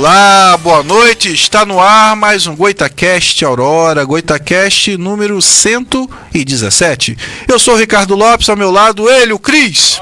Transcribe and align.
Olá, 0.00 0.56
boa 0.56 0.82
noite. 0.82 1.30
Está 1.30 1.66
no 1.66 1.78
ar 1.78 2.16
mais 2.16 2.46
um 2.46 2.56
Goitacast 2.56 3.44
Aurora, 3.44 4.02
Goitacast 4.02 4.96
número 4.96 5.42
117. 5.42 7.18
Eu 7.46 7.58
sou 7.58 7.74
o 7.74 7.76
Ricardo 7.76 8.14
Lopes, 8.14 8.48
ao 8.48 8.56
meu 8.56 8.70
lado 8.70 9.10
ele, 9.10 9.34
o 9.34 9.38
Cris. 9.38 10.00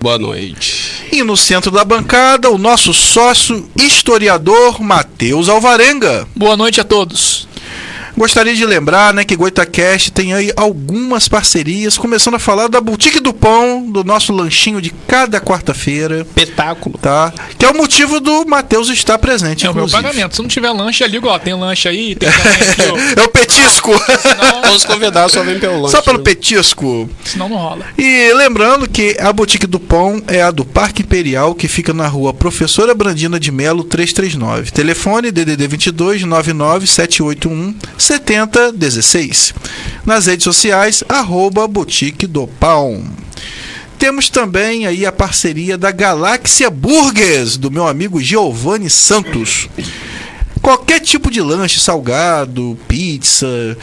Boa 0.00 0.16
noite. 0.16 1.08
E 1.10 1.24
no 1.24 1.36
centro 1.36 1.72
da 1.72 1.84
bancada, 1.84 2.48
o 2.52 2.56
nosso 2.56 2.94
sócio 2.94 3.68
historiador 3.76 4.80
Matheus 4.80 5.48
Alvarenga. 5.48 6.24
Boa 6.36 6.56
noite 6.56 6.80
a 6.80 6.84
todos. 6.84 7.48
Gostaria 8.16 8.54
de 8.54 8.64
lembrar, 8.64 9.12
né, 9.12 9.24
que 9.24 9.36
Goitacast 9.36 10.10
tem 10.10 10.32
aí 10.32 10.50
algumas 10.56 11.28
parcerias, 11.28 11.98
começando 11.98 12.34
a 12.36 12.38
falar 12.38 12.68
da 12.68 12.80
Boutique 12.80 13.20
do 13.20 13.32
Pão, 13.32 13.90
do 13.90 14.02
nosso 14.02 14.32
lanchinho 14.32 14.80
de 14.80 14.90
cada 15.06 15.38
quarta-feira, 15.40 16.20
Espetáculo. 16.20 16.98
tá? 16.98 17.32
Que 17.58 17.66
é 17.66 17.70
o 17.70 17.76
motivo 17.76 18.18
do 18.18 18.46
Matheus 18.46 18.88
estar 18.88 19.18
presente, 19.18 19.66
É 19.66 19.70
o 19.70 19.74
meu 19.74 19.84
inclusive. 19.84 20.02
pagamento. 20.02 20.34
Se 20.36 20.40
não 20.42 20.48
tiver 20.48 20.70
lanche 20.70 21.04
ali, 21.04 21.18
igual, 21.18 21.38
tem 21.38 21.54
lanche 21.54 21.88
aí, 21.88 22.14
tem 22.14 22.26
aqui, 22.30 23.20
É 23.20 23.22
o 23.22 23.28
petisco. 23.28 23.92
ó. 23.92 24.60
Todos 24.62 24.76
os 24.78 24.84
convidados 24.86 25.32
só 25.32 25.42
vêm 25.42 25.58
pelo 25.58 25.82
lanche. 25.82 25.90
Só 25.94 26.00
pelo 26.02 26.20
petisco. 26.20 27.08
Senão 27.24 27.48
não 27.50 27.56
rola. 27.58 27.84
E 27.98 28.32
lembrando 28.34 28.88
que 28.88 29.16
a 29.20 29.30
Boutique 29.32 29.66
do 29.66 29.78
Pão 29.78 30.22
é 30.26 30.40
a 30.42 30.50
do 30.50 30.64
Parque 30.64 31.02
Imperial, 31.02 31.54
que 31.54 31.68
fica 31.68 31.92
na 31.92 32.06
rua 32.08 32.32
Professora 32.32 32.94
Brandina 32.94 33.38
de 33.38 33.52
Melo 33.52 33.84
339. 33.84 34.70
Telefone 34.70 35.30
DDD 35.30 35.66
22 35.68 36.22
99 36.24 36.86
781 36.86 37.74
7016. 38.06 39.52
Nas 40.04 40.26
redes 40.26 40.44
sociais, 40.44 41.02
arroba 41.08 41.66
Boutique 41.66 42.24
do 42.24 42.46
Pão. 42.46 43.04
Temos 43.98 44.30
também 44.30 44.86
aí 44.86 45.04
a 45.04 45.10
parceria 45.10 45.76
da 45.76 45.90
Galáxia 45.90 46.70
Burgers, 46.70 47.56
do 47.56 47.68
meu 47.68 47.88
amigo 47.88 48.20
Giovanni 48.20 48.88
Santos. 48.88 49.68
Qualquer 50.62 51.00
tipo 51.00 51.32
de 51.32 51.40
lanche, 51.40 51.80
salgado, 51.80 52.78
pizza, 52.86 53.76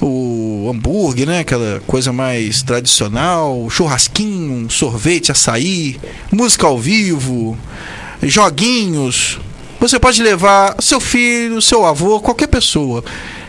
o 0.00 0.68
hambúrguer, 0.68 1.28
né? 1.28 1.40
Aquela 1.40 1.80
coisa 1.86 2.12
mais 2.12 2.62
tradicional, 2.62 3.68
churrasquinho, 3.70 4.68
sorvete, 4.68 5.30
açaí, 5.30 6.00
música 6.32 6.66
ao 6.66 6.78
vivo, 6.80 7.56
joguinhos. 8.24 9.38
Você 9.78 10.00
pode 10.00 10.20
levar 10.20 10.74
seu 10.80 10.98
filho, 10.98 11.62
seu 11.62 11.86
avô, 11.86 12.18
qualquer 12.18 12.48
pessoa. 12.48 13.04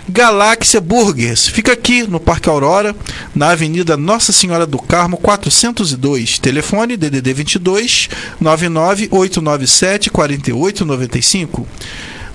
Galáxia 0.10 0.82
Burgers. 0.82 1.48
Fica 1.48 1.74
aqui 1.74 2.04
no 2.04 2.20
Parque 2.20 2.50
Aurora, 2.50 2.96
na 3.36 3.51
Avenida 3.51 3.96
Nossa 3.96 4.32
Senhora 4.32 4.66
do 4.66 4.80
Carmo, 4.80 5.18
402. 5.18 6.39
Telefone 6.39 6.98
DDD 6.98 7.32
22 7.32 8.10
99897 8.42 10.10
4895. 10.10 11.68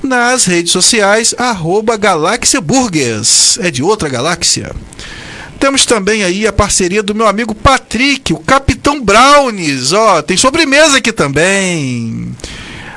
Nas 0.02 0.45
redes 0.45 0.71
sociais, 0.71 1.35
arroba 1.37 1.97
Galáxia 1.97 2.61
Burgers. 2.61 3.59
É 3.61 3.71
de 3.71 3.83
outra 3.83 4.09
galáxia. 4.09 4.71
Temos 5.59 5.85
também 5.85 6.23
aí 6.23 6.47
a 6.47 6.52
parceria 6.52 7.02
do 7.02 7.14
meu 7.14 7.26
amigo 7.26 7.54
Patrick, 7.54 8.33
o 8.33 8.38
Capitão 8.38 9.02
Brownies. 9.02 9.93
Ó, 9.93 10.23
tem 10.23 10.37
sobremesa 10.37 10.99
aqui 10.99 11.12
também. 11.12 12.35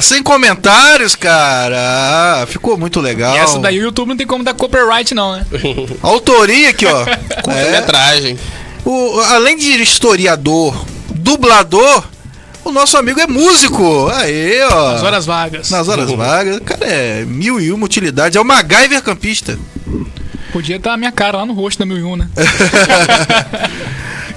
Ah, 0.00 0.02
sem 0.02 0.22
comentários, 0.22 1.14
cara. 1.14 1.76
Ah, 1.78 2.46
ficou 2.46 2.78
muito 2.78 3.02
legal. 3.02 3.36
E 3.36 3.38
essa 3.38 3.58
daí 3.58 3.78
o 3.78 3.82
YouTube 3.82 4.08
não 4.08 4.16
tem 4.16 4.26
como 4.26 4.42
dar 4.42 4.54
copyright, 4.54 5.14
não, 5.14 5.36
né? 5.36 5.44
Autoria 6.00 6.70
aqui, 6.70 6.86
ó. 6.86 7.02
É. 7.02 7.16
Curta-metragem. 7.42 8.38
O, 8.82 9.20
além 9.28 9.58
de 9.58 9.72
historiador, 9.82 10.86
dublador, 11.10 12.02
o 12.64 12.72
nosso 12.72 12.96
amigo 12.96 13.20
é 13.20 13.26
músico. 13.26 14.08
Aí, 14.14 14.62
ó. 14.62 14.94
As 14.94 15.02
horas 15.02 15.26
vagas. 15.26 15.68
Nas 15.68 15.86
horas 15.86 16.10
vagas. 16.10 16.56
O 16.56 16.62
cara 16.62 16.86
é 16.86 17.26
mil 17.26 17.60
e 17.60 17.70
uma 17.70 17.84
utilidades. 17.84 18.36
É 18.36 18.40
o 18.40 18.44
MacGyver 18.44 19.02
campista. 19.02 19.58
Podia 20.50 20.76
estar 20.76 20.94
a 20.94 20.96
minha 20.96 21.12
cara 21.12 21.36
lá 21.36 21.44
no 21.44 21.52
rosto 21.52 21.78
da 21.78 21.84
1001, 21.84 22.16
né? 22.16 22.28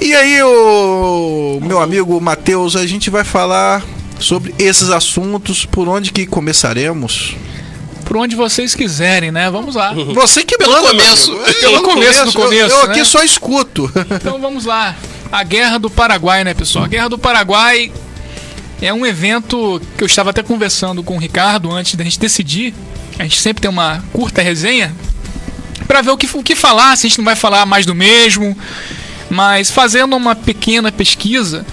E 0.02 0.14
aí, 0.14 0.44
o 0.44 1.60
meu 1.62 1.80
amigo 1.80 2.20
Matheus, 2.20 2.76
a 2.76 2.86
gente 2.86 3.10
vai 3.10 3.24
falar 3.24 3.82
sobre 4.24 4.54
esses 4.58 4.90
assuntos, 4.90 5.66
por 5.66 5.88
onde 5.88 6.12
que 6.12 6.26
começaremos? 6.26 7.36
Por 8.06 8.18
onde 8.18 8.36
vocês 8.36 8.76
quiserem, 8.76 9.32
né? 9.32 9.50
Vamos 9.50 9.76
lá. 9.76 9.94
Você 10.14 10.44
que 10.44 10.58
Pelo 10.58 10.74
manda, 10.74 10.90
começo. 10.90 11.32
Pelo 11.62 11.82
começo 11.84 12.24
do 12.26 12.30
Eu- 12.30 12.34
começo, 12.34 12.76
Eu, 12.76 12.82
aqui 12.84 13.00
né? 13.00 13.06
só 13.06 13.24
escuto. 13.24 13.90
Então 14.12 14.40
vamos 14.40 14.66
lá. 14.66 14.96
A 15.32 15.44
Guerra 15.44 15.78
do 15.80 15.90
Paraguai, 15.90 16.44
né, 16.44 16.54
pessoal? 16.54 16.86
A 16.86 16.88
Guerra 16.88 17.08
do 17.10 17.18
Paraguai 17.18 17.92
é 18.82 18.94
um 18.94 19.06
evento 19.06 19.82
que 19.98 20.04
eu 20.04 20.06
estava 20.06 20.30
até 20.32 20.44
conversando 20.44 21.02
com 21.02 21.16
o 21.16 21.20
Ricardo 21.20 21.72
antes 21.72 21.96
da 21.96 22.04
gente 22.04 22.20
decidir. 22.20 22.74
A 23.18 23.24
gente 23.24 23.40
sempre 23.40 23.62
tem 23.62 23.70
uma 23.70 24.04
curta 24.12 24.42
resenha 24.42 24.94
para 25.88 26.02
ver 26.02 26.12
o 26.12 26.18
que, 26.18 26.28
o 26.34 26.44
que 26.44 26.56
falar, 26.56 26.96
se 26.98 27.08
a 27.08 27.10
gente 27.10 27.18
não 27.20 27.26
vai 27.26 27.36
falar 27.36 27.66
mais 27.66 27.86
do 27.86 27.96
mesmo. 27.96 28.56
Mas 29.30 29.72
fazendo 29.72 30.16
uma 30.16 30.36
pequena 30.36 30.92
pesquisa, 30.92 31.66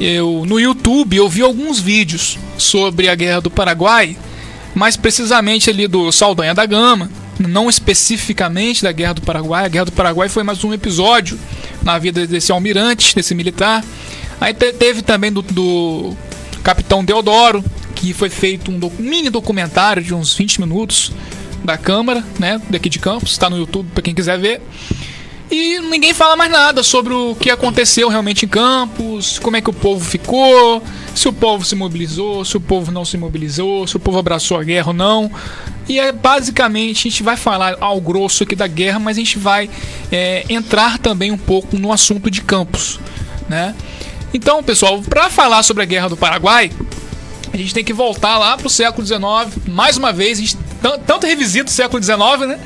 eu 0.00 0.44
no 0.46 0.58
YouTube 0.60 1.16
eu 1.16 1.28
vi 1.28 1.42
alguns 1.42 1.80
vídeos 1.80 2.38
sobre 2.56 3.08
a 3.08 3.14
Guerra 3.14 3.40
do 3.40 3.50
Paraguai, 3.50 4.16
mais 4.74 4.96
precisamente 4.96 5.68
ali 5.70 5.86
do 5.88 6.10
Saldanha 6.12 6.54
da 6.54 6.64
Gama, 6.66 7.10
não 7.38 7.68
especificamente 7.68 8.82
da 8.82 8.92
Guerra 8.92 9.14
do 9.14 9.22
Paraguai. 9.22 9.64
A 9.64 9.68
Guerra 9.68 9.84
do 9.86 9.92
Paraguai 9.92 10.28
foi 10.28 10.42
mais 10.42 10.62
um 10.64 10.72
episódio 10.72 11.38
na 11.82 11.98
vida 11.98 12.26
desse 12.26 12.52
almirante, 12.52 13.14
desse 13.14 13.34
militar. 13.34 13.84
Aí 14.40 14.54
te- 14.54 14.72
teve 14.72 15.02
também 15.02 15.32
do, 15.32 15.42
do 15.42 16.16
Capitão 16.62 17.04
Deodoro, 17.04 17.64
que 17.94 18.12
foi 18.12 18.30
feito 18.30 18.70
um 18.70 18.78
mini 18.98 19.30
documentário 19.30 20.02
de 20.02 20.14
uns 20.14 20.34
20 20.34 20.60
minutos 20.60 21.12
da 21.64 21.76
Câmara, 21.76 22.24
né, 22.38 22.60
daqui 22.70 22.88
de 22.88 22.98
Campos, 23.00 23.32
está 23.32 23.50
no 23.50 23.58
YouTube 23.58 23.88
para 23.92 24.02
quem 24.02 24.14
quiser 24.14 24.38
ver. 24.38 24.62
E 25.50 25.78
ninguém 25.78 26.12
fala 26.12 26.36
mais 26.36 26.50
nada 26.50 26.82
sobre 26.82 27.14
o 27.14 27.34
que 27.34 27.50
aconteceu 27.50 28.08
realmente 28.08 28.44
em 28.44 28.48
Campos, 28.48 29.38
como 29.38 29.56
é 29.56 29.62
que 29.62 29.70
o 29.70 29.72
povo 29.72 30.04
ficou, 30.04 30.82
se 31.14 31.26
o 31.26 31.32
povo 31.32 31.64
se 31.64 31.74
mobilizou, 31.74 32.44
se 32.44 32.56
o 32.56 32.60
povo 32.60 32.92
não 32.92 33.04
se 33.04 33.16
mobilizou, 33.16 33.86
se 33.86 33.96
o 33.96 34.00
povo 34.00 34.18
abraçou 34.18 34.58
a 34.58 34.62
guerra 34.62 34.88
ou 34.88 34.94
não. 34.94 35.30
E 35.88 35.98
é 35.98 36.12
basicamente 36.12 37.08
a 37.08 37.10
gente 37.10 37.22
vai 37.22 37.36
falar 37.36 37.76
ao 37.80 37.98
grosso 37.98 38.42
aqui 38.42 38.54
da 38.54 38.66
guerra, 38.66 38.98
mas 38.98 39.16
a 39.16 39.20
gente 39.20 39.38
vai 39.38 39.70
é, 40.12 40.44
entrar 40.50 40.98
também 40.98 41.32
um 41.32 41.38
pouco 41.38 41.78
no 41.78 41.90
assunto 41.90 42.30
de 42.30 42.42
Campos, 42.42 43.00
né? 43.48 43.74
Então, 44.34 44.62
pessoal, 44.62 45.00
para 45.00 45.30
falar 45.30 45.62
sobre 45.62 45.82
a 45.82 45.86
guerra 45.86 46.10
do 46.10 46.16
Paraguai, 46.16 46.70
a 47.58 47.62
gente 47.64 47.74
tem 47.74 47.84
que 47.84 47.92
voltar 47.92 48.38
lá 48.38 48.56
pro 48.56 48.68
século 48.70 49.06
XIX. 49.06 49.20
Mais 49.68 49.96
uma 49.96 50.12
vez, 50.12 50.38
a 50.38 50.40
gente 50.42 50.56
tan- 50.80 50.98
tanto 51.00 51.26
revisita 51.26 51.70
o 51.70 51.72
século 51.72 52.02
XIX, 52.02 52.46
né? 52.46 52.60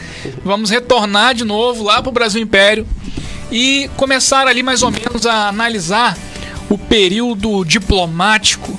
Vamos 0.44 0.70
retornar 0.70 1.34
de 1.34 1.44
novo 1.44 1.84
lá 1.84 2.02
pro 2.02 2.12
Brasil 2.12 2.42
Império 2.42 2.87
e 3.50 3.90
começar 3.96 4.46
ali 4.46 4.62
mais 4.62 4.82
ou 4.82 4.90
menos 4.90 5.26
a 5.26 5.49
analisar 5.49 6.16
o 6.68 6.76
período 6.76 7.64
diplomático, 7.64 8.78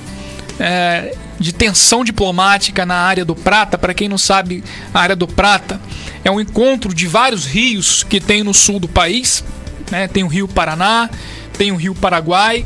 é, 0.58 1.16
de 1.38 1.52
tensão 1.52 2.04
diplomática 2.04 2.86
na 2.86 2.96
área 2.96 3.24
do 3.24 3.34
Prata. 3.34 3.76
Para 3.76 3.92
quem 3.92 4.08
não 4.08 4.18
sabe, 4.18 4.62
a 4.92 5.00
área 5.00 5.16
do 5.16 5.26
Prata 5.26 5.80
é 6.24 6.30
um 6.30 6.40
encontro 6.40 6.94
de 6.94 7.06
vários 7.06 7.44
rios 7.44 8.04
que 8.04 8.20
tem 8.20 8.42
no 8.44 8.54
sul 8.54 8.78
do 8.78 8.88
país. 8.88 9.44
Né? 9.90 10.08
Tem 10.08 10.22
o 10.22 10.28
Rio 10.28 10.46
Paraná, 10.48 11.10
tem 11.58 11.72
o 11.72 11.76
Rio 11.76 11.94
Paraguai 11.94 12.64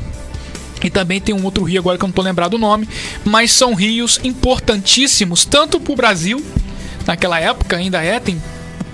e 0.83 0.91
também 0.91 1.21
tem 1.21 1.35
um 1.35 1.45
outro 1.45 1.65
rio 1.65 1.81
agora 1.81 1.99
que 1.99 2.05
eu 2.05 2.09
não 2.09 2.13
estou 2.13 2.25
lembrado 2.25 2.55
o 2.55 2.59
nome, 2.59 2.89
mas 3.25 3.53
são 3.53 3.75
rios 3.75 4.21
importantíssimos, 4.23 5.45
tanto 5.45 5.81
para 5.81 5.93
o 5.93 5.97
Brasil, 5.97 6.45
naquela 7.07 7.41
época 7.41 7.77
ainda 7.77 8.03
é, 8.03 8.21
tem 8.21 8.41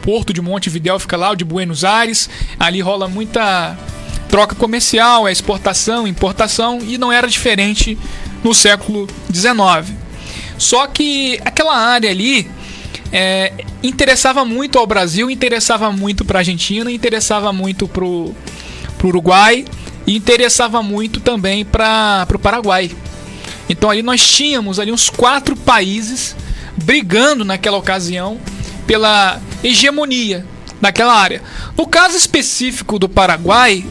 Porto 0.03 0.35
de 0.35 0.43
Montevidéu 0.43 0.99
fica 0.99 1.17
lá, 1.17 1.31
o 1.31 1.35
de 1.35 1.45
Buenos 1.45 1.83
Aires, 1.83 2.29
ali 2.61 2.81
rola 2.83 3.09
muita 3.09 3.77
troca 4.29 4.55
comercial, 4.55 5.27
é 5.27 5.33
exportação, 5.33 6.07
importação, 6.07 6.81
e 6.83 6.99
não 6.99 7.11
era 7.11 7.27
diferente 7.27 7.97
no 8.43 8.53
século 8.53 9.09
XIX. 9.33 9.97
Só 10.59 10.87
que 10.87 11.41
aquela 11.45 11.77
área 11.77 12.11
ali 12.11 12.51
é, 13.11 13.53
interessava 13.83 14.45
muito 14.45 14.79
ao 14.79 14.87
Brasil, 14.87 15.31
interessava 15.31 15.91
muito 15.91 16.25
para 16.25 16.39
a 16.39 16.41
Argentina, 16.41 16.91
interessava 16.91 17.53
muito 17.53 17.89
para 17.89 18.05
o 18.05 18.35
Uruguai 19.03 19.65
e 20.07 20.17
interessava 20.17 20.83
muito 20.83 21.21
também 21.21 21.65
para 21.65 22.27
o 22.35 22.39
Paraguai. 22.39 22.91
Então 23.69 23.91
ali 23.91 24.03
nós 24.03 24.27
tínhamos 24.27 24.79
ali 24.79 24.93
uns 24.93 25.09
quatro 25.09 25.57
países 25.57 26.37
brigando 26.77 27.45
naquela 27.45 27.79
ocasião 27.79 28.39
pela 28.87 29.41
hegemonia 29.63 30.45
daquela 30.81 31.15
área. 31.15 31.43
No 31.77 31.87
caso 31.87 32.17
específico 32.17 32.99
do 32.99 33.09
Paraguai, 33.09 33.85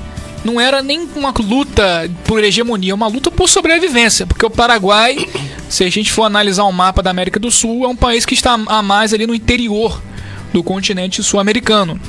não 0.43 0.59
era 0.59 0.83
nem 0.83 1.07
uma 1.15 1.33
luta 1.39 2.09
por 2.25 2.43
hegemonia, 2.43 2.93
uma 2.93 3.07
luta 3.07 3.31
por 3.31 3.49
sobrevivência, 3.49 4.27
porque 4.27 4.45
o 4.45 4.49
Paraguai, 4.49 5.27
se 5.69 5.83
a 5.83 5.89
gente 5.89 6.11
for 6.11 6.23
analisar 6.23 6.65
o 6.65 6.71
mapa 6.71 7.01
da 7.01 7.09
América 7.09 7.39
do 7.39 7.49
Sul, 7.49 7.85
é 7.85 7.87
um 7.87 7.95
país 7.95 8.25
que 8.25 8.33
está 8.33 8.53
a 8.53 8.81
mais 8.83 9.13
ali 9.13 9.25
no 9.25 9.33
interior 9.33 10.01
do 10.53 10.61
continente 10.61 11.23
sul-americano, 11.23 11.99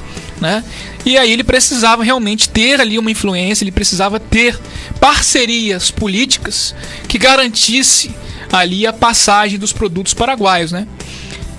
né? 0.40 0.64
E 1.04 1.16
aí 1.16 1.30
ele 1.30 1.44
precisava 1.44 2.02
realmente 2.02 2.48
ter 2.48 2.80
ali 2.80 2.98
uma 2.98 3.10
influência, 3.10 3.64
ele 3.64 3.72
precisava 3.72 4.18
ter 4.18 4.58
parcerias 5.00 5.90
políticas 5.90 6.74
que 7.08 7.18
garantisse 7.18 8.10
ali 8.52 8.86
a 8.86 8.92
passagem 8.92 9.58
dos 9.58 9.72
produtos 9.72 10.14
paraguaios, 10.14 10.72
né? 10.72 10.86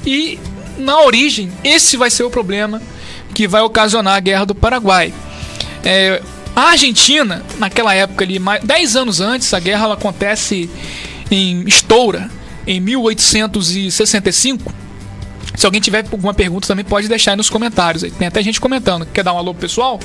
E 0.05 0.39
na 0.77 1.01
origem, 1.01 1.51
esse 1.63 1.97
vai 1.97 2.09
ser 2.09 2.23
o 2.23 2.29
problema 2.29 2.81
que 3.33 3.47
vai 3.47 3.61
ocasionar 3.61 4.15
a 4.15 4.19
guerra 4.19 4.45
do 4.45 4.55
Paraguai. 4.55 5.13
É, 5.83 6.21
a 6.55 6.69
Argentina, 6.69 7.43
naquela 7.57 7.93
época 7.93 8.23
ali, 8.23 8.39
mais, 8.39 8.63
10 8.63 8.95
anos 8.95 9.19
antes, 9.19 9.53
a 9.53 9.59
guerra 9.59 9.85
ela 9.85 9.93
acontece 9.95 10.69
em 11.29 11.67
Estoura, 11.67 12.29
em 12.65 12.79
1865. 12.79 14.84
Se 15.55 15.65
alguém 15.65 15.81
tiver 15.81 16.05
alguma 16.11 16.33
pergunta 16.33 16.67
também 16.67 16.83
pode 16.85 17.07
deixar 17.07 17.31
aí 17.31 17.37
nos 17.37 17.49
comentários. 17.49 18.03
Tem 18.17 18.27
até 18.27 18.41
gente 18.43 18.59
comentando. 18.61 19.05
Quer 19.05 19.23
dar 19.23 19.33
um 19.33 19.37
alô 19.37 19.53
pro 19.53 19.61
pessoal? 19.61 19.99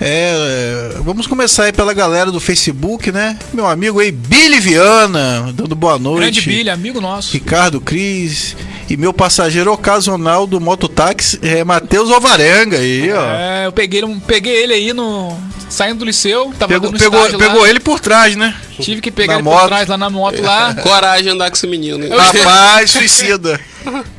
É, 0.00 0.92
vamos 1.00 1.26
começar 1.26 1.64
aí 1.64 1.72
pela 1.72 1.92
galera 1.92 2.30
do 2.30 2.38
Facebook, 2.38 3.10
né? 3.10 3.36
Meu 3.52 3.66
amigo 3.66 3.98
aí, 3.98 4.12
Billy 4.12 4.60
Viana, 4.60 5.52
dando 5.52 5.74
boa 5.74 5.98
noite. 5.98 6.20
Grande 6.20 6.40
Billy, 6.42 6.70
amigo 6.70 7.00
nosso. 7.00 7.32
Ricardo 7.32 7.80
Cris 7.80 8.56
e 8.88 8.96
meu 8.96 9.12
passageiro 9.12 9.72
ocasional 9.72 10.46
do 10.46 10.60
mototáxi 10.60 11.40
é 11.42 11.64
Matheus 11.64 12.12
Alvarenga 12.12 12.78
aí, 12.78 13.10
ó. 13.12 13.30
É, 13.32 13.66
eu 13.66 13.72
peguei, 13.72 14.00
ele- 14.00 14.20
peguei 14.24 14.62
ele 14.62 14.72
aí 14.74 14.92
no. 14.92 15.36
Saindo 15.68 15.98
do 15.98 16.04
liceu, 16.04 16.52
tava 16.58 16.72
Pegou, 16.72 16.90
dando 16.92 16.98
pegou, 16.98 17.38
pegou 17.38 17.66
ele 17.66 17.80
por 17.80 17.98
trás, 18.00 18.34
né? 18.36 18.54
Tive 18.80 19.00
que 19.02 19.10
pegar 19.10 19.34
na 19.34 19.38
ele 19.40 19.42
moto. 19.42 19.60
por 19.62 19.66
trás 19.68 19.88
lá 19.88 19.98
na 19.98 20.08
moto 20.08 20.40
lá. 20.40 20.74
Coragem 20.76 21.24
de 21.24 21.28
andar 21.30 21.50
com 21.50 21.56
esse 21.56 21.66
menino. 21.66 22.02
hein? 22.04 22.10
Rapaz, 22.16 22.92
suicida. 22.92 23.60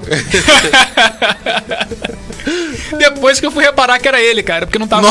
Depois 2.98 3.38
que 3.38 3.46
eu 3.46 3.50
fui 3.50 3.64
reparar 3.64 3.98
que 3.98 4.08
era 4.08 4.20
ele, 4.20 4.42
cara, 4.42 4.66
porque 4.66 4.78
não 4.78 4.88
tava 4.88 5.08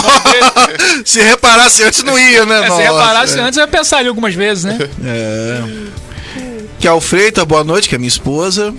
se 1.06 1.22
reparasse 1.22 1.84
antes 1.84 2.04
não 2.04 2.18
ia, 2.18 2.46
né? 2.46 2.60
É, 2.60 2.64
se 2.64 2.70
Nossa, 2.70 2.82
reparasse 2.82 3.40
é. 3.40 3.42
antes, 3.42 3.58
eu 3.58 3.64
ia 3.64 3.68
pensar 3.68 3.98
ali 3.98 4.10
algumas 4.10 4.34
vezes, 4.34 4.66
né? 4.66 4.78
É. 5.06 5.64
Que 6.80 6.88
é 6.88 6.92
o 6.92 7.02
Freitas, 7.02 7.44
boa 7.46 7.64
noite, 7.64 7.90
que 7.90 7.96
é 7.96 7.98
minha 7.98 8.08
esposa. 8.08 8.74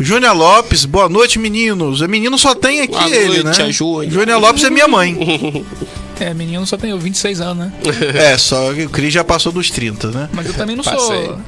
Júnior 0.00 0.34
Lopes, 0.34 0.84
boa 0.84 1.08
noite, 1.08 1.38
meninos. 1.38 2.00
O 2.00 2.08
menino 2.08 2.36
só 2.38 2.54
tem 2.54 2.80
aqui 2.80 2.92
Boa 2.92 3.08
ele, 3.08 3.42
noite, 3.42 3.62
né? 3.62 3.72
Júnior 3.72 4.40
Lopes 4.40 4.64
é 4.64 4.70
minha 4.70 4.88
mãe. 4.88 5.64
É, 6.18 6.32
menino 6.34 6.64
só 6.66 6.76
tem 6.76 6.96
26 6.96 7.40
anos, 7.40 7.66
né? 7.66 7.72
é, 8.14 8.38
só 8.38 8.72
que 8.72 8.84
o 8.84 8.90
Cris 8.90 9.12
já 9.12 9.24
passou 9.24 9.50
dos 9.50 9.70
30, 9.70 10.10
né? 10.10 10.28
Mas 10.32 10.46
eu 10.46 10.54
também 10.54 10.76
não 10.76 10.84
Passei. 10.84 11.26
sou 11.26 11.38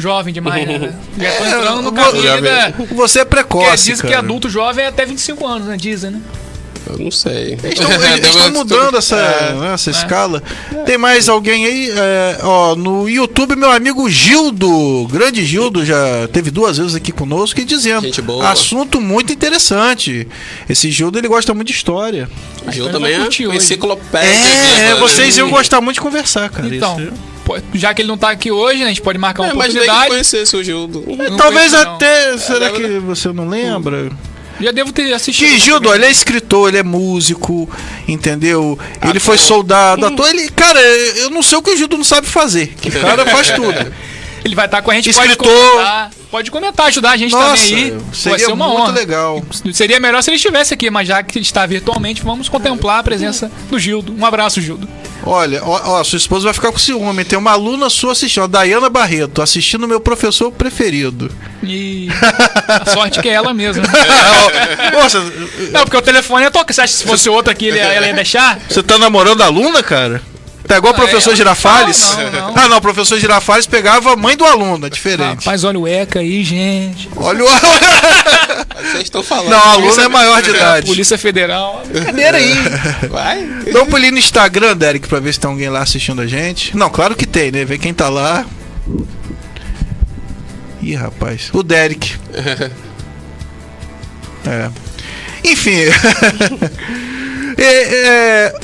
jovem 0.00 0.32
demais, 0.34 0.66
né? 0.66 0.92
Já 1.18 1.30
tô 1.32 1.44
É, 1.44 1.48
entrando 1.48 1.82
no 1.82 1.92
caminho 1.92 2.42
da... 2.42 2.70
Você 2.94 3.20
é 3.20 3.24
Porque 3.24 3.44
precoce. 3.44 3.90
diz 3.90 4.00
que 4.00 4.08
cara. 4.08 4.18
adulto 4.20 4.48
jovem 4.48 4.84
é 4.84 4.88
até 4.88 5.04
25 5.04 5.46
anos, 5.46 5.68
né? 5.68 5.76
Dizem, 5.76 6.10
né? 6.12 6.20
Eu 6.92 7.04
não 7.04 7.10
sei. 7.10 7.58
Eles 7.62 7.78
estão- 8.26 8.50
mudando 8.52 8.96
essa, 8.96 9.16
né, 9.16 9.72
essa 9.74 9.90
escala. 9.90 10.42
Tem 10.86 10.98
mais 10.98 11.28
alguém 11.28 11.64
aí? 11.66 11.90
É, 11.90 12.38
ó, 12.42 12.74
no 12.74 13.08
YouTube, 13.08 13.56
meu 13.56 13.70
amigo 13.70 14.08
Gildo, 14.10 15.06
grande 15.10 15.44
Gildo, 15.44 15.84
já 15.84 16.28
teve 16.32 16.50
duas 16.50 16.78
vezes 16.78 16.94
aqui 16.94 17.12
conosco 17.12 17.60
e 17.60 17.64
dizendo: 17.64 18.02
Gente 18.02 18.22
boa. 18.22 18.48
assunto 18.50 19.00
muito 19.00 19.32
interessante. 19.32 20.26
Esse 20.68 20.90
Gildo 20.90 21.18
ele 21.18 21.28
gosta 21.28 21.54
muito 21.54 21.68
de 21.68 21.74
história. 21.74 22.28
Gil 22.70 22.86
Então 22.86 23.00
também 23.00 23.14
eu 23.14 23.24
é 23.24 23.28
uma 23.46 23.56
enciclopédia. 23.56 24.28
É, 24.28 24.94
né? 24.94 24.94
vocês 25.00 25.36
iam 25.38 25.48
gostar 25.50 25.80
muito 25.80 25.94
de 25.96 26.00
conversar, 26.00 26.48
cara. 26.50 26.74
Então, 26.74 27.00
isso. 27.00 27.12
pô, 27.44 27.56
já 27.74 27.92
que 27.94 28.02
ele 28.02 28.08
não 28.08 28.18
tá 28.18 28.30
aqui 28.30 28.50
hoje, 28.50 28.80
né? 28.80 28.84
A 28.86 28.88
gente 28.88 29.02
pode 29.02 29.18
marcar 29.18 29.42
uma 29.42 29.48
É, 29.48 29.52
que 29.52 29.56
oportunidade. 29.58 30.08
conhecesse 30.08 30.56
o 30.56 30.62
Gildo. 30.62 31.04
Talvez 31.36 31.72
até. 31.74 32.36
Será 32.38 32.66
É, 32.66 32.70
que 32.70 32.98
você 32.98 33.32
não 33.32 33.48
lembra? 33.48 34.10
Já 34.60 34.70
devo 34.70 34.92
ter 34.92 35.12
assistido. 35.14 35.48
Que 35.48 35.58
Gildo, 35.58 35.94
ele 35.94 36.04
é 36.06 36.10
escritor, 36.10 36.68
ele 36.68 36.78
é 36.78 36.82
músico, 36.82 37.68
entendeu? 38.06 38.78
Ele 39.02 39.10
Ator. 39.10 39.20
foi 39.20 39.38
soldado, 39.38 40.06
ator. 40.06 40.28
Ele, 40.28 40.48
cara, 40.50 40.80
eu 40.80 41.30
não 41.30 41.42
sei 41.42 41.58
o 41.58 41.62
que 41.62 41.70
o 41.70 41.76
Gildo 41.76 41.96
não 41.96 42.04
sabe 42.04 42.26
fazer. 42.26 42.74
Que 42.80 42.88
o 42.88 43.00
cara 43.00 43.24
faz 43.26 43.50
tudo. 43.50 43.92
Ele 44.42 44.54
vai 44.54 44.64
estar 44.64 44.80
com 44.80 44.90
a 44.90 44.94
gente, 44.94 45.12
pode 45.12 45.32
Escritor. 45.32 45.52
comentar. 45.54 46.10
pode 46.30 46.50
comentar, 46.50 46.86
ajudar 46.86 47.10
a 47.10 47.16
gente 47.18 47.32
Nossa, 47.32 47.62
também 47.62 47.74
aí. 47.84 47.90
Vai 47.90 48.00
seria 48.14 48.38
ser 48.38 48.52
uma 48.52 48.68
muito 48.68 48.80
honra. 48.84 48.92
legal. 48.92 49.44
Seria 49.72 50.00
melhor 50.00 50.22
se 50.22 50.30
ele 50.30 50.36
estivesse 50.36 50.72
aqui, 50.72 50.88
mas 50.90 51.06
já 51.06 51.22
que 51.22 51.38
está 51.38 51.66
virtualmente, 51.66 52.22
vamos 52.22 52.48
contemplar 52.48 53.00
a 53.00 53.02
presença 53.02 53.52
do 53.68 53.78
Gildo. 53.78 54.14
Um 54.18 54.24
abraço, 54.24 54.58
Gildo. 54.62 54.88
Olha, 55.24 55.62
ó, 55.64 55.98
ó, 56.00 56.04
sua 56.04 56.16
esposa 56.16 56.44
vai 56.44 56.54
ficar 56.54 56.72
com 56.72 56.78
ciúme. 56.78 57.24
Tem 57.24 57.38
uma 57.38 57.52
aluna 57.52 57.90
sua 57.90 58.12
assistindo, 58.12 58.44
a 58.44 58.46
Dayana 58.46 58.88
Barreto, 58.88 59.42
assistindo 59.42 59.86
meu 59.86 60.00
professor 60.00 60.50
preferido. 60.50 61.30
E 61.62 62.08
a 62.68 62.90
sorte 62.90 63.20
que 63.20 63.28
é 63.28 63.32
ela 63.32 63.52
mesma. 63.52 63.82
Nossa, 64.92 65.20
Não, 65.72 65.82
porque 65.84 65.96
o 65.96 66.02
telefone 66.02 66.44
ia 66.44 66.50
tocar. 66.50 66.72
Você 66.72 66.80
acha 66.80 66.92
que 66.92 66.98
se 67.00 67.04
fosse 67.04 67.28
outro 67.28 67.50
aqui, 67.52 67.66
ele- 67.66 67.78
ela 67.78 68.06
ia 68.06 68.14
deixar? 68.14 68.58
você 68.68 68.82
tá 68.82 68.96
namorando 68.98 69.42
a 69.42 69.46
aluna, 69.46 69.82
cara? 69.82 70.22
Tá 70.70 70.76
igual 70.76 70.92
o 70.92 70.96
professor 70.96 71.32
é, 71.32 71.36
Girafales? 71.36 72.16
não, 72.16 72.30
não, 72.30 72.30
não. 72.30 72.54
Ah, 72.56 72.68
não, 72.68 72.76
o 72.76 72.80
professor 72.80 73.18
Girafales 73.18 73.66
pegava 73.66 74.12
a 74.12 74.16
mãe 74.16 74.36
do 74.36 74.44
aluno, 74.44 74.86
é 74.86 74.88
diferente. 74.88 75.44
Rapaz, 75.44 75.64
olha 75.64 75.80
o 75.80 75.88
ECA 75.88 76.20
aí, 76.20 76.44
gente. 76.44 77.10
Olha 77.16 77.44
o. 77.44 77.48
Vocês 77.48 79.02
estão 79.02 79.20
falando. 79.20 79.50
Não, 79.50 79.58
a 79.58 79.72
aluna 79.72 80.02
é 80.04 80.08
maior 80.08 80.40
de 80.40 80.50
idade. 80.50 80.86
Polícia 80.86 81.18
Federal. 81.18 81.82
Brincadeira 81.88 82.38
aí. 82.38 82.54
Vai. 83.10 83.44
Dá 83.72 83.82
um 83.82 83.86
pulinho 83.86 84.12
no 84.12 84.18
Instagram, 84.20 84.76
Derek, 84.76 85.08
pra 85.08 85.18
ver 85.18 85.34
se 85.34 85.40
tem 85.40 85.50
alguém 85.50 85.68
lá 85.68 85.82
assistindo 85.82 86.22
a 86.22 86.26
gente. 86.28 86.76
Não, 86.76 86.88
claro 86.88 87.16
que 87.16 87.26
tem, 87.26 87.50
né? 87.50 87.64
Vê 87.64 87.76
quem 87.76 87.92
tá 87.92 88.08
lá. 88.08 88.46
Ih, 90.80 90.94
rapaz. 90.94 91.50
O 91.52 91.64
Derek. 91.64 92.14
É. 94.46 94.70
Enfim. 95.44 95.80
É, 97.62 97.64
é, 97.66 98.54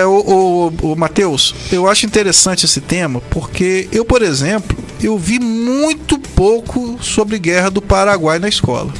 é, 0.00 0.06
o, 0.06 0.70
o, 0.82 0.92
o 0.92 0.96
Matheus, 0.96 1.54
eu 1.70 1.86
acho 1.86 2.06
interessante 2.06 2.64
esse 2.64 2.80
tema 2.80 3.20
porque 3.28 3.86
eu, 3.92 4.02
por 4.02 4.22
exemplo, 4.22 4.74
eu 5.02 5.18
vi 5.18 5.38
muito 5.38 6.18
pouco 6.18 6.98
sobre 7.02 7.38
guerra 7.38 7.70
do 7.70 7.82
Paraguai 7.82 8.38
na 8.38 8.48
escola. 8.48 8.90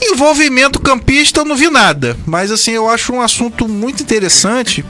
Envolvimento 0.00 0.80
campista 0.80 1.40
eu 1.40 1.44
não 1.44 1.54
vi 1.54 1.68
nada, 1.68 2.16
mas 2.24 2.50
assim, 2.50 2.70
eu 2.70 2.88
acho 2.88 3.12
um 3.12 3.20
assunto 3.20 3.68
muito 3.68 4.02
interessante, 4.02 4.82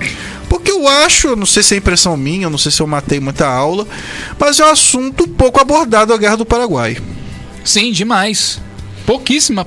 porque 0.49 0.71
eu 0.71 0.87
acho, 0.87 1.35
não 1.35 1.45
sei 1.45 1.65
se 1.65 1.75
é 1.75 1.79
impressão 1.79 2.17
minha, 2.17 2.49
não 2.49 2.59
sei 2.59 2.71
se 2.71 2.81
eu 2.81 2.87
matei 2.87 3.19
muita 3.19 3.49
aula, 3.49 3.85
mas 4.39 4.61
é 4.61 4.65
um 4.65 4.71
assunto 4.71 5.27
pouco 5.27 5.61
abordado 5.61 6.15
a 6.15 6.17
Guerra 6.17 6.37
do 6.37 6.47
Paraguai. 6.47 6.97
Sim, 7.65 7.91
demais. 7.91 8.61
Pouquíssima. 9.13 9.67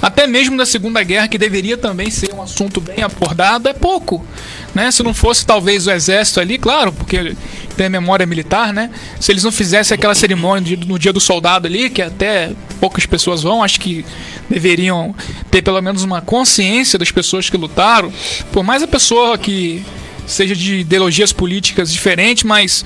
Até 0.00 0.24
mesmo 0.28 0.56
da 0.56 0.64
Segunda 0.64 1.02
Guerra, 1.02 1.26
que 1.26 1.36
deveria 1.36 1.76
também 1.76 2.12
ser 2.12 2.32
um 2.32 2.40
assunto 2.40 2.80
bem 2.80 3.02
abordado, 3.02 3.68
é 3.68 3.72
pouco. 3.72 4.24
Né? 4.72 4.88
Se 4.92 5.02
não 5.02 5.12
fosse 5.12 5.44
talvez 5.44 5.88
o 5.88 5.90
exército 5.90 6.38
ali, 6.38 6.56
claro, 6.56 6.92
porque 6.92 7.34
tem 7.76 7.86
a 7.86 7.90
memória 7.90 8.24
militar, 8.24 8.72
né? 8.72 8.88
Se 9.18 9.32
eles 9.32 9.42
não 9.42 9.50
fizessem 9.50 9.96
aquela 9.96 10.14
cerimônia 10.14 10.78
no 10.86 10.96
dia 10.96 11.12
do 11.12 11.18
soldado 11.18 11.66
ali, 11.66 11.90
que 11.90 12.00
até 12.00 12.52
poucas 12.78 13.04
pessoas 13.04 13.42
vão, 13.42 13.64
acho 13.64 13.80
que 13.80 14.06
deveriam 14.48 15.12
ter 15.50 15.60
pelo 15.60 15.80
menos 15.82 16.04
uma 16.04 16.20
consciência 16.20 16.96
das 17.00 17.10
pessoas 17.10 17.50
que 17.50 17.56
lutaram. 17.56 18.12
Por 18.52 18.62
mais 18.62 18.80
a 18.80 18.86
pessoa 18.86 19.36
que 19.36 19.84
seja 20.24 20.54
de 20.54 20.76
ideologias 20.76 21.32
políticas 21.32 21.92
diferentes, 21.92 22.44
mas 22.44 22.84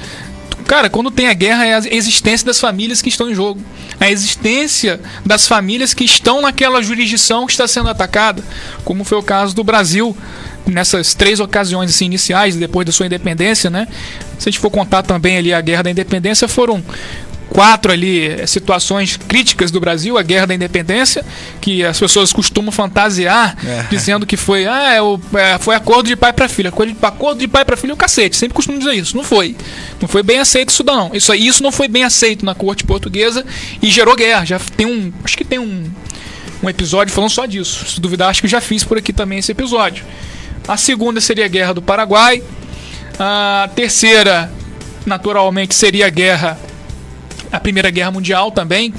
Cara, 0.70 0.88
quando 0.88 1.11
tem 1.11 1.27
a 1.27 1.33
guerra 1.33 1.66
é 1.66 1.75
a 1.75 1.81
existência 1.90 2.46
das 2.46 2.61
famílias 2.61 3.03
que 3.03 3.09
estão 3.09 3.29
em 3.29 3.35
jogo. 3.35 3.61
A 4.00 4.10
existência 4.10 4.98
das 5.24 5.46
famílias 5.46 5.92
que 5.92 6.04
estão 6.04 6.40
naquela 6.40 6.82
jurisdição 6.82 7.44
que 7.44 7.52
está 7.52 7.68
sendo 7.68 7.90
atacada, 7.90 8.42
como 8.82 9.04
foi 9.04 9.18
o 9.18 9.22
caso 9.22 9.54
do 9.54 9.62
Brasil 9.62 10.16
nessas 10.66 11.14
três 11.14 11.38
ocasiões 11.38 11.90
assim, 11.90 12.06
iniciais 12.06 12.56
depois 12.56 12.86
da 12.86 12.92
sua 12.92 13.06
independência, 13.06 13.68
né? 13.68 13.86
Se 14.38 14.48
a 14.48 14.50
gente 14.50 14.58
for 14.58 14.70
contar 14.70 15.02
também 15.02 15.36
ali 15.36 15.52
a 15.52 15.60
guerra 15.60 15.82
da 15.82 15.90
independência, 15.90 16.48
foram 16.48 16.82
quatro 17.50 17.92
ali 17.92 18.26
eh, 18.26 18.46
situações 18.46 19.16
críticas 19.16 19.70
do 19.70 19.80
Brasil, 19.80 20.16
a 20.16 20.22
guerra 20.22 20.46
da 20.46 20.54
independência, 20.54 21.24
que 21.60 21.84
as 21.84 21.98
pessoas 21.98 22.32
costumam 22.32 22.72
fantasiar 22.72 23.56
É. 23.64 23.86
dizendo 23.90 24.24
que 24.24 24.36
foi, 24.36 24.66
ah, 24.66 24.94
é 24.94 25.02
o, 25.02 25.20
é, 25.34 25.58
foi 25.58 25.74
acordo 25.74 26.06
de 26.06 26.16
pai 26.16 26.32
para 26.32 26.48
filha, 26.48 26.68
acordo 26.68 26.92
de, 26.92 26.98
acordo 27.02 27.38
de 27.38 27.48
pai 27.48 27.64
para 27.64 27.76
filha 27.76 27.90
é 27.90 27.94
o 27.94 27.96
cacete, 27.96 28.36
sempre 28.36 28.54
costumo 28.54 28.78
dizer 28.78 28.94
isso, 28.94 29.16
não 29.16 29.24
foi. 29.24 29.56
Não 30.00 30.08
foi 30.08 30.22
bem 30.22 30.38
aceito 30.38 30.70
isso 30.70 30.84
não. 30.84 31.10
Isso 31.12 31.34
isso 31.34 31.62
não 31.62 31.72
foi 31.72 31.88
bem 31.88 32.04
aceito 32.04 32.44
na 32.44 32.54
corte 32.54 32.84
portuguesa 32.84 33.44
e 33.82 33.90
gerou 33.90 34.16
guerra. 34.16 34.44
Já 34.44 34.58
tem 34.58 34.86
um, 34.86 35.12
acho 35.24 35.36
que 35.36 35.44
tem 35.44 35.58
um 35.58 35.90
um 36.62 36.68
episódio 36.68 37.12
falando 37.12 37.30
só 37.30 37.46
disso. 37.46 37.86
Se 37.86 38.00
duvidar, 38.00 38.28
acho 38.28 38.42
que 38.42 38.48
já 38.48 38.60
fiz 38.60 38.84
por 38.84 38.98
aqui 38.98 39.12
também 39.12 39.38
esse 39.38 39.52
episódio. 39.52 40.04
A 40.68 40.76
segunda 40.76 41.20
seria 41.20 41.46
a 41.46 41.48
Guerra 41.48 41.74
do 41.74 41.82
Paraguai. 41.82 42.42
A 43.18 43.68
terceira, 43.74 44.52
naturalmente, 45.06 45.74
seria 45.74 46.06
a 46.06 46.10
guerra 46.10 46.58
a 47.52 47.60
Primeira 47.60 47.90
Guerra 47.90 48.10
Mundial 48.10 48.50
também. 48.50 48.92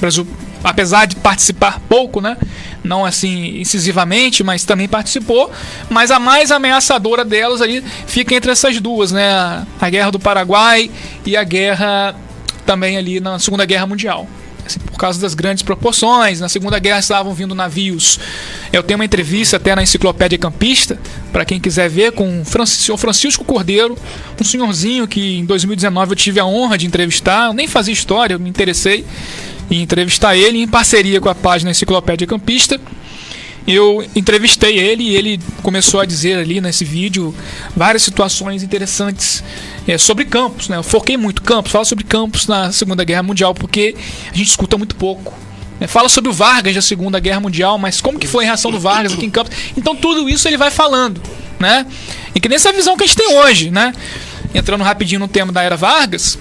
Apesar 0.64 1.06
de 1.06 1.16
participar 1.16 1.80
pouco, 1.90 2.22
né? 2.22 2.38
Não 2.84 3.06
assim 3.06 3.60
incisivamente, 3.60 4.44
mas 4.44 4.64
também 4.64 4.88
participou. 4.88 5.52
Mas 5.90 6.12
a 6.12 6.20
mais 6.20 6.52
ameaçadora 6.52 7.26
delas 7.26 7.62
ali 7.62 7.84
fica 8.06 8.36
entre 8.36 8.52
essas 8.52 8.80
duas, 8.80 9.12
né? 9.12 9.66
A 9.80 9.90
Guerra 9.90 10.12
do 10.12 10.20
Paraguai 10.20 10.92
e 11.26 11.36
a 11.36 11.44
guerra 11.44 12.16
também 12.66 12.98
ali 12.98 13.20
na 13.20 13.40
Segunda 13.40 13.66
Guerra 13.66 13.88
Mundial. 13.88 14.28
Assim, 14.66 14.80
por 14.80 14.98
causa 14.98 15.20
das 15.20 15.34
grandes 15.34 15.64
proporções. 15.64 16.40
Na 16.40 16.50
Segunda 16.50 16.80
Guerra 16.80 17.00
estavam 17.00 17.34
vindo 17.34 17.56
navios. 17.56 18.20
Eu 18.72 18.84
tenho 18.84 19.00
uma 19.00 19.06
entrevista 19.06 19.58
até 19.58 19.76
na 19.76 19.84
Enciclopédia 19.84 20.38
Campista, 20.38 21.00
para 21.32 21.46
quem 21.46 21.60
quiser 21.60 21.90
ver, 21.90 22.12
com 22.12 22.42
o 22.42 22.44
o 22.94 22.98
Francisco 22.98 23.44
Cordeiro, 23.44 23.98
um 24.40 24.44
senhorzinho 24.44 25.08
que 25.08 25.40
em 25.40 25.46
2019 25.46 26.12
eu 26.12 26.16
tive 26.16 26.40
a 26.40 26.46
honra 26.46 26.78
de 26.78 26.86
entrevistar. 26.86 27.48
Eu 27.48 27.54
nem 27.54 27.68
fazia 27.68 27.94
história, 27.94 28.36
eu 28.36 28.40
me 28.40 28.50
interessei 28.50 29.06
em 29.70 29.82
entrevistar 29.82 30.36
ele 30.36 30.62
em 30.62 30.68
parceria 30.68 31.20
com 31.22 31.30
a 31.30 31.36
página 31.36 31.72
Enciclopédia 31.72 32.28
Campista. 32.28 32.80
Eu 33.68 34.04
entrevistei 34.16 34.80
ele 34.80 35.04
e 35.04 35.16
ele 35.16 35.40
começou 35.62 36.00
a 36.00 36.06
dizer 36.06 36.38
ali 36.38 36.60
nesse 36.60 36.84
vídeo 36.84 37.34
várias 37.76 38.02
situações 38.02 38.64
interessantes 38.64 39.44
é, 39.88 39.98
sobre 39.98 40.26
campos, 40.26 40.68
né? 40.68 40.78
Eu 40.78 40.84
foquei 40.84 41.16
muito 41.16 41.42
campos, 41.44 41.72
fala 41.72 41.86
sobre 41.86 42.04
campos 42.04 42.48
na 42.48 42.72
Segunda 42.72 43.04
Guerra 43.04 43.24
Mundial 43.24 43.54
porque 43.54 43.96
a 44.32 44.36
gente 44.36 44.48
escuta 44.48 44.78
muito 44.78 44.96
pouco. 44.96 45.34
né? 45.80 45.86
Fala 45.88 46.10
sobre 46.10 46.32
o 46.32 46.34
Vargas 46.34 46.74
da 46.74 46.82
Segunda 46.82 47.20
Guerra 47.20 47.40
Mundial, 47.40 47.78
mas 47.78 48.02
como 48.02 48.18
que 48.18 48.28
foi 48.28 48.44
a 48.46 48.48
reação 48.48 48.72
do 48.72 48.80
Vargas 48.80 49.14
aqui 49.14 49.26
em 49.26 49.30
Campos? 49.30 49.56
Então 49.78 49.96
tudo 49.96 50.28
isso 50.28 50.48
ele 50.48 50.58
vai 50.58 50.72
falando, 50.72 51.22
né? 51.60 51.86
E 52.34 52.40
que 52.40 52.50
nessa 52.50 52.74
visão 52.74 52.98
que 52.98 53.04
a 53.04 53.08
gente 53.08 53.16
tem 53.18 53.38
hoje, 53.38 53.70
né? 53.70 53.94
Entrando 54.56 54.84
rapidinho 54.84 55.20
no 55.20 55.28
tema 55.28 55.52
da 55.54 55.62
era 55.62 55.78
Vargas, 55.78 56.38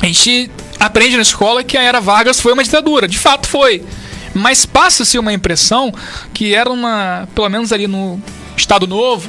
a 0.00 0.06
gente 0.06 0.50
aprende 0.78 1.16
na 1.16 1.22
escola 1.22 1.64
que 1.64 1.76
a 1.76 1.82
era 1.82 2.00
Vargas 2.00 2.38
foi 2.38 2.52
uma 2.52 2.62
ditadura, 2.62 3.08
de 3.08 3.18
fato 3.18 3.48
foi. 3.48 3.82
Mas 4.38 4.64
passa-se 4.64 5.18
uma 5.18 5.32
impressão 5.32 5.92
que 6.32 6.54
era 6.54 6.70
uma, 6.70 7.28
pelo 7.34 7.48
menos 7.48 7.72
ali 7.72 7.86
no 7.86 8.20
Estado 8.56 8.86
Novo, 8.86 9.28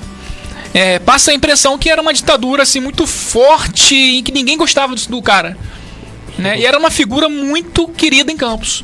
é, 0.73 0.99
passa 0.99 1.31
a 1.31 1.33
impressão 1.33 1.77
que 1.77 1.89
era 1.89 2.01
uma 2.01 2.13
ditadura 2.13 2.63
assim 2.63 2.79
muito 2.79 3.05
forte 3.07 3.95
e 3.95 4.21
que 4.21 4.31
ninguém 4.31 4.57
gostava 4.57 4.95
do, 4.95 5.01
do 5.07 5.21
cara. 5.21 5.57
Né? 6.37 6.59
E 6.59 6.65
era 6.65 6.79
uma 6.79 6.89
figura 6.89 7.27
muito 7.27 7.85
querida 7.89 8.31
em 8.31 8.37
Campos. 8.37 8.81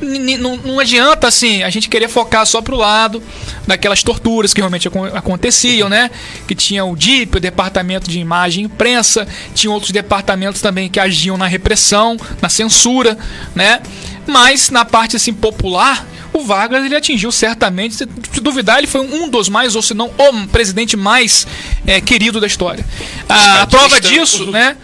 Não, 0.00 0.78
adianta 0.78 1.26
assim 1.26 1.62
a 1.62 1.70
gente 1.70 1.88
querer 1.88 2.06
focar 2.06 2.44
só 2.44 2.60
pro 2.60 2.76
lado 2.76 3.22
daquelas 3.66 4.02
torturas 4.02 4.52
que 4.52 4.60
realmente 4.60 4.88
acon- 4.88 5.06
aconteciam, 5.06 5.88
né? 5.88 6.10
Que 6.46 6.54
tinha 6.54 6.84
o 6.84 6.94
DIP, 6.94 7.36
o 7.36 7.40
Departamento 7.40 8.10
de 8.10 8.20
Imagem 8.20 8.64
e 8.64 8.66
Imprensa, 8.66 9.26
tinha 9.54 9.72
outros 9.72 9.90
departamentos 9.90 10.60
também 10.60 10.90
que 10.90 11.00
agiam 11.00 11.38
na 11.38 11.46
repressão, 11.46 12.16
na 12.42 12.50
censura, 12.50 13.16
né? 13.54 13.80
Mas 14.28 14.70
na 14.70 14.84
parte 14.84 15.16
assim 15.16 15.32
popular, 15.32 16.06
o 16.32 16.40
Vargas 16.44 16.84
ele 16.84 16.94
atingiu 16.94 17.32
certamente, 17.32 17.94
se 17.96 18.06
duvidar, 18.40 18.78
ele 18.78 18.86
foi 18.86 19.00
um 19.00 19.28
dos 19.28 19.48
mais, 19.48 19.74
ou 19.74 19.82
se 19.82 19.94
não 19.94 20.10
o 20.18 20.46
presidente 20.48 20.96
mais 20.96 21.46
é, 21.86 22.00
querido 22.00 22.40
da 22.40 22.46
história. 22.46 22.84
A, 23.28 23.62
a 23.62 23.66
prova 23.66 24.00
disso, 24.00 24.50
né? 24.50 24.76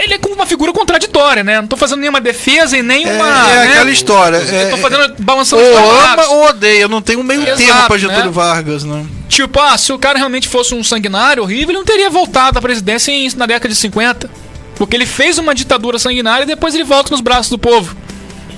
Ele 0.00 0.14
é 0.14 0.18
como 0.18 0.34
uma 0.34 0.44
figura 0.46 0.72
contraditória, 0.72 1.42
né? 1.42 1.60
Não 1.60 1.66
tô 1.68 1.76
fazendo 1.76 2.00
nenhuma 2.00 2.20
defesa 2.20 2.76
e 2.76 2.82
nem 2.82 3.06
É, 3.08 3.12
uma. 3.14 3.26
é 3.50 3.54
né? 3.54 3.68
aquela 3.72 3.90
história. 3.90 4.38
Tô 4.40 4.76
É, 4.76 4.76
fazendo 4.76 5.14
balançando 5.20 5.62
ou 5.62 5.90
ama 6.00 6.26
ou 6.28 6.48
odeia, 6.48 6.86
não 6.88 7.00
tem 7.00 7.16
um 7.16 7.22
meio 7.22 7.42
Exato, 7.42 7.56
termo 7.58 7.86
pra 7.86 7.96
Getúlio 7.98 8.24
né? 8.26 8.30
Vargas, 8.30 8.84
né? 8.84 9.06
Tipo, 9.28 9.58
ah, 9.60 9.78
se 9.78 9.92
o 9.92 9.98
cara 9.98 10.18
realmente 10.18 10.46
fosse 10.48 10.74
um 10.74 10.84
sanguinário 10.84 11.42
horrível, 11.42 11.70
ele 11.70 11.78
não 11.78 11.84
teria 11.84 12.10
voltado 12.10 12.58
à 12.58 12.62
presidência 12.62 13.10
em- 13.10 13.30
na 13.36 13.46
década 13.46 13.68
de 13.68 13.74
50. 13.76 14.28
Porque 14.76 14.94
ele 14.94 15.06
fez 15.06 15.38
uma 15.38 15.54
ditadura 15.54 15.98
sanguinária 15.98 16.44
e 16.44 16.46
depois 16.46 16.74
ele 16.74 16.84
volta 16.84 17.10
nos 17.10 17.22
braços 17.22 17.48
do 17.48 17.58
povo. 17.58 17.96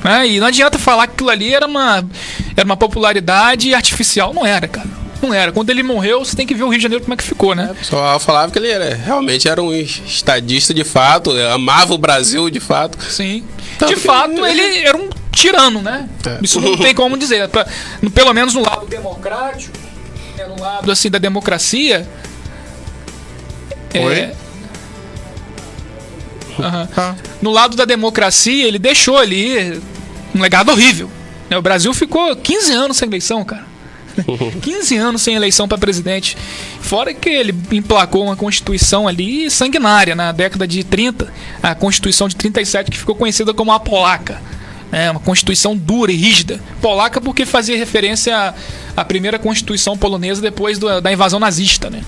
Né? 0.05 0.29
E 0.29 0.41
não 0.41 0.47
adianta 0.47 0.79
falar 0.79 1.07
que 1.07 1.15
aquilo 1.15 1.31
ali 1.31 1.53
era 1.55 1.67
uma, 1.67 2.05
era 2.57 2.65
uma 2.65 2.77
popularidade 2.77 3.75
artificial. 3.75 4.33
Não 4.33 4.47
era, 4.47 4.69
cara. 4.69 4.89
Não 5.21 5.35
era. 5.35 5.51
Quando 5.51 5.71
ele 5.71 5.83
morreu, 5.83 6.25
você 6.25 6.37
tem 6.37 6.47
que 6.47 6.55
ver 6.55 6.63
o 6.63 6.69
Rio 6.69 6.79
de 6.79 6.83
Janeiro 6.85 7.03
como 7.03 7.15
é 7.15 7.17
que 7.17 7.25
ficou, 7.25 7.53
né? 7.55 7.69
O 7.73 7.75
pessoal 7.75 8.21
falava 8.21 8.53
que 8.53 8.59
ele 8.59 8.69
era, 8.71 8.95
realmente 8.95 9.49
era 9.49 9.61
um 9.61 9.73
estadista 9.73 10.73
de 10.73 10.85
fato, 10.85 11.33
amava 11.53 11.93
o 11.95 11.99
Brasil 11.99 12.49
de 12.49 12.61
fato. 12.61 12.97
Sim. 13.11 13.43
Tanto 13.79 13.95
de 13.95 14.01
fato, 14.01 14.47
ele 14.47 14.79
era 14.79 14.97
um 14.97 15.11
tirano, 15.33 15.83
né? 15.83 16.09
É. 16.25 16.39
Isso 16.41 16.61
não 16.61 16.77
tem 16.77 16.95
como 16.95 17.17
dizer. 17.19 17.49
Pra- 17.49 17.67
pelo 18.15 18.33
menos 18.33 18.55
no 18.55 18.63
lado 18.63 18.87
democrático, 18.87 19.77
né, 20.37 20.47
no 20.47 20.61
lado 20.63 20.91
assim 20.93 21.11
da 21.11 21.19
democracia. 21.19 22.07
é, 23.93 24.33
Ah. 26.63 27.15
No 27.43 27.51
lado 27.51 27.77
da 27.77 27.85
democracia, 27.85 28.67
ele 28.67 28.79
deixou 28.79 29.17
ali 29.19 29.81
um 30.35 30.41
legado 30.41 30.71
horrível. 30.71 31.11
né? 31.51 31.57
O 31.57 31.63
Brasil 31.63 31.93
ficou 31.95 32.35
15 32.37 32.73
anos 32.73 32.97
sem 32.97 33.09
eleição, 33.09 33.45
cara. 33.45 33.67
15 34.63 34.97
anos 34.97 35.23
sem 35.23 35.35
eleição 35.37 35.69
para 35.69 35.79
presidente. 35.79 36.37
Fora 36.81 37.15
que 37.15 37.29
ele 37.29 37.55
emplacou 37.73 38.25
uma 38.25 38.35
constituição 38.37 39.07
ali 39.07 39.49
sanguinária 39.51 40.15
na 40.15 40.33
década 40.33 40.67
de 40.67 40.83
30, 40.83 41.33
a 41.63 41.75
Constituição 41.75 42.29
de 42.29 42.35
37 42.37 42.91
que 42.91 42.99
ficou 42.99 43.15
conhecida 43.15 43.55
como 43.55 43.73
a 43.73 43.79
polaca. 43.79 44.41
É 44.91 45.11
uma 45.11 45.21
constituição 45.21 45.77
dura 45.77 46.11
e 46.11 46.17
rígida. 46.17 46.59
Polaca 46.81 47.21
porque 47.21 47.45
fazia 47.45 47.77
referência 47.77 48.35
à, 48.37 48.55
à 48.97 49.05
primeira 49.05 49.39
constituição 49.39 49.99
polonesa 49.99 50.41
depois 50.41 50.79
do- 50.79 51.01
da 51.01 51.13
invasão 51.13 51.39
nazista, 51.39 51.91
né? 51.91 52.01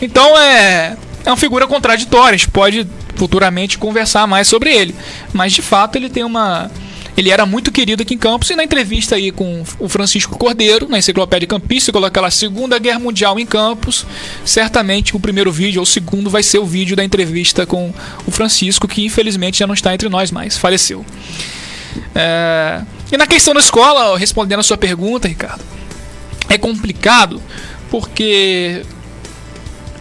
Então 0.00 0.36
é 0.38 0.96
é 1.24 1.30
uma 1.30 1.36
figura 1.36 1.66
contraditória. 1.66 2.34
A 2.34 2.38
gente 2.38 2.50
pode 2.50 2.86
futuramente 3.14 3.78
conversar 3.78 4.26
mais 4.26 4.48
sobre 4.48 4.74
ele, 4.74 4.94
mas 5.32 5.52
de 5.52 5.62
fato 5.62 5.96
ele 5.96 6.08
tem 6.08 6.24
uma 6.24 6.70
ele 7.16 7.30
era 7.30 7.44
muito 7.44 7.70
querido 7.70 8.02
aqui 8.02 8.14
em 8.14 8.18
Campos 8.18 8.48
e 8.50 8.56
na 8.56 8.64
entrevista 8.64 9.16
aí 9.16 9.30
com 9.30 9.62
o 9.78 9.88
Francisco 9.88 10.38
Cordeiro, 10.38 10.88
na 10.88 10.98
Enciclopédia 10.98 11.46
Campista, 11.46 11.92
coloca 11.92 12.20
lá 12.20 12.30
Segunda 12.30 12.78
Guerra 12.78 12.98
Mundial 12.98 13.38
em 13.38 13.44
Campos. 13.44 14.06
Certamente 14.44 15.14
o 15.14 15.20
primeiro 15.20 15.52
vídeo 15.52 15.80
ou 15.80 15.82
o 15.82 15.86
segundo 15.86 16.30
vai 16.30 16.42
ser 16.42 16.58
o 16.58 16.64
vídeo 16.64 16.96
da 16.96 17.04
entrevista 17.04 17.66
com 17.66 17.92
o 18.26 18.30
Francisco, 18.30 18.88
que 18.88 19.04
infelizmente 19.04 19.58
já 19.58 19.66
não 19.66 19.74
está 19.74 19.92
entre 19.92 20.08
nós 20.08 20.30
mais, 20.30 20.56
faleceu. 20.56 21.04
É, 22.14 22.80
E 23.12 23.16
na 23.18 23.26
questão 23.26 23.52
da 23.52 23.60
escola, 23.60 24.18
respondendo 24.18 24.60
a 24.60 24.62
sua 24.62 24.78
pergunta, 24.78 25.28
Ricardo, 25.28 25.62
é 26.48 26.56
complicado 26.56 27.42
porque 27.90 28.82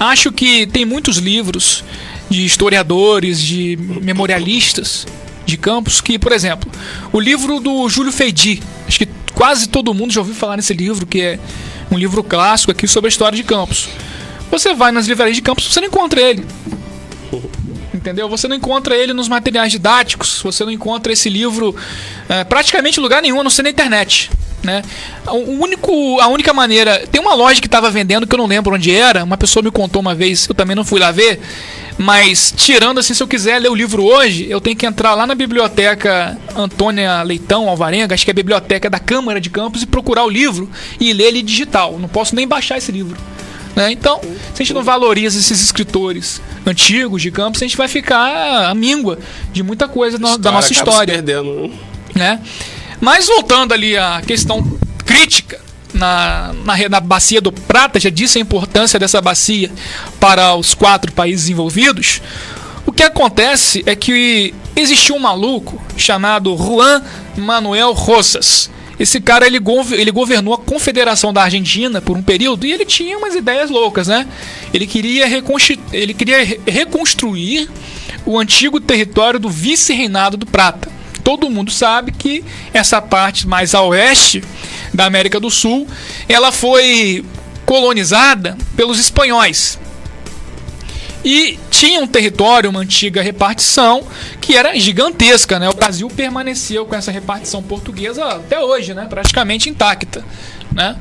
acho 0.02 0.32
que 0.32 0.66
tem 0.66 0.84
muitos 0.84 1.18
livros 1.18 1.84
de 2.30 2.44
historiadores, 2.44 3.40
de 3.40 3.78
memorialistas 4.02 5.06
de 5.46 5.58
campos 5.58 6.02
que, 6.02 6.18
por 6.18 6.32
exemplo, 6.32 6.72
o 7.12 7.20
livro 7.20 7.60
do 7.60 7.88
Júlio 7.88 8.12
Feidi, 8.12 8.64
acho 8.88 9.00
que 9.00 9.08
quase 9.34 9.68
todo 9.68 9.94
mundo 9.94 10.12
já 10.12 10.22
ouviu 10.22 10.34
falar 10.34 10.56
nesse 10.56 10.74
livro, 10.74 11.06
que 11.06 11.22
é 11.22 11.40
um 11.92 11.98
livro 11.98 12.24
clássico 12.24 12.72
aqui 12.72 12.88
sobre 12.88 13.08
a 13.08 13.10
história 13.10 13.36
de 13.36 13.44
Campos. 13.44 13.90
Você 14.50 14.74
vai 14.74 14.92
nas 14.92 15.08
livrarias 15.08 15.36
de 15.36 15.42
Campos, 15.42 15.66
você 15.66 15.80
não 15.82 15.88
encontra 15.88 16.22
ele. 16.22 16.46
Entendeu? 17.94 18.28
Você 18.30 18.48
não 18.48 18.56
encontra 18.56 18.96
ele 18.96 19.14
nos 19.14 19.28
materiais 19.28 19.72
didáticos, 19.72 20.42
você 20.42 20.64
não 20.64 20.72
encontra 20.72 21.14
esse 21.14 21.30
livro 21.30 21.76
é, 22.28 22.44
praticamente 22.44 23.00
em 23.00 23.04
lugar 23.04 23.22
nenhum, 23.22 23.40
a 23.40 23.44
não 23.44 23.52
ser 23.52 23.64
na 23.64 23.70
internet. 23.70 24.32
Né? 24.64 24.84
O 25.28 25.64
único, 25.64 26.20
a 26.20 26.28
única 26.28 26.54
maneira. 26.54 27.06
Tem 27.12 27.20
uma 27.20 27.34
loja 27.34 27.60
que 27.60 27.68
estava 27.68 27.90
vendendo 27.90 28.28
que 28.28 28.34
eu 28.36 28.38
não 28.38 28.46
lembro 28.46 28.76
onde 28.76 28.92
era, 28.92 29.24
uma 29.24 29.38
pessoa 29.38 29.64
me 29.64 29.72
contou 29.72 30.00
uma 30.02 30.14
vez, 30.14 30.48
eu 30.48 30.54
também 30.54 30.76
não 30.76 30.86
fui 30.86 31.00
lá 31.00 31.12
ver. 31.12 31.40
Mas, 31.98 32.54
tirando 32.56 33.00
assim, 33.00 33.14
se 33.14 33.22
eu 33.22 33.28
quiser 33.28 33.60
ler 33.60 33.70
o 33.70 33.76
livro 33.76 34.04
hoje, 34.04 34.48
eu 34.50 34.62
tenho 34.62 34.76
que 34.76 34.86
entrar 34.86 35.14
lá 35.14 35.26
na 35.28 35.36
biblioteca 35.36 36.38
Antônia 36.56 37.22
Leitão 37.22 37.68
Alvarenga, 37.70 38.14
acho 38.16 38.24
que 38.26 38.32
é 38.32 38.34
a 38.34 38.36
biblioteca 38.36 38.90
da 38.90 39.00
Câmara 39.00 39.40
de 39.42 39.50
Campos, 39.50 39.82
e 39.84 39.86
procurar 39.86 40.24
o 40.26 40.30
livro 40.30 40.70
e 41.00 41.12
ler 41.14 41.26
ele 41.26 41.42
digital. 41.42 41.98
Não 42.00 42.08
posso 42.08 42.36
nem 42.36 42.48
baixar 42.48 42.78
esse 42.78 42.92
livro. 42.92 43.18
né? 43.76 43.92
Então, 43.92 44.20
se 44.22 44.62
a 44.62 44.66
gente 44.66 44.74
não 44.74 44.84
valoriza 44.84 45.38
esses 45.40 45.62
escritores 45.62 46.42
antigos 46.66 47.22
de 47.22 47.32
Campos, 47.32 47.62
a 47.62 47.66
gente 47.66 47.78
vai 47.78 47.88
ficar 47.88 48.70
à 48.70 48.76
míngua 48.76 49.18
de 49.54 49.64
muita 49.64 49.88
coisa 49.88 50.18
no- 50.18 50.38
da 50.38 50.52
nossa 50.52 50.72
acaba 50.74 50.84
se 50.84 50.90
história 50.90 51.14
perdendo. 51.16 51.72
né? 52.16 52.40
Mas 53.02 53.28
voltando 53.28 53.74
ali 53.74 53.98
à 53.98 54.22
questão 54.26 54.80
crítica 55.06 55.60
na, 55.94 56.54
na, 56.64 56.90
na 56.90 57.00
bacia 57.00 57.42
do 57.42 57.52
Prata, 57.52 58.00
já 58.00 58.10
disse 58.10 58.38
a 58.38 58.42
importância 58.42 59.00
dessa 59.00 59.20
bacia 59.20 59.70
para 60.20 60.56
os 60.56 60.74
quatro 60.74 61.12
países 61.12 61.50
envolvidos. 61.50 62.22
O 62.86 62.92
que 62.92 63.04
acontece 63.04 63.84
é 63.86 63.96
que 63.96 64.54
existiu 64.76 65.16
um 65.16 65.20
maluco 65.20 65.82
chamado 65.98 66.56
Juan 66.56 67.02
Manuel 67.36 67.92
Rosas. 67.94 68.70
Esse 69.00 69.20
cara 69.20 69.48
ele, 69.48 69.58
ele 69.98 70.12
governou 70.12 70.54
a 70.54 70.58
Confederação 70.60 71.34
da 71.34 71.42
Argentina 71.42 72.00
por 72.02 72.16
um 72.16 72.22
período 72.22 72.68
e 72.68 72.72
ele 72.72 72.86
tinha 72.86 73.18
umas 73.18 73.34
ideias 73.34 73.72
loucas, 73.72 74.08
né? 74.08 74.28
Ele 74.72 74.86
queria, 74.86 75.26
ele 75.92 76.14
queria 76.14 76.44
re- 76.44 76.62
reconstruir 76.68 77.68
o 78.26 78.38
antigo 78.38 78.80
território 78.80 79.40
do 79.40 79.50
vice-reinado 79.50 80.38
do 80.38 80.46
Prata. 80.46 81.01
Todo 81.24 81.50
mundo 81.50 81.72
sabe 81.72 82.12
que 82.12 82.44
essa 82.74 83.02
parte 83.02 83.48
mais 83.48 83.74
a 83.76 83.82
oeste 83.82 84.44
da 84.94 85.06
América 85.06 85.40
do 85.40 85.50
Sul, 85.50 85.88
ela 86.28 86.52
foi 86.52 87.24
colonizada 87.66 88.58
pelos 88.76 89.00
espanhóis. 89.00 89.80
E 91.24 91.60
tinha 91.70 92.02
um 92.02 92.08
território, 92.08 92.70
uma 92.70 92.80
antiga 92.80 93.22
repartição, 93.22 94.04
que 94.40 94.56
era 94.56 94.78
gigantesca, 94.78 95.60
né? 95.60 95.70
O 95.70 95.74
Brasil 95.74 96.10
permaneceu 96.10 96.86
com 96.86 96.96
essa 96.96 97.12
repartição 97.12 97.62
portuguesa 97.62 98.26
até 98.26 98.60
hoje, 98.60 98.94
né? 98.94 99.06
Praticamente 99.08 99.70
intacta, 99.70 100.26
né? 100.74 100.98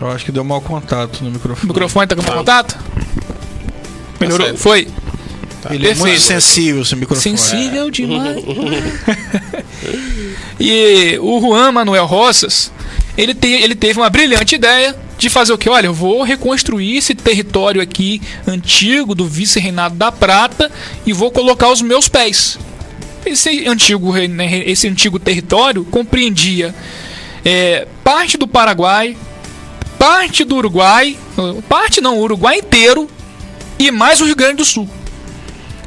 Eu 0.00 0.10
acho 0.10 0.24
que 0.24 0.32
deu 0.32 0.42
mau 0.42 0.60
contato 0.62 1.22
no 1.22 1.28
O 1.28 1.32
microfone. 1.32 1.68
microfone 1.68 2.06
tá 2.06 2.16
com 2.16 2.22
contato? 2.22 2.78
Melhorou? 4.18 4.46
certo. 4.46 4.58
Foi? 5.62 5.76
Ele 5.76 5.86
é 5.86 5.94
muito 5.94 6.02
Perfeito. 6.02 6.20
sensível, 6.20 6.82
esse 6.82 6.96
microfone. 6.96 7.38
Sensível 7.38 7.90
demais. 7.90 8.36
e 10.58 11.18
o 11.20 11.40
Juan 11.40 11.72
Manuel 11.72 12.06
Rosas, 12.06 12.72
ele, 13.16 13.34
te, 13.34 13.48
ele 13.48 13.74
teve 13.74 13.98
uma 13.98 14.08
brilhante 14.08 14.54
ideia 14.54 14.96
de 15.18 15.28
fazer 15.28 15.52
o 15.52 15.58
que? 15.58 15.68
Olha, 15.68 15.86
eu 15.86 15.94
vou 15.94 16.22
reconstruir 16.22 16.96
esse 16.96 17.14
território 17.14 17.82
aqui 17.82 18.22
antigo 18.46 19.14
do 19.14 19.26
vice-reinado 19.26 19.94
da 19.94 20.10
Prata 20.10 20.70
e 21.04 21.12
vou 21.12 21.30
colocar 21.30 21.70
os 21.70 21.82
meus 21.82 22.08
pés. 22.08 22.58
Esse 23.24 23.68
antigo, 23.68 24.14
né, 24.14 24.62
esse 24.66 24.88
antigo 24.88 25.18
território 25.18 25.84
compreendia 25.84 26.74
é, 27.44 27.86
parte 28.02 28.38
do 28.38 28.48
Paraguai, 28.48 29.14
parte 29.98 30.42
do 30.42 30.56
Uruguai, 30.56 31.18
parte 31.68 32.00
não, 32.00 32.16
o 32.16 32.22
Uruguai 32.22 32.58
inteiro 32.58 33.06
e 33.78 33.90
mais 33.90 34.22
o 34.22 34.24
Rio 34.24 34.36
Grande 34.36 34.56
do 34.56 34.64
Sul. 34.64 34.88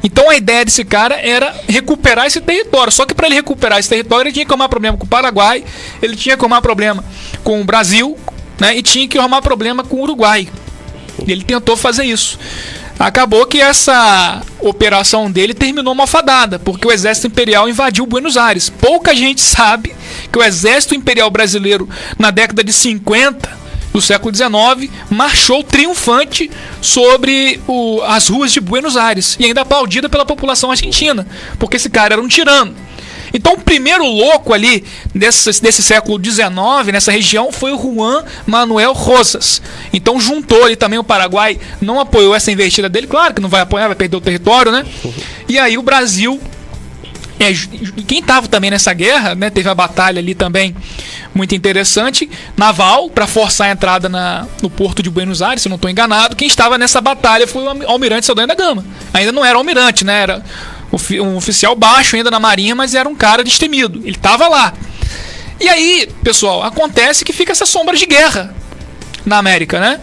Então 0.04 0.28
a 0.28 0.36
ideia 0.36 0.66
desse 0.66 0.84
cara 0.84 1.14
era 1.16 1.54
recuperar 1.66 2.26
esse 2.26 2.38
território. 2.38 2.92
Só 2.92 3.06
que 3.06 3.14
para 3.14 3.26
ele 3.26 3.36
recuperar 3.36 3.78
esse 3.78 3.88
território, 3.88 4.28
ele 4.28 4.34
tinha 4.34 4.44
que 4.44 4.52
arrumar 4.52 4.68
problema 4.68 4.98
com 4.98 5.06
o 5.06 5.08
Paraguai, 5.08 5.64
ele 6.02 6.14
tinha 6.14 6.36
que 6.36 6.42
arrumar 6.42 6.60
problema 6.60 7.02
com 7.42 7.62
o 7.62 7.64
Brasil, 7.64 8.16
né? 8.60 8.76
E 8.76 8.82
tinha 8.82 9.08
que 9.08 9.18
arrumar 9.18 9.40
problema 9.40 9.82
com 9.82 9.96
o 9.96 10.02
Uruguai. 10.02 10.46
E 11.26 11.32
ele 11.32 11.42
tentou 11.42 11.74
fazer 11.74 12.04
isso. 12.04 12.38
Acabou 12.98 13.46
que 13.46 13.60
essa 13.60 14.42
operação 14.60 15.30
dele 15.30 15.54
terminou 15.54 15.94
malfadada, 15.94 16.58
porque 16.58 16.86
o 16.86 16.92
exército 16.92 17.26
imperial 17.26 17.68
invadiu 17.68 18.06
Buenos 18.06 18.36
Aires. 18.36 18.68
Pouca 18.68 19.14
gente 19.14 19.40
sabe 19.40 19.94
que 20.30 20.38
o 20.38 20.42
exército 20.42 20.94
imperial 20.94 21.30
brasileiro, 21.30 21.88
na 22.18 22.30
década 22.30 22.62
de 22.62 22.72
50 22.72 23.63
do 23.94 24.02
século 24.02 24.34
XIX, 24.34 24.90
marchou 25.08 25.62
triunfante 25.62 26.50
sobre 26.82 27.60
o- 27.68 28.02
as 28.02 28.26
ruas 28.28 28.52
de 28.52 28.60
Buenos 28.60 28.96
Aires 28.96 29.36
e 29.38 29.44
ainda 29.44 29.60
aplaudida 29.60 30.08
pela 30.08 30.26
população 30.26 30.72
argentina, 30.72 31.24
porque 31.60 31.76
esse 31.76 31.88
cara 31.88 32.14
era 32.14 32.20
um 32.22 32.26
tirano. 32.26 32.74
Então, 33.32 33.54
o 33.54 33.58
primeiro 33.60 34.04
louco 34.04 34.52
ali 34.52 34.84
desse, 35.14 35.52
século 35.82 36.22
XIX, 36.22 36.92
nessa 36.92 37.10
região, 37.12 37.50
foi 37.52 37.72
o 37.72 37.78
Juan 37.80 38.24
Manuel 38.46 38.92
Rosas. 38.92 39.60
Então, 39.92 40.20
juntou 40.20 40.64
ali 40.64 40.76
também 40.76 40.98
o 40.98 41.04
Paraguai, 41.04 41.58
não 41.80 41.98
apoiou 42.00 42.34
essa 42.34 42.50
investida 42.52 42.88
dele, 42.88 43.06
claro 43.08 43.32
que 43.34 43.40
não 43.40 43.48
vai 43.48 43.60
apoiar, 43.60 43.86
vai 43.88 43.96
perder 43.96 44.16
o 44.16 44.20
território, 44.20 44.70
né? 44.72 44.84
E 45.48 45.58
aí 45.58 45.76
o 45.78 45.82
Brasil 45.82 46.40
é, 47.38 47.52
quem 48.06 48.20
estava 48.20 48.46
também 48.48 48.70
nessa 48.70 48.92
guerra, 48.92 49.34
né, 49.34 49.50
teve 49.50 49.68
a 49.68 49.74
batalha 49.74 50.18
ali 50.20 50.34
também 50.34 50.74
muito 51.34 51.54
interessante, 51.54 52.30
naval, 52.56 53.10
para 53.10 53.26
forçar 53.26 53.68
a 53.68 53.72
entrada 53.72 54.08
na, 54.08 54.46
no 54.62 54.70
porto 54.70 55.02
de 55.02 55.10
Buenos 55.10 55.42
Aires, 55.42 55.62
se 55.62 55.68
eu 55.68 55.70
não 55.70 55.76
estou 55.76 55.90
enganado. 55.90 56.36
Quem 56.36 56.46
estava 56.46 56.78
nessa 56.78 57.00
batalha 57.00 57.46
foi 57.46 57.64
o 57.64 57.68
almi- 57.68 57.84
almirante 57.86 58.24
Saldanha 58.26 58.46
da 58.46 58.54
Gama. 58.54 58.84
Ainda 59.12 59.32
não 59.32 59.44
era 59.44 59.58
almirante, 59.58 60.04
né, 60.04 60.22
era 60.22 60.44
um 61.20 61.36
oficial 61.36 61.74
baixo 61.74 62.14
ainda 62.14 62.30
na 62.30 62.38
marinha, 62.38 62.74
mas 62.74 62.94
era 62.94 63.08
um 63.08 63.16
cara 63.16 63.42
destemido. 63.42 63.98
Ele 64.04 64.16
estava 64.16 64.46
lá. 64.46 64.72
E 65.60 65.68
aí, 65.68 66.08
pessoal, 66.22 66.62
acontece 66.62 67.24
que 67.24 67.32
fica 67.32 67.50
essa 67.50 67.66
sombra 67.66 67.96
de 67.96 68.06
guerra 68.06 68.54
na 69.26 69.38
América, 69.38 69.80
né? 69.80 70.00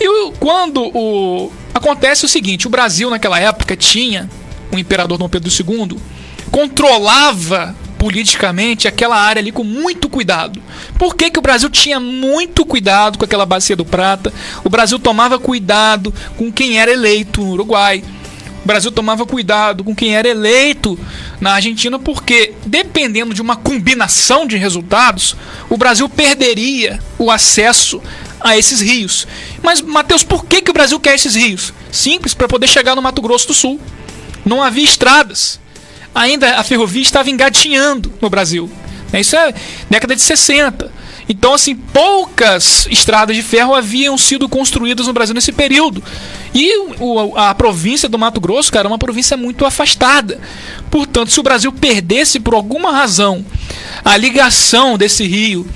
E 0.00 0.32
quando 0.38 0.82
o 0.94 1.52
acontece 1.74 2.24
o 2.24 2.28
seguinte, 2.28 2.66
o 2.66 2.70
Brasil 2.70 3.10
naquela 3.10 3.38
época 3.40 3.76
tinha 3.76 4.28
o 4.72 4.78
imperador 4.78 5.18
Dom 5.18 5.28
Pedro 5.28 5.50
II 5.50 5.98
controlava 6.50 7.74
politicamente 7.98 8.86
aquela 8.86 9.16
área 9.16 9.40
ali 9.40 9.50
com 9.50 9.64
muito 9.64 10.08
cuidado. 10.08 10.62
Por 10.98 11.16
que, 11.16 11.30
que 11.30 11.38
o 11.38 11.42
Brasil 11.42 11.68
tinha 11.68 11.98
muito 11.98 12.64
cuidado 12.64 13.18
com 13.18 13.24
aquela 13.24 13.44
bacia 13.44 13.74
do 13.74 13.84
Prata? 13.84 14.32
O 14.64 14.70
Brasil 14.70 14.98
tomava 14.98 15.38
cuidado 15.38 16.14
com 16.36 16.50
quem 16.52 16.78
era 16.78 16.92
eleito 16.92 17.42
no 17.42 17.52
Uruguai. 17.52 18.04
O 18.62 18.66
Brasil 18.66 18.92
tomava 18.92 19.26
cuidado 19.26 19.82
com 19.82 19.94
quem 19.94 20.16
era 20.16 20.28
eleito 20.28 20.98
na 21.40 21.54
Argentina, 21.54 21.98
porque 21.98 22.54
dependendo 22.66 23.34
de 23.34 23.42
uma 23.42 23.56
combinação 23.56 24.46
de 24.46 24.56
resultados, 24.56 25.34
o 25.68 25.76
Brasil 25.76 26.08
perderia 26.08 27.00
o 27.18 27.30
acesso 27.30 28.00
a 28.40 28.56
esses 28.56 28.80
rios. 28.80 29.26
Mas, 29.62 29.80
Matheus, 29.80 30.22
por 30.22 30.44
que, 30.44 30.62
que 30.62 30.70
o 30.70 30.74
Brasil 30.74 31.00
quer 31.00 31.14
esses 31.14 31.34
rios? 31.34 31.72
Simples, 31.90 32.34
para 32.34 32.48
poder 32.48 32.68
chegar 32.68 32.94
no 32.94 33.02
Mato 33.02 33.22
Grosso 33.22 33.48
do 33.48 33.54
Sul. 33.54 33.80
não 34.44 34.62
havia 34.62 34.84
estradas. 34.84 35.58
Ainda 36.18 36.56
a 36.56 36.64
ferrovia 36.64 37.00
estava 37.00 37.30
engatinhando 37.30 38.12
no 38.20 38.28
Brasil. 38.28 38.68
Né? 39.12 39.20
Isso 39.20 39.36
é 39.36 39.54
década 39.88 40.16
de 40.16 40.20
60. 40.20 40.90
Então, 41.28 41.54
assim, 41.54 41.76
poucas 41.76 42.88
estradas 42.90 43.36
de 43.36 43.42
ferro 43.42 43.72
haviam 43.72 44.18
sido 44.18 44.48
construídas 44.48 45.06
no 45.06 45.12
Brasil 45.12 45.32
nesse 45.32 45.52
período. 45.52 46.02
E 46.52 46.76
o, 46.98 47.36
a 47.36 47.54
província 47.54 48.08
do 48.08 48.18
Mato 48.18 48.40
Grosso, 48.40 48.72
cara, 48.72 48.88
é 48.88 48.90
uma 48.90 48.98
província 48.98 49.36
muito 49.36 49.64
afastada. 49.64 50.40
Portanto, 50.90 51.30
se 51.30 51.38
o 51.38 51.42
Brasil 51.42 51.70
perdesse 51.70 52.40
por 52.40 52.52
alguma 52.52 52.90
razão 52.90 53.46
a 54.04 54.16
ligação 54.16 54.98
desse 54.98 55.24
rio 55.24 55.68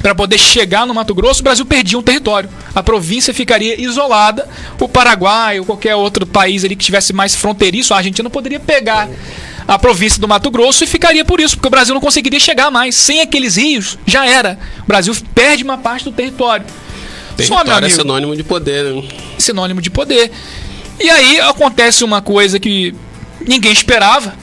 para 0.00 0.12
poder 0.12 0.38
chegar 0.38 0.88
no 0.88 0.94
Mato 0.94 1.14
Grosso, 1.14 1.40
o 1.40 1.44
Brasil 1.44 1.64
perdia 1.64 1.96
um 1.96 2.02
território. 2.02 2.50
A 2.74 2.82
província 2.82 3.32
ficaria 3.32 3.80
isolada. 3.80 4.48
O 4.80 4.88
Paraguai 4.88 5.60
ou 5.60 5.66
qualquer 5.66 5.94
outro 5.94 6.26
país 6.26 6.64
ali 6.64 6.74
que 6.74 6.84
tivesse 6.84 7.12
mais 7.12 7.36
fronteiriço, 7.36 7.94
a 7.94 7.98
Argentina 7.98 8.28
poderia 8.28 8.58
pegar 8.58 9.08
a 9.66 9.78
província 9.78 10.20
do 10.20 10.28
Mato 10.28 10.50
Grosso 10.50 10.84
e 10.84 10.86
ficaria 10.86 11.24
por 11.24 11.40
isso, 11.40 11.56
porque 11.56 11.68
o 11.68 11.70
Brasil 11.70 11.94
não 11.94 12.00
conseguiria 12.00 12.40
chegar 12.40 12.70
mais. 12.70 12.94
Sem 12.94 13.20
aqueles 13.20 13.56
rios, 13.56 13.98
já 14.06 14.26
era. 14.26 14.58
O 14.82 14.86
Brasil 14.86 15.14
perde 15.34 15.62
uma 15.62 15.78
parte 15.78 16.04
do 16.04 16.12
território. 16.12 16.66
Território 17.36 17.70
Só, 17.70 17.76
amigo, 17.78 17.86
é 17.86 17.96
sinônimo 17.96 18.36
de 18.36 18.44
poder, 18.44 18.84
né? 18.84 19.02
Sinônimo 19.38 19.80
de 19.80 19.90
poder. 19.90 20.30
E 21.00 21.10
aí 21.10 21.40
acontece 21.40 22.04
uma 22.04 22.20
coisa 22.20 22.58
que 22.58 22.94
ninguém 23.46 23.72
esperava. 23.72 24.34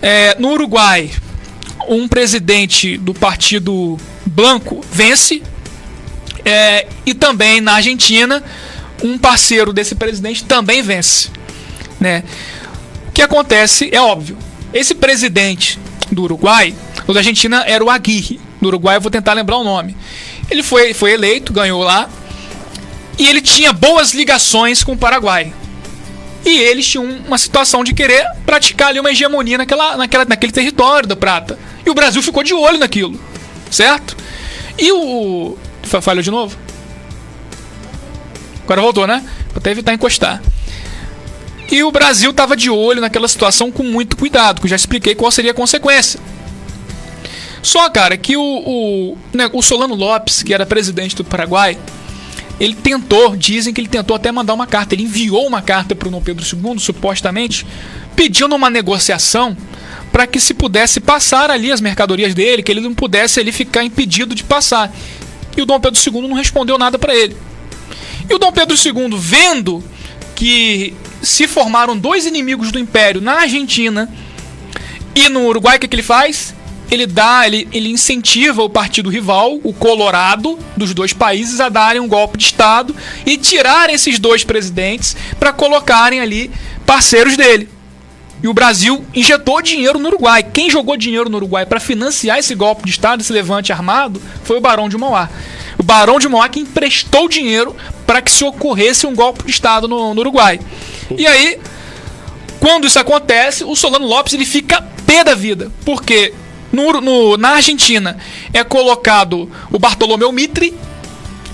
É, 0.00 0.36
no 0.38 0.50
Uruguai, 0.50 1.10
um 1.88 2.08
presidente 2.08 2.96
do 2.96 3.14
partido 3.14 3.96
Blanco 4.26 4.84
vence. 4.90 5.42
É, 6.44 6.88
e 7.06 7.14
também 7.14 7.60
na 7.60 7.74
Argentina, 7.74 8.42
um 9.02 9.16
parceiro 9.16 9.72
desse 9.72 9.94
presidente 9.94 10.44
também 10.44 10.82
vence. 10.82 11.30
Né? 12.00 12.24
O 13.12 13.14
que 13.14 13.20
acontece 13.20 13.90
é 13.92 14.00
óbvio. 14.00 14.38
Esse 14.72 14.94
presidente 14.94 15.78
do 16.10 16.22
Uruguai, 16.22 16.74
o 17.06 17.12
da 17.12 17.20
Argentina 17.20 17.62
era 17.66 17.84
o 17.84 17.90
Aguirre. 17.90 18.40
Do 18.58 18.68
Uruguai 18.68 18.96
eu 18.96 19.02
vou 19.02 19.10
tentar 19.10 19.34
lembrar 19.34 19.58
o 19.58 19.64
nome. 19.64 19.94
Ele 20.50 20.62
foi, 20.62 20.94
foi 20.94 21.12
eleito, 21.12 21.52
ganhou 21.52 21.82
lá. 21.82 22.08
E 23.18 23.28
ele 23.28 23.42
tinha 23.42 23.70
boas 23.70 24.14
ligações 24.14 24.82
com 24.82 24.92
o 24.92 24.96
Paraguai. 24.96 25.52
E 26.42 26.58
eles 26.58 26.88
tinham 26.88 27.04
uma 27.04 27.36
situação 27.36 27.84
de 27.84 27.92
querer 27.92 28.26
praticar 28.46 28.88
ali 28.88 28.98
uma 28.98 29.10
hegemonia 29.10 29.58
naquela, 29.58 29.94
naquela, 29.98 30.24
naquele 30.24 30.50
território 30.50 31.06
da 31.06 31.14
Prata. 31.14 31.58
E 31.84 31.90
o 31.90 31.94
Brasil 31.94 32.22
ficou 32.22 32.42
de 32.42 32.54
olho 32.54 32.78
naquilo. 32.78 33.20
Certo? 33.70 34.16
E 34.78 34.90
o. 34.90 35.58
Falhou 36.00 36.22
de 36.22 36.30
novo? 36.30 36.56
Agora 38.64 38.80
voltou, 38.80 39.06
né? 39.06 39.22
Vou 39.48 39.58
até 39.58 39.70
evitar 39.70 39.92
encostar. 39.92 40.42
E 41.72 41.82
o 41.82 41.90
Brasil 41.90 42.32
estava 42.32 42.54
de 42.54 42.68
olho 42.68 43.00
naquela 43.00 43.26
situação 43.26 43.72
com 43.72 43.82
muito 43.82 44.14
cuidado, 44.14 44.60
que 44.60 44.66
eu 44.66 44.68
já 44.68 44.76
expliquei 44.76 45.14
qual 45.14 45.32
seria 45.32 45.52
a 45.52 45.54
consequência. 45.54 46.20
Só, 47.62 47.88
cara, 47.88 48.14
que 48.18 48.36
o, 48.36 48.42
o, 48.42 49.18
né, 49.32 49.48
o 49.54 49.62
Solano 49.62 49.94
Lopes, 49.94 50.42
que 50.42 50.52
era 50.52 50.66
presidente 50.66 51.16
do 51.16 51.24
Paraguai, 51.24 51.78
ele 52.60 52.74
tentou, 52.74 53.34
dizem 53.34 53.72
que 53.72 53.80
ele 53.80 53.88
tentou 53.88 54.14
até 54.14 54.30
mandar 54.30 54.52
uma 54.52 54.66
carta. 54.66 54.94
Ele 54.94 55.04
enviou 55.04 55.46
uma 55.46 55.62
carta 55.62 55.94
para 55.94 56.08
o 56.08 56.10
Dom 56.10 56.20
Pedro 56.20 56.44
II, 56.44 56.78
supostamente, 56.78 57.66
pedindo 58.14 58.54
uma 58.54 58.68
negociação 58.68 59.56
para 60.12 60.26
que 60.26 60.38
se 60.38 60.52
pudesse 60.52 61.00
passar 61.00 61.50
ali 61.50 61.72
as 61.72 61.80
mercadorias 61.80 62.34
dele, 62.34 62.62
que 62.62 62.70
ele 62.70 62.82
não 62.82 62.92
pudesse 62.92 63.40
ali 63.40 63.50
ficar 63.50 63.82
impedido 63.82 64.34
de 64.34 64.44
passar. 64.44 64.94
E 65.56 65.62
o 65.62 65.64
Dom 65.64 65.80
Pedro 65.80 65.98
II 65.98 66.28
não 66.28 66.36
respondeu 66.36 66.76
nada 66.76 66.98
para 66.98 67.16
ele. 67.16 67.34
E 68.28 68.34
o 68.34 68.38
Dom 68.38 68.52
Pedro 68.52 68.76
II, 68.76 69.16
vendo 69.18 69.82
que 70.42 70.92
se 71.22 71.46
formaram 71.46 71.96
dois 71.96 72.26
inimigos 72.26 72.72
do 72.72 72.78
Império 72.80 73.20
na 73.20 73.42
Argentina 73.42 74.12
e 75.14 75.28
no 75.28 75.46
Uruguai, 75.46 75.76
o 75.76 75.78
que, 75.78 75.86
que 75.86 75.94
ele 75.94 76.02
faz? 76.02 76.52
Ele 76.90 77.06
dá, 77.06 77.46
ele, 77.46 77.68
ele 77.70 77.90
incentiva 77.90 78.60
o 78.60 78.68
partido 78.68 79.08
rival, 79.08 79.60
o 79.62 79.72
Colorado, 79.72 80.58
dos 80.76 80.92
dois 80.92 81.12
países, 81.12 81.60
a 81.60 81.68
darem 81.68 82.02
um 82.02 82.08
golpe 82.08 82.36
de 82.36 82.46
Estado 82.46 82.92
e 83.24 83.36
tirarem 83.36 83.94
esses 83.94 84.18
dois 84.18 84.42
presidentes 84.42 85.16
para 85.38 85.52
colocarem 85.52 86.18
ali 86.18 86.50
parceiros 86.84 87.36
dele. 87.36 87.68
E 88.42 88.48
o 88.48 88.52
Brasil 88.52 89.04
injetou 89.14 89.62
dinheiro 89.62 90.00
no 90.00 90.08
Uruguai. 90.08 90.42
Quem 90.42 90.68
jogou 90.68 90.96
dinheiro 90.96 91.30
no 91.30 91.36
Uruguai 91.36 91.64
para 91.66 91.78
financiar 91.78 92.40
esse 92.40 92.56
golpe 92.56 92.84
de 92.84 92.90
Estado, 92.90 93.20
esse 93.20 93.32
levante 93.32 93.72
armado, 93.72 94.20
foi 94.42 94.56
o 94.56 94.60
Barão 94.60 94.88
de 94.88 94.98
Mauá. 94.98 95.30
O 95.78 95.82
Barão 95.82 96.18
de 96.18 96.28
que 96.50 96.60
emprestou 96.60 97.28
dinheiro 97.28 97.74
para 98.06 98.20
que 98.20 98.30
se 98.30 98.44
ocorresse 98.44 99.06
um 99.06 99.14
golpe 99.14 99.44
de 99.44 99.50
Estado 99.50 99.88
no, 99.88 100.14
no 100.14 100.20
Uruguai. 100.20 100.60
E 101.16 101.26
aí, 101.26 101.58
quando 102.60 102.86
isso 102.86 102.98
acontece, 102.98 103.64
o 103.64 103.74
Solano 103.74 104.06
Lopes 104.06 104.34
ele 104.34 104.44
fica 104.44 104.82
pé 105.06 105.24
da 105.24 105.34
vida. 105.34 105.70
Porque 105.84 106.32
no, 106.72 107.00
no, 107.00 107.36
na 107.36 107.50
Argentina 107.50 108.16
é 108.52 108.64
colocado 108.64 109.50
o 109.70 109.78
Bartolomeu 109.78 110.32
Mitre, 110.32 110.74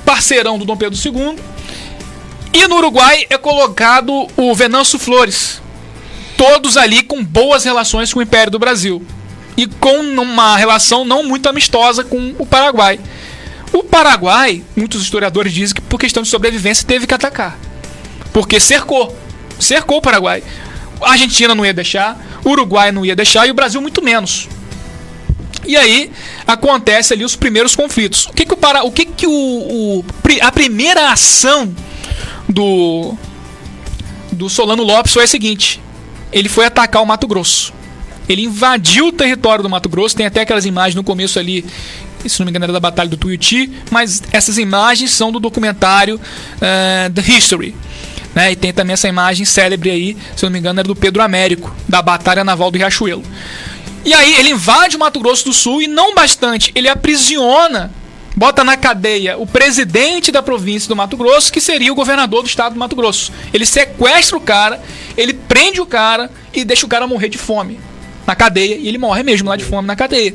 parceirão 0.04 0.58
do 0.58 0.64
Dom 0.64 0.76
Pedro 0.76 0.98
II. 0.98 1.36
E 2.52 2.66
no 2.66 2.76
Uruguai 2.76 3.26
é 3.28 3.36
colocado 3.36 4.26
o 4.36 4.54
Venâncio 4.54 4.98
Flores. 4.98 5.60
Todos 6.36 6.76
ali 6.76 7.02
com 7.02 7.24
boas 7.24 7.64
relações 7.64 8.12
com 8.12 8.20
o 8.20 8.22
Império 8.22 8.50
do 8.50 8.58
Brasil. 8.58 9.04
E 9.56 9.66
com 9.66 10.00
uma 10.00 10.56
relação 10.56 11.04
não 11.04 11.22
muito 11.24 11.48
amistosa 11.48 12.04
com 12.04 12.34
o 12.38 12.46
Paraguai. 12.46 13.00
O 13.72 13.84
Paraguai, 13.84 14.62
muitos 14.76 15.02
historiadores 15.02 15.52
dizem 15.52 15.74
que 15.74 15.80
por 15.80 15.98
questão 15.98 16.22
de 16.22 16.28
sobrevivência 16.28 16.86
teve 16.86 17.06
que 17.06 17.14
atacar. 17.14 17.58
Porque 18.32 18.58
cercou 18.60 19.16
cercou 19.58 19.98
o 19.98 20.02
Paraguai. 20.02 20.42
A 21.00 21.12
Argentina 21.12 21.54
não 21.54 21.64
ia 21.64 21.74
deixar, 21.74 22.18
o 22.44 22.50
Uruguai 22.50 22.92
não 22.92 23.04
ia 23.04 23.14
deixar 23.14 23.46
e 23.46 23.50
o 23.50 23.54
Brasil 23.54 23.80
muito 23.80 24.02
menos. 24.02 24.48
E 25.64 25.76
aí 25.76 26.10
acontece 26.46 27.12
ali 27.12 27.24
os 27.24 27.36
primeiros 27.36 27.76
conflitos. 27.76 28.26
O 28.26 28.32
que 28.32 28.44
que 28.46 28.54
o 28.54 28.56
para, 28.56 28.84
o 28.84 28.90
que 28.90 29.04
que 29.04 29.26
o, 29.26 29.30
o 29.30 30.04
a 30.40 30.50
primeira 30.50 31.12
ação 31.12 31.74
do 32.48 33.14
do 34.32 34.48
Solano 34.48 34.82
Lopes 34.82 35.12
foi 35.12 35.24
a 35.24 35.26
seguinte: 35.26 35.80
ele 36.32 36.48
foi 36.48 36.64
atacar 36.64 37.02
o 37.02 37.06
Mato 37.06 37.26
Grosso. 37.26 37.72
Ele 38.28 38.42
invadiu 38.42 39.08
o 39.08 39.12
território 39.12 39.62
do 39.62 39.70
Mato 39.70 39.88
Grosso. 39.88 40.16
Tem 40.16 40.26
até 40.26 40.40
aquelas 40.40 40.66
imagens 40.66 40.94
no 40.94 41.02
começo 41.02 41.38
ali, 41.38 41.64
se 42.28 42.38
não 42.40 42.46
me 42.46 42.50
engano 42.50 42.64
era 42.64 42.72
da 42.72 42.80
Batalha 42.80 43.08
do 43.08 43.16
Tuiuti, 43.16 43.70
mas 43.90 44.22
essas 44.32 44.58
imagens 44.58 45.10
são 45.10 45.32
do 45.32 45.40
documentário 45.40 46.16
uh, 46.16 47.12
The 47.12 47.22
History. 47.22 47.74
Né? 48.34 48.52
E 48.52 48.56
tem 48.56 48.72
também 48.72 48.94
essa 48.94 49.08
imagem 49.08 49.44
célebre 49.44 49.90
aí, 49.90 50.16
se 50.36 50.44
não 50.44 50.50
me 50.50 50.58
engano, 50.58 50.80
era 50.80 50.86
do 50.86 50.94
Pedro 50.94 51.22
Américo, 51.22 51.74
da 51.88 52.00
Batalha 52.00 52.44
Naval 52.44 52.70
do 52.70 52.78
Riachuelo. 52.78 53.22
E 54.04 54.14
aí 54.14 54.36
ele 54.36 54.50
invade 54.50 54.96
o 54.96 54.98
Mato 54.98 55.20
Grosso 55.20 55.44
do 55.44 55.52
Sul 55.52 55.82
e 55.82 55.86
não 55.86 56.14
bastante, 56.14 56.70
ele 56.74 56.88
aprisiona, 56.88 57.90
bota 58.36 58.62
na 58.62 58.76
cadeia 58.76 59.36
o 59.36 59.46
presidente 59.46 60.30
da 60.30 60.42
província 60.42 60.88
do 60.88 60.96
Mato 60.96 61.16
Grosso, 61.16 61.52
que 61.52 61.60
seria 61.60 61.92
o 61.92 61.96
governador 61.96 62.42
do 62.42 62.48
estado 62.48 62.74
do 62.74 62.78
Mato 62.78 62.94
Grosso. 62.94 63.32
Ele 63.52 63.66
sequestra 63.66 64.36
o 64.36 64.40
cara, 64.40 64.80
ele 65.16 65.34
prende 65.34 65.80
o 65.80 65.86
cara 65.86 66.30
e 66.54 66.64
deixa 66.64 66.86
o 66.86 66.88
cara 66.88 67.06
morrer 67.06 67.28
de 67.28 67.38
fome 67.38 67.80
na 68.26 68.36
cadeia, 68.36 68.76
e 68.76 68.86
ele 68.86 68.98
morre 68.98 69.22
mesmo 69.22 69.48
lá 69.48 69.56
de 69.56 69.64
fome 69.64 69.88
na 69.88 69.96
cadeia. 69.96 70.34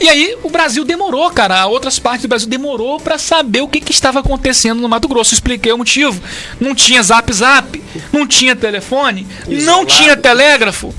E 0.00 0.08
aí 0.08 0.34
o 0.42 0.48
Brasil 0.48 0.82
demorou, 0.82 1.30
cara. 1.30 1.66
Outras 1.66 1.98
partes 1.98 2.22
do 2.22 2.28
Brasil 2.28 2.48
demorou 2.48 2.98
para 2.98 3.18
saber 3.18 3.60
o 3.60 3.68
que, 3.68 3.80
que, 3.80 3.92
estava 3.92 4.20
acontecendo 4.20 4.80
no 4.80 4.88
Mato 4.88 5.06
Grosso. 5.06 5.34
expliquei 5.34 5.70
o 5.72 5.78
motivo. 5.78 6.20
Não 6.58 6.74
tinha 6.74 7.02
zap 7.02 7.30
zap, 7.30 7.82
não 8.10 8.26
tinha 8.26 8.56
telefone, 8.56 9.26
Isolado. 9.46 9.64
não 9.66 9.84
tinha 9.84 10.16
telégrafo. 10.16 10.94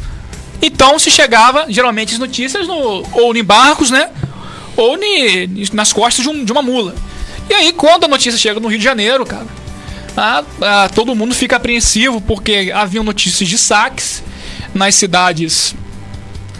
Então 0.61 0.99
se 0.99 1.09
chegava, 1.09 1.65
geralmente, 1.67 2.13
as 2.13 2.19
notícias 2.19 2.67
no, 2.67 3.03
ou 3.13 3.35
em 3.35 3.43
barcos, 3.43 3.89
né? 3.89 4.11
Ou 4.77 4.95
ni, 4.95 5.67
nas 5.73 5.91
costas 5.91 6.23
de, 6.23 6.29
um, 6.29 6.45
de, 6.45 6.51
uma 6.51 6.61
mula. 6.61 6.93
E 7.49 7.53
aí, 7.55 7.73
quando 7.73 8.03
a 8.03 8.07
notícia 8.07 8.37
chega 8.37 8.59
no 8.59 8.67
Rio 8.67 8.77
de 8.77 8.83
Janeiro, 8.83 9.25
cara, 9.25 9.47
todo 10.93 11.15
mundo 11.15 11.33
fica 11.33 11.55
apreensivo 11.55 12.21
porque 12.21 12.71
haviam 12.73 13.03
notícias 13.03 13.49
de 13.49 13.57
saques 13.57 14.23
nas 14.75 14.93
cidades 14.93 15.75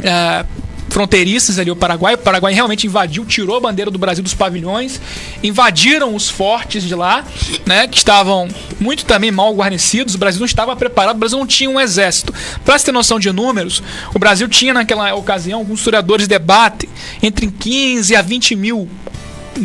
é, 0.03 0.43
fronteiriças 0.91 1.57
ali 1.57 1.71
o 1.71 1.75
Paraguai. 1.75 2.15
O 2.15 2.17
Paraguai 2.17 2.53
realmente 2.53 2.85
invadiu, 2.85 3.25
tirou 3.25 3.55
a 3.55 3.59
bandeira 3.59 3.89
do 3.89 3.97
Brasil 3.97 4.21
dos 4.21 4.33
pavilhões, 4.33 4.99
invadiram 5.41 6.13
os 6.13 6.29
fortes 6.29 6.83
de 6.83 6.93
lá, 6.93 7.25
né, 7.65 7.87
que 7.87 7.97
estavam 7.97 8.47
muito 8.79 9.05
também 9.05 9.31
mal 9.31 9.55
guarnecidos. 9.55 10.15
O 10.15 10.17
Brasil 10.17 10.39
não 10.39 10.45
estava 10.45 10.75
preparado, 10.75 11.15
o 11.15 11.19
Brasil 11.19 11.39
não 11.39 11.47
tinha 11.47 11.69
um 11.69 11.79
exército. 11.79 12.33
Para 12.65 12.77
se 12.77 12.85
ter 12.85 12.91
noção 12.91 13.19
de 13.19 13.31
números, 13.31 13.81
o 14.13 14.19
Brasil 14.19 14.47
tinha 14.49 14.73
naquela 14.73 15.15
ocasião, 15.15 15.59
alguns 15.59 15.79
historiadores 15.79 16.27
debatem 16.27 16.89
entre 17.23 17.47
15 17.47 18.15
a 18.15 18.21
20 18.21 18.55
mil 18.55 18.89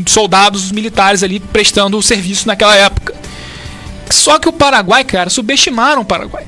soldados 0.06 0.70
militares 0.70 1.22
ali 1.22 1.40
prestando 1.40 2.00
serviço 2.00 2.46
naquela 2.46 2.76
época. 2.76 3.14
Só 4.10 4.38
que 4.38 4.48
o 4.48 4.52
Paraguai, 4.52 5.02
cara, 5.02 5.28
subestimaram 5.28 6.02
o 6.02 6.04
Paraguai. 6.04 6.46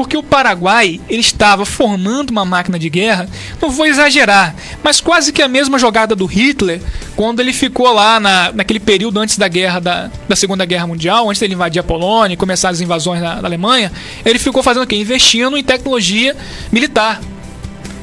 Porque 0.00 0.16
o 0.16 0.22
Paraguai 0.22 0.98
ele 1.10 1.20
estava 1.20 1.66
formando 1.66 2.30
uma 2.30 2.42
máquina 2.42 2.78
de 2.78 2.88
guerra, 2.88 3.28
não 3.60 3.68
vou 3.68 3.84
exagerar, 3.84 4.54
mas 4.82 4.98
quase 4.98 5.30
que 5.30 5.42
a 5.42 5.46
mesma 5.46 5.78
jogada 5.78 6.16
do 6.16 6.24
Hitler 6.24 6.80
quando 7.14 7.40
ele 7.40 7.52
ficou 7.52 7.92
lá 7.92 8.18
na, 8.18 8.50
naquele 8.50 8.80
período 8.80 9.20
antes 9.20 9.36
da 9.36 9.46
guerra 9.46 9.78
da, 9.78 10.10
da 10.26 10.34
Segunda 10.34 10.64
Guerra 10.64 10.86
Mundial, 10.86 11.28
antes 11.28 11.38
dele 11.38 11.52
invadir 11.52 11.80
a 11.80 11.82
Polônia 11.82 12.32
e 12.32 12.36
começar 12.38 12.70
as 12.70 12.80
invasões 12.80 13.20
na, 13.20 13.42
na 13.42 13.46
Alemanha, 13.46 13.92
ele 14.24 14.38
ficou 14.38 14.62
fazendo 14.62 14.84
o 14.84 14.86
quê? 14.86 14.96
Investindo 14.96 15.54
em 15.54 15.62
tecnologia 15.62 16.34
militar. 16.72 17.20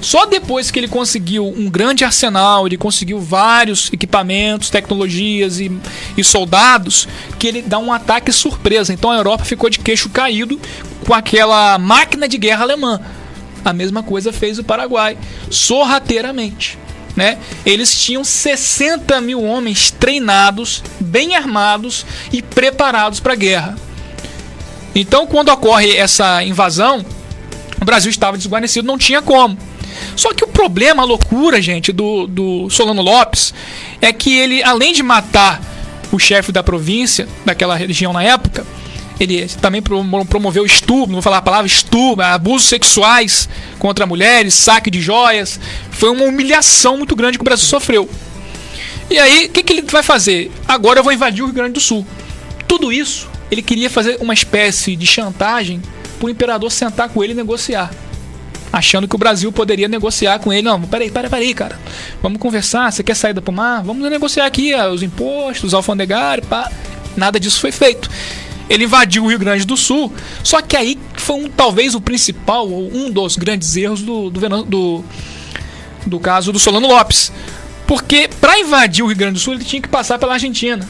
Só 0.01 0.25
depois 0.25 0.69
que 0.69 0.79
ele 0.79 0.87
conseguiu 0.87 1.47
um 1.47 1.69
grande 1.69 2.05
arsenal, 2.05 2.67
ele 2.67 2.77
conseguiu 2.77 3.19
vários 3.19 3.91
equipamentos, 3.91 4.69
tecnologias 4.69 5.59
e, 5.59 5.71
e, 6.15 6.23
soldados, 6.23 7.07
que 7.39 7.47
ele 7.47 7.61
dá 7.61 7.79
um 7.79 7.91
ataque 7.91 8.31
surpresa. 8.31 8.93
Então 8.93 9.11
a 9.11 9.17
Europa 9.17 9.43
ficou 9.43 9.69
de 9.69 9.79
queixo 9.79 10.09
caído 10.09 10.59
com 11.05 11.13
aquela 11.13 11.77
máquina 11.77 12.27
de 12.27 12.37
guerra 12.37 12.63
alemã. 12.63 13.01
A 13.65 13.73
mesma 13.73 14.03
coisa 14.03 14.31
fez 14.31 14.59
o 14.59 14.63
Paraguai, 14.63 15.17
sorrateiramente. 15.49 16.77
Né? 17.15 17.39
Eles 17.65 17.99
tinham 17.99 18.23
60 18.23 19.19
mil 19.21 19.43
homens 19.43 19.89
treinados, 19.89 20.83
bem 20.99 21.35
armados 21.35 22.05
e 22.31 22.43
preparados 22.43 23.19
para 23.19 23.33
a 23.33 23.35
guerra. 23.35 23.75
Então, 24.93 25.25
quando 25.25 25.49
ocorre 25.49 25.95
essa 25.95 26.43
invasão, 26.43 27.03
o 27.81 27.85
Brasil 27.85 28.11
estava 28.11 28.37
desguarnecido, 28.37 28.87
não 28.87 28.97
tinha 28.97 29.21
como. 29.21 29.57
Só 30.17 30.33
que 30.33 30.43
o 30.43 30.47
problema, 30.47 31.03
a 31.03 31.05
loucura, 31.05 31.61
gente, 31.61 31.91
do, 31.91 32.25
do 32.25 32.69
Solano 32.71 33.03
Lopes 33.03 33.53
é 34.01 34.11
que 34.11 34.35
ele, 34.35 34.63
além 34.63 34.91
de 34.91 35.03
matar 35.03 35.61
o 36.11 36.17
chefe 36.17 36.51
da 36.51 36.63
província, 36.63 37.27
daquela 37.45 37.75
região 37.75 38.11
na 38.11 38.23
época, 38.23 38.65
ele 39.19 39.47
também 39.61 39.79
promoveu 39.79 40.65
estupro, 40.65 41.07
não 41.07 41.13
vou 41.13 41.21
falar 41.21 41.37
a 41.37 41.41
palavra 41.41 41.67
estupro, 41.67 42.25
abusos 42.25 42.67
sexuais 42.67 43.47
contra 43.77 44.07
mulheres, 44.07 44.55
saque 44.55 44.89
de 44.89 44.99
joias. 44.99 45.59
Foi 45.91 46.09
uma 46.09 46.25
humilhação 46.25 46.97
muito 46.97 47.15
grande 47.15 47.37
que 47.37 47.43
o 47.43 47.45
Brasil 47.45 47.67
sofreu. 47.67 48.09
E 49.11 49.19
aí, 49.19 49.45
o 49.45 49.49
que, 49.49 49.61
que 49.61 49.71
ele 49.71 49.83
vai 49.83 50.01
fazer? 50.01 50.51
Agora 50.67 50.99
eu 50.99 51.03
vou 51.03 51.13
invadir 51.13 51.43
o 51.43 51.45
Rio 51.45 51.53
Grande 51.53 51.73
do 51.73 51.79
Sul. 51.79 52.05
Tudo 52.67 52.91
isso, 52.91 53.29
ele 53.51 53.61
queria 53.61 53.89
fazer 53.89 54.17
uma 54.19 54.33
espécie 54.33 54.95
de 54.95 55.05
chantagem 55.05 55.79
para 56.17 56.25
o 56.25 56.29
imperador 56.29 56.71
sentar 56.71 57.09
com 57.09 57.23
ele 57.23 57.33
e 57.33 57.35
negociar 57.35 57.91
achando 58.77 59.07
que 59.07 59.15
o 59.15 59.17
Brasil 59.17 59.51
poderia 59.51 59.87
negociar 59.87 60.39
com 60.39 60.53
ele. 60.53 60.61
Não, 60.61 60.81
peraí, 60.81 61.11
peraí, 61.11 61.29
peraí, 61.29 61.53
cara. 61.53 61.79
Vamos 62.21 62.39
conversar. 62.39 62.91
Você 62.91 63.03
quer 63.03 63.15
para 63.41 63.51
o 63.51 63.53
mar? 63.53 63.83
Vamos 63.83 64.09
negociar 64.09 64.45
aqui 64.45 64.73
ó, 64.73 64.89
os 64.89 65.03
impostos, 65.03 65.65
os 65.65 65.73
alfandegários, 65.73 66.47
pá. 66.47 66.71
Nada 67.15 67.39
disso 67.39 67.59
foi 67.59 67.71
feito. 67.71 68.09
Ele 68.69 68.83
invadiu 68.83 69.23
o 69.23 69.27
Rio 69.27 69.39
Grande 69.39 69.65
do 69.65 69.77
Sul. 69.77 70.13
Só 70.43 70.61
que 70.61 70.75
aí 70.75 70.97
foi 71.15 71.35
um, 71.37 71.49
talvez 71.49 71.95
o 71.95 72.01
principal, 72.01 72.69
ou 72.69 72.93
um 72.93 73.09
dos 73.09 73.35
grandes 73.35 73.75
erros 73.75 74.01
do, 74.01 74.29
do, 74.29 74.63
do, 74.63 75.05
do 76.05 76.19
caso 76.19 76.51
do 76.51 76.59
Solano 76.59 76.87
Lopes. 76.87 77.31
Porque 77.85 78.29
para 78.41 78.59
invadir 78.59 79.03
o 79.03 79.07
Rio 79.07 79.17
Grande 79.17 79.33
do 79.33 79.39
Sul 79.39 79.53
ele 79.53 79.63
tinha 79.63 79.81
que 79.81 79.87
passar 79.87 80.19
pela 80.19 80.33
Argentina. 80.33 80.87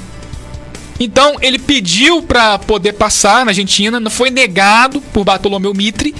Então 0.99 1.35
ele 1.41 1.59
pediu 1.59 2.23
para 2.23 2.57
poder 2.57 2.93
passar 2.93 3.45
na 3.45 3.51
Argentina, 3.51 4.09
foi 4.09 4.31
negado 4.31 4.99
por 5.13 5.23
Bartolomeu 5.23 5.73
Mitre. 5.73 6.15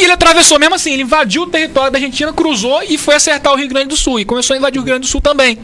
E 0.00 0.04
ele 0.04 0.12
atravessou 0.12 0.58
mesmo 0.58 0.74
assim, 0.74 0.94
ele 0.94 1.02
invadiu 1.02 1.42
o 1.42 1.46
território 1.46 1.92
da 1.92 1.98
Argentina, 1.98 2.32
cruzou 2.32 2.82
e 2.82 2.96
foi 2.96 3.16
acertar 3.16 3.52
o 3.52 3.56
Rio 3.56 3.68
Grande 3.68 3.88
do 3.88 3.96
Sul. 3.98 4.18
E 4.18 4.24
começou 4.24 4.54
a 4.54 4.56
invadir 4.56 4.78
o 4.78 4.82
Rio 4.82 4.86
Grande 4.86 5.02
do 5.02 5.06
Sul 5.06 5.20
também. 5.20 5.58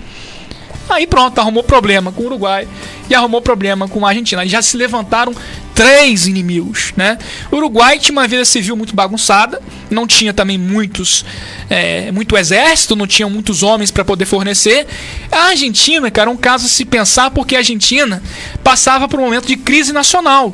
Aí 0.91 1.07
pronto, 1.07 1.39
arrumou 1.39 1.65
problema 1.65 2.13
com 2.13 2.23
o 2.23 2.27
Uruguai 2.27 2.69
e 3.09 3.15
arrumou 3.15 3.41
problema 3.41 3.89
com 3.89 4.05
a 4.05 4.11
Argentina. 4.11 4.47
Já 4.47 4.61
se 4.61 4.77
levantaram 4.77 5.35
três 5.75 6.27
inimigos, 6.27 6.93
né? 6.99 7.17
O 7.51 7.57
Uruguai 7.57 7.99
tinha 7.99 8.13
uma 8.13 8.29
vida 8.29 8.45
civil 8.45 8.77
muito 8.77 8.95
bagunçada, 8.95 9.61
não 9.91 10.07
tinha 10.07 10.35
também 10.35 10.59
muitos, 10.59 11.25
é, 11.71 12.13
muito 12.13 12.37
exército, 12.37 12.95
não 12.95 13.07
tinha 13.07 13.29
muitos 13.31 13.63
homens 13.63 13.91
para 13.91 14.05
poder 14.05 14.27
fornecer. 14.27 14.87
A 15.33 15.49
Argentina, 15.49 16.11
cara, 16.11 16.29
é 16.29 16.33
um 16.33 16.37
caso 16.37 16.67
a 16.67 16.69
se 16.69 16.85
pensar 16.85 17.31
porque 17.31 17.57
a 17.57 17.59
Argentina 17.61 18.23
passava 18.63 19.09
por 19.09 19.19
um 19.19 19.25
momento 19.25 19.47
de 19.47 19.57
crise 19.57 19.95
nacional. 19.95 20.53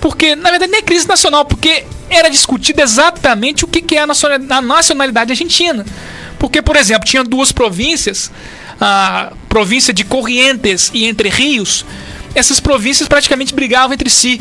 Porque, 0.00 0.36
na 0.36 0.50
verdade, 0.50 0.70
nem 0.70 0.80
é 0.80 0.82
crise 0.82 1.06
nacional, 1.06 1.44
porque 1.44 1.84
era 2.14 2.30
discutido 2.30 2.80
exatamente 2.80 3.64
o 3.64 3.68
que 3.68 3.96
é 3.96 4.00
a 4.00 4.62
nacionalidade 4.62 5.32
argentina. 5.32 5.84
Porque, 6.38 6.60
por 6.60 6.76
exemplo, 6.76 7.06
tinha 7.06 7.22
duas 7.22 7.52
províncias 7.52 8.30
a 8.84 9.32
província 9.48 9.94
de 9.94 10.02
Corrientes 10.02 10.90
e 10.92 11.04
Entre 11.04 11.28
Rios, 11.28 11.86
essas 12.34 12.58
províncias 12.58 13.08
praticamente 13.08 13.54
brigavam 13.54 13.94
entre 13.94 14.10
si. 14.10 14.40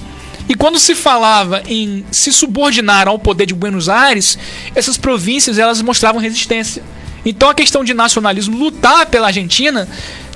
E 0.49 0.55
quando 0.55 0.79
se 0.79 0.95
falava 0.95 1.61
em 1.67 2.03
se 2.11 2.33
subordinar 2.33 3.07
ao 3.07 3.19
poder 3.19 3.45
de 3.45 3.53
Buenos 3.53 3.87
Aires, 3.87 4.39
essas 4.73 4.97
províncias 4.97 5.59
elas 5.59 5.79
mostravam 5.83 6.19
resistência. 6.19 6.81
Então 7.23 7.49
a 7.49 7.53
questão 7.53 7.83
de 7.83 7.93
nacionalismo, 7.93 8.57
lutar 8.57 9.05
pela 9.05 9.27
Argentina, 9.27 9.87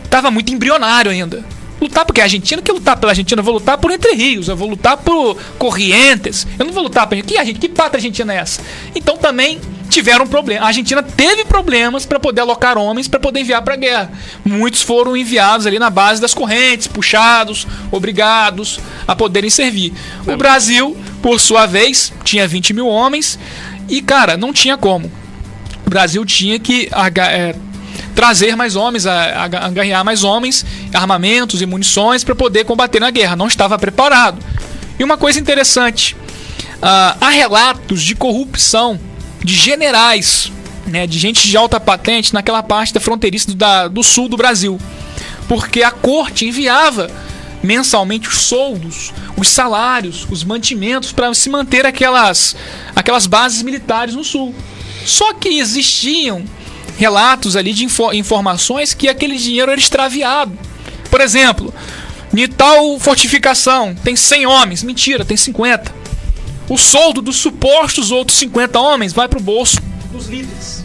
estava 0.04 0.30
muito 0.30 0.54
embrionário 0.54 1.10
ainda. 1.10 1.44
Lutar 1.86 2.04
porque 2.04 2.20
a 2.20 2.24
Argentina, 2.24 2.62
que 2.62 2.72
lutar 2.72 2.98
pela 2.98 3.12
Argentina, 3.12 3.40
eu 3.40 3.44
vou 3.44 3.54
lutar 3.54 3.78
por 3.78 3.92
Entre 3.92 4.14
Rios, 4.14 4.48
eu 4.48 4.56
vou 4.56 4.68
lutar 4.68 4.98
por 4.98 5.38
Corrientes, 5.60 6.48
eu 6.58 6.66
não 6.66 6.74
vou 6.74 6.84
lutar 6.84 7.06
por 7.08 7.22
que 7.22 7.38
a 7.38 7.44
gente, 7.44 7.60
que 7.60 7.70
pata 7.70 7.98
Argentina 7.98 8.34
é 8.34 8.38
essa? 8.38 8.60
Então 8.96 9.18
também 9.18 9.60
tiveram 9.88 10.26
problema. 10.26 10.66
A 10.66 10.68
Argentina 10.70 11.04
teve 11.04 11.46
problemas 11.46 12.06
para 12.06 12.20
poder 12.20 12.42
alocar 12.42 12.76
homens 12.76 13.08
para 13.08 13.20
poder 13.20 13.42
enviar 13.42 13.62
para 13.62 13.76
guerra. 13.76 14.12
Muitos 14.44 14.82
foram 14.82 15.16
enviados 15.16 15.68
ali 15.68 15.78
na 15.78 15.92
base 15.92 16.20
das 16.20 16.34
correntes, 16.34 16.88
puxados, 16.88 17.68
obrigados 17.92 18.80
a 19.08 19.16
poderem 19.16 19.50
servir. 19.50 19.94
O 20.26 20.36
Brasil, 20.36 20.98
por 21.22 21.40
sua 21.40 21.68
vez, 21.68 22.12
tinha 22.24 22.48
20 22.48 22.74
mil 22.74 22.88
homens 22.88 23.38
e, 23.88 24.02
cara, 24.02 24.36
não 24.36 24.52
tinha 24.52 24.76
como. 24.76 25.12
O 25.86 25.90
Brasil 25.90 26.26
tinha 26.26 26.58
que 26.58 26.90
é, 27.30 27.56
trazer 28.16 28.56
mais 28.56 28.76
homens, 28.76 29.06
a, 29.06 29.48
ganhar 29.48 30.04
mais 30.04 30.24
homens, 30.24 30.66
armamentos 30.94 31.62
e 31.62 31.66
munições 31.66 32.24
para 32.24 32.34
poder 32.34 32.64
combater 32.64 33.00
na 33.00 33.12
guerra. 33.12 33.36
Não 33.36 33.48
estava 33.48 33.78
preparado. 33.78 34.42
E 34.98 35.04
uma 35.04 35.18
coisa 35.18 35.40
interessante: 35.40 36.16
uh, 36.16 37.18
há 37.20 37.30
relatos 37.30 38.02
de 38.02 38.16
corrupção 38.16 39.00
de 39.44 39.54
generais, 39.54 40.52
né, 40.88 41.06
de 41.06 41.20
gente 41.20 41.48
de 41.48 41.56
alta 41.56 41.80
patente 41.80 42.34
naquela 42.34 42.64
parte 42.64 42.94
da 42.94 43.00
fronteiriça 43.00 43.48
do, 43.48 43.56
da, 43.56 43.88
do 43.88 44.02
sul 44.02 44.30
do 44.30 44.38
Brasil. 44.38 44.80
Porque 45.48 45.84
a 45.84 45.92
corte 45.92 46.48
enviava 46.48 47.12
mensalmente 47.62 48.30
os 48.30 48.42
soldos, 48.42 49.14
os 49.38 49.48
salários, 49.48 50.26
os 50.30 50.44
mantimentos 50.44 51.12
para 51.12 51.34
se 51.34 51.50
manter 51.50 51.86
aquelas, 51.86 52.56
aquelas 52.96 53.28
bases 53.28 53.62
militares 53.62 54.16
no 54.16 54.24
sul. 54.24 54.56
Só 55.06 55.34
que 55.34 55.60
existiam 55.60 56.46
relatos 56.98 57.56
ali 57.56 57.74
de 57.74 57.86
info 57.86 58.12
informações 58.14 58.94
que 58.94 59.10
aquele 59.10 59.38
dinheiro 59.38 59.72
era 59.72 59.80
extraviado. 59.80 60.58
Por 61.10 61.22
exemplo, 61.22 61.74
em 62.36 62.48
tal 62.48 63.00
fortificação 63.00 63.96
tem 64.04 64.16
100 64.16 64.46
homens, 64.46 64.84
mentira, 64.84 65.24
tem 65.24 65.38
50 65.38 66.06
o 66.70 66.78
soldo 66.78 67.22
dos 67.22 67.38
supostos 67.38 68.12
outros 68.12 68.38
50 68.40 68.80
homens 68.80 69.14
vai 69.14 69.28
para 69.28 69.40
o 69.40 69.42
bolso 69.42 69.78
dos 70.12 70.28
líderes. 70.28 70.84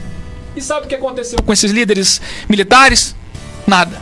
E 0.54 0.60
sabe 0.60 0.86
o 0.86 0.88
que 0.88 0.94
aconteceu 0.94 1.40
com 1.42 1.52
esses 1.52 1.70
líderes 1.70 2.20
militares? 2.48 3.14
Nada. 3.66 4.00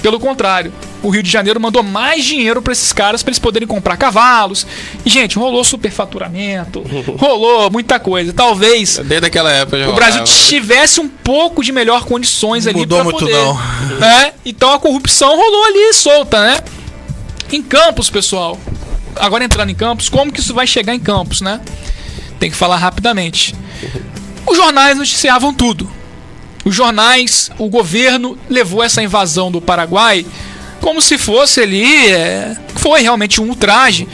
Pelo 0.00 0.18
contrário, 0.18 0.72
o 1.02 1.08
Rio 1.10 1.22
de 1.22 1.30
Janeiro 1.30 1.60
mandou 1.60 1.82
mais 1.82 2.24
dinheiro 2.24 2.60
para 2.60 2.72
esses 2.72 2.92
caras 2.92 3.22
para 3.22 3.30
eles 3.30 3.38
poderem 3.38 3.66
comprar 3.66 3.96
cavalos. 3.96 4.66
E, 5.04 5.10
gente, 5.10 5.38
rolou 5.38 5.64
superfaturamento, 5.64 6.82
rolou 7.18 7.70
muita 7.70 7.98
coisa. 7.98 8.32
Talvez. 8.32 8.98
Desde 9.04 9.26
aquela 9.26 9.50
época 9.50 9.88
o 9.88 9.94
Brasil 9.94 10.22
tivesse 10.24 11.00
um 11.00 11.08
pouco 11.08 11.62
de 11.62 11.72
melhor 11.72 12.04
condições 12.04 12.66
ali 12.66 12.80
Mudou 12.80 13.04
muito 13.04 13.20
poder, 13.20 13.32
não. 13.32 13.60
Né? 14.00 14.32
Então 14.44 14.72
a 14.72 14.78
corrupção 14.78 15.36
rolou 15.36 15.64
ali 15.66 15.92
solta, 15.92 16.40
né? 16.40 16.58
Em 17.52 17.62
Campos, 17.62 18.08
pessoal, 18.08 18.58
agora 19.16 19.44
entrando 19.44 19.70
em 19.70 19.74
Campos, 19.74 20.08
como 20.08 20.32
que 20.32 20.40
isso 20.40 20.54
vai 20.54 20.66
chegar 20.66 20.94
em 20.94 21.00
Campos, 21.00 21.40
né? 21.40 21.60
Tem 22.38 22.50
que 22.50 22.56
falar 22.56 22.76
rapidamente. 22.76 23.54
Os 24.46 24.56
jornais 24.56 24.96
noticiavam 24.96 25.52
tudo. 25.52 25.90
Os 26.64 26.74
jornais, 26.74 27.50
o 27.58 27.68
governo 27.68 28.38
levou 28.48 28.82
essa 28.82 29.02
invasão 29.02 29.50
do 29.50 29.60
Paraguai 29.60 30.24
como 30.80 31.00
se 31.00 31.18
fosse 31.18 31.60
ali, 31.60 32.08
é, 32.08 32.56
foi 32.76 33.02
realmente 33.02 33.40
um 33.40 33.48
ultraje, 33.48 34.08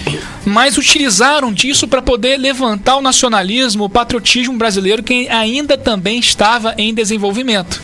mas 0.45 0.77
utilizaram 0.77 1.53
disso 1.53 1.87
para 1.87 2.03
poder 2.03 2.37
levantar 2.37 2.97
o 2.97 3.03
nacionalismo, 3.03 3.85
o 3.85 3.89
patriotismo 3.89 4.57
brasileiro 4.57 5.03
que 5.03 5.29
ainda 5.29 5.79
também 5.79 6.19
estava 6.19 6.75
em 6.77 6.93
desenvolvimento. 6.93 7.81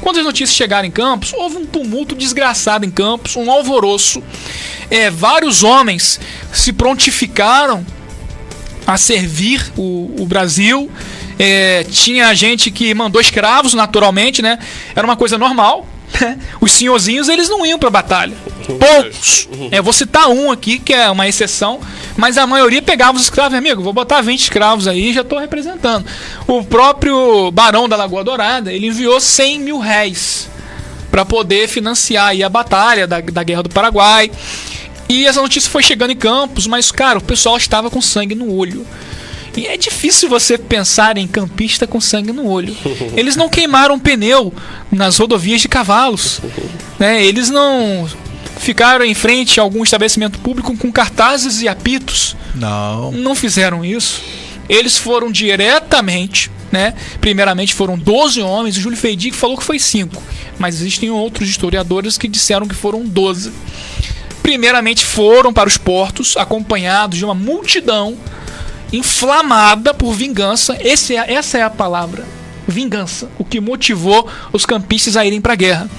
Quando 0.00 0.18
as 0.18 0.24
notícias 0.24 0.56
chegaram 0.56 0.86
em 0.86 0.90
Campos, 0.90 1.32
houve 1.32 1.56
um 1.56 1.66
tumulto 1.66 2.14
desgraçado 2.14 2.84
em 2.84 2.90
Campos, 2.90 3.34
um 3.36 3.50
alvoroço. 3.50 4.22
É, 4.90 5.10
vários 5.10 5.64
homens 5.64 6.20
se 6.52 6.72
prontificaram 6.72 7.84
a 8.86 8.96
servir 8.96 9.72
o, 9.76 10.14
o 10.20 10.26
Brasil. 10.26 10.90
É, 11.38 11.84
tinha 11.84 12.32
gente 12.34 12.70
que 12.70 12.94
mandou 12.94 13.20
escravos, 13.20 13.74
naturalmente, 13.74 14.40
né? 14.40 14.58
Era 14.94 15.06
uma 15.06 15.16
coisa 15.16 15.36
normal. 15.36 15.86
Os 16.60 16.72
senhorzinhos, 16.72 17.28
eles 17.28 17.48
não 17.48 17.64
iam 17.64 17.78
pra 17.78 17.90
batalha. 17.90 18.36
Poucos. 18.66 19.48
É, 19.70 19.80
vou 19.80 19.92
citar 19.92 20.28
um 20.28 20.50
aqui, 20.50 20.78
que 20.78 20.92
é 20.92 21.10
uma 21.10 21.26
exceção, 21.26 21.80
mas 22.16 22.36
a 22.36 22.46
maioria 22.46 22.82
pegava 22.82 23.16
os 23.16 23.22
escravos, 23.22 23.56
amigo, 23.56 23.82
vou 23.82 23.92
botar 23.92 24.20
20 24.20 24.40
escravos 24.40 24.86
aí 24.86 25.12
já 25.12 25.22
estou 25.22 25.38
representando. 25.38 26.04
O 26.46 26.62
próprio 26.64 27.50
Barão 27.50 27.88
da 27.88 27.96
Lagoa 27.96 28.24
Dourada, 28.24 28.72
ele 28.72 28.88
enviou 28.88 29.20
100 29.20 29.60
mil 29.60 29.78
réis 29.78 30.48
para 31.10 31.24
poder 31.24 31.68
financiar 31.68 32.34
a 32.40 32.48
batalha 32.48 33.06
da, 33.06 33.20
da 33.20 33.42
Guerra 33.42 33.62
do 33.62 33.70
Paraguai. 33.70 34.30
E 35.08 35.26
essa 35.26 35.40
notícia 35.40 35.70
foi 35.70 35.82
chegando 35.82 36.10
em 36.10 36.16
Campos, 36.16 36.66
mas, 36.66 36.92
cara, 36.92 37.18
o 37.18 37.22
pessoal 37.22 37.56
estava 37.56 37.90
com 37.90 38.02
sangue 38.02 38.34
no 38.34 38.52
olho. 38.52 38.86
E 39.58 39.66
é 39.66 39.76
difícil 39.76 40.28
você 40.28 40.56
pensar 40.56 41.18
em 41.18 41.26
campista 41.26 41.84
com 41.84 42.00
sangue 42.00 42.32
no 42.32 42.46
olho. 42.46 42.76
Eles 43.16 43.34
não 43.34 43.48
queimaram 43.48 43.98
pneu 43.98 44.54
nas 44.90 45.18
rodovias 45.18 45.60
de 45.60 45.68
cavalos. 45.68 46.40
Né? 46.96 47.24
Eles 47.24 47.50
não 47.50 48.08
ficaram 48.58 49.04
em 49.04 49.14
frente 49.14 49.58
a 49.58 49.62
algum 49.64 49.82
estabelecimento 49.82 50.38
público 50.38 50.76
com 50.76 50.92
cartazes 50.92 51.60
e 51.60 51.66
apitos. 51.66 52.36
Não. 52.54 53.10
Não 53.10 53.34
fizeram 53.34 53.84
isso. 53.84 54.22
Eles 54.68 54.96
foram 54.96 55.32
diretamente, 55.32 56.50
né? 56.70 56.94
Primeiramente 57.20 57.74
foram 57.74 57.98
12 57.98 58.40
homens, 58.42 58.76
o 58.76 58.80
Júlio 58.80 58.98
Feidig 58.98 59.32
falou 59.32 59.56
que 59.56 59.64
foi 59.64 59.78
5, 59.78 60.22
mas 60.58 60.76
existem 60.76 61.10
outros 61.10 61.48
historiadores 61.48 62.18
que 62.18 62.28
disseram 62.28 62.68
que 62.68 62.74
foram 62.74 63.04
12. 63.04 63.50
Primeiramente 64.42 65.04
foram 65.04 65.52
para 65.52 65.68
os 65.68 65.78
portos, 65.78 66.36
acompanhados 66.36 67.16
de 67.16 67.24
uma 67.24 67.34
multidão 67.34 68.16
inflamada 68.92 69.92
por 69.92 70.12
vingança. 70.12 70.76
Esse 70.80 71.16
é, 71.16 71.34
essa 71.34 71.58
é 71.58 71.62
a 71.62 71.70
palavra, 71.70 72.24
vingança, 72.66 73.30
o 73.38 73.44
que 73.44 73.60
motivou 73.60 74.28
os 74.52 74.64
campistas 74.64 75.16
a 75.16 75.24
irem 75.24 75.40
para 75.40 75.52
a 75.52 75.56
guerra. 75.56 75.90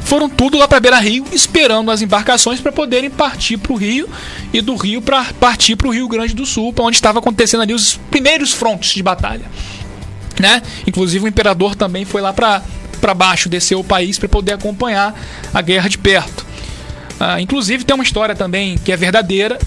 Foram 0.00 0.28
tudo 0.28 0.56
lá 0.56 0.66
para 0.66 0.80
Beira 0.80 0.98
Rio, 0.98 1.24
esperando 1.32 1.90
as 1.90 2.00
embarcações 2.00 2.60
para 2.60 2.72
poderem 2.72 3.10
partir 3.10 3.58
para 3.58 3.72
o 3.72 3.76
Rio 3.76 4.08
e 4.52 4.60
do 4.60 4.74
Rio 4.74 5.02
para 5.02 5.24
partir 5.34 5.76
para 5.76 5.88
o 5.88 5.90
Rio 5.90 6.08
Grande 6.08 6.34
do 6.34 6.46
Sul, 6.46 6.74
onde 6.78 6.96
estava 6.96 7.18
acontecendo 7.18 7.62
ali 7.62 7.74
os 7.74 8.00
primeiros 8.10 8.52
frontes 8.52 8.94
de 8.94 9.02
batalha. 9.02 9.44
Né? 10.40 10.62
Inclusive 10.86 11.26
o 11.26 11.28
imperador 11.28 11.74
também 11.74 12.04
foi 12.04 12.22
lá 12.22 12.32
para 12.32 12.62
para 12.98 13.14
baixo, 13.14 13.48
desceu 13.48 13.78
o 13.78 13.84
país 13.84 14.18
para 14.18 14.28
poder 14.28 14.54
acompanhar 14.54 15.14
a 15.54 15.62
guerra 15.62 15.88
de 15.88 15.96
perto. 15.96 16.44
Ah, 17.20 17.40
inclusive 17.40 17.84
tem 17.84 17.94
uma 17.94 18.04
história 18.04 18.34
também 18.34 18.78
que 18.78 18.92
é 18.92 18.96
verdadeira, 18.96 19.58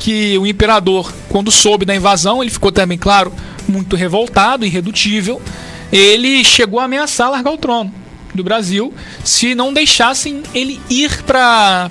que 0.00 0.36
o 0.38 0.46
imperador, 0.46 1.12
quando 1.28 1.50
soube 1.50 1.84
da 1.84 1.94
invasão, 1.94 2.42
ele 2.42 2.50
ficou 2.50 2.72
também, 2.72 2.98
claro, 2.98 3.32
muito 3.68 3.94
revoltado, 3.94 4.64
irredutível. 4.64 5.40
Ele 5.92 6.42
chegou 6.42 6.80
a 6.80 6.84
ameaçar 6.84 7.30
largar 7.30 7.52
o 7.52 7.58
trono 7.58 7.92
do 8.34 8.42
Brasil 8.42 8.94
se 9.24 9.54
não 9.54 9.72
deixassem 9.72 10.42
ele 10.54 10.80
ir 10.88 11.22
para 11.24 11.88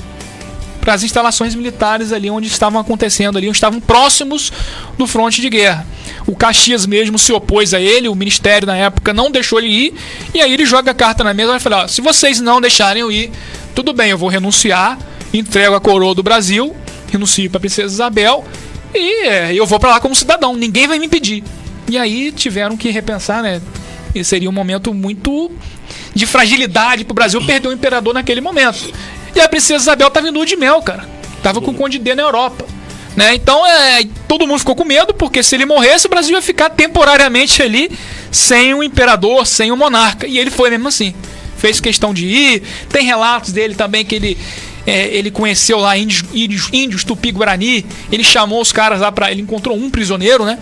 para 0.81 0.93
as 0.93 1.03
instalações 1.03 1.53
militares 1.53 2.13
ali 2.13 2.29
onde 2.29 2.47
estavam 2.47 2.79
acontecendo 2.79 3.37
ali, 3.37 3.47
onde 3.47 3.57
estavam 3.57 3.81
próximos 3.81 4.51
do 4.97 5.05
fronte 5.05 5.41
de 5.41 5.49
guerra. 5.49 5.85
O 6.25 6.33
Caxias 6.33 6.85
mesmo 6.85 7.19
se 7.19 7.33
opôs 7.33 7.73
a 7.73 7.81
ele, 7.81 8.07
o 8.07 8.15
ministério 8.15 8.65
na 8.65 8.77
época 8.77 9.13
não 9.13 9.29
deixou 9.29 9.59
ele 9.59 9.67
ir, 9.67 9.93
e 10.33 10.39
aí 10.39 10.53
ele 10.53 10.65
joga 10.65 10.91
a 10.91 10.93
carta 10.93 11.21
na 11.21 11.33
mesa 11.33 11.57
e 11.57 11.59
fala: 11.59 11.87
se 11.89 11.99
vocês 11.99 12.39
não 12.39 12.61
deixarem 12.61 13.01
eu 13.01 13.11
ir, 13.11 13.29
tudo 13.75 13.91
bem, 13.91 14.11
eu 14.11 14.17
vou 14.17 14.29
renunciar, 14.29 14.97
entrego 15.33 15.75
a 15.75 15.81
coroa 15.81 16.15
do 16.15 16.23
Brasil 16.23 16.73
renuncio 17.11 17.49
para 17.49 17.59
princesa 17.59 17.93
Isabel 17.93 18.45
e 18.93 19.27
é, 19.27 19.53
eu 19.53 19.65
vou 19.65 19.79
para 19.79 19.91
lá 19.91 19.99
como 19.99 20.15
cidadão, 20.15 20.55
ninguém 20.55 20.87
vai 20.87 20.99
me 20.99 21.05
impedir. 21.05 21.43
E 21.87 21.97
aí 21.97 22.31
tiveram 22.31 22.75
que 22.75 22.89
repensar, 22.89 23.41
né? 23.41 23.61
E 24.13 24.23
seria 24.23 24.49
um 24.49 24.53
momento 24.53 24.93
muito 24.93 25.51
de 26.13 26.25
fragilidade 26.25 27.03
pro 27.03 27.13
Brasil 27.13 27.43
perder 27.45 27.67
o 27.67 27.71
imperador 27.71 28.13
naquele 28.13 28.41
momento. 28.41 28.91
E 29.35 29.39
a 29.39 29.47
princesa 29.47 29.83
Isabel 29.83 30.09
tava 30.09 30.27
em 30.27 30.31
lua 30.31 30.45
de 30.45 30.55
mel, 30.55 30.81
cara. 30.81 31.07
Tava 31.43 31.61
com 31.61 31.71
o 31.71 31.73
Conde 31.73 31.99
D 31.99 32.15
na 32.15 32.23
Europa. 32.23 32.65
Né? 33.15 33.35
Então 33.35 33.65
é, 33.65 34.03
todo 34.27 34.47
mundo 34.47 34.59
ficou 34.59 34.75
com 34.75 34.85
medo, 34.85 35.13
porque 35.13 35.43
se 35.43 35.55
ele 35.55 35.65
morresse, 35.65 36.07
o 36.07 36.09
Brasil 36.09 36.35
ia 36.35 36.41
ficar 36.41 36.69
temporariamente 36.69 37.61
ali 37.61 37.91
sem 38.31 38.73
um 38.73 38.83
imperador, 38.83 39.45
sem 39.45 39.71
um 39.71 39.75
monarca. 39.75 40.27
E 40.27 40.37
ele 40.37 40.49
foi 40.49 40.69
mesmo 40.69 40.87
assim. 40.87 41.13
Fez 41.57 41.79
questão 41.79 42.13
de 42.13 42.25
ir. 42.25 42.63
Tem 42.89 43.05
relatos 43.05 43.51
dele 43.51 43.75
também 43.75 44.05
que 44.05 44.15
ele 44.15 44.37
é, 44.89 45.07
ele 45.15 45.29
conheceu 45.29 45.77
lá 45.77 45.95
índios, 45.95 46.23
índios, 46.33 46.69
índios 46.73 47.03
tupi-guarani, 47.03 47.85
ele 48.11 48.23
chamou 48.23 48.59
os 48.59 48.71
caras 48.71 48.99
lá 48.99 49.11
para 49.11 49.31
Ele 49.31 49.41
encontrou 49.41 49.77
um 49.77 49.89
prisioneiro, 49.89 50.43
né? 50.43 50.57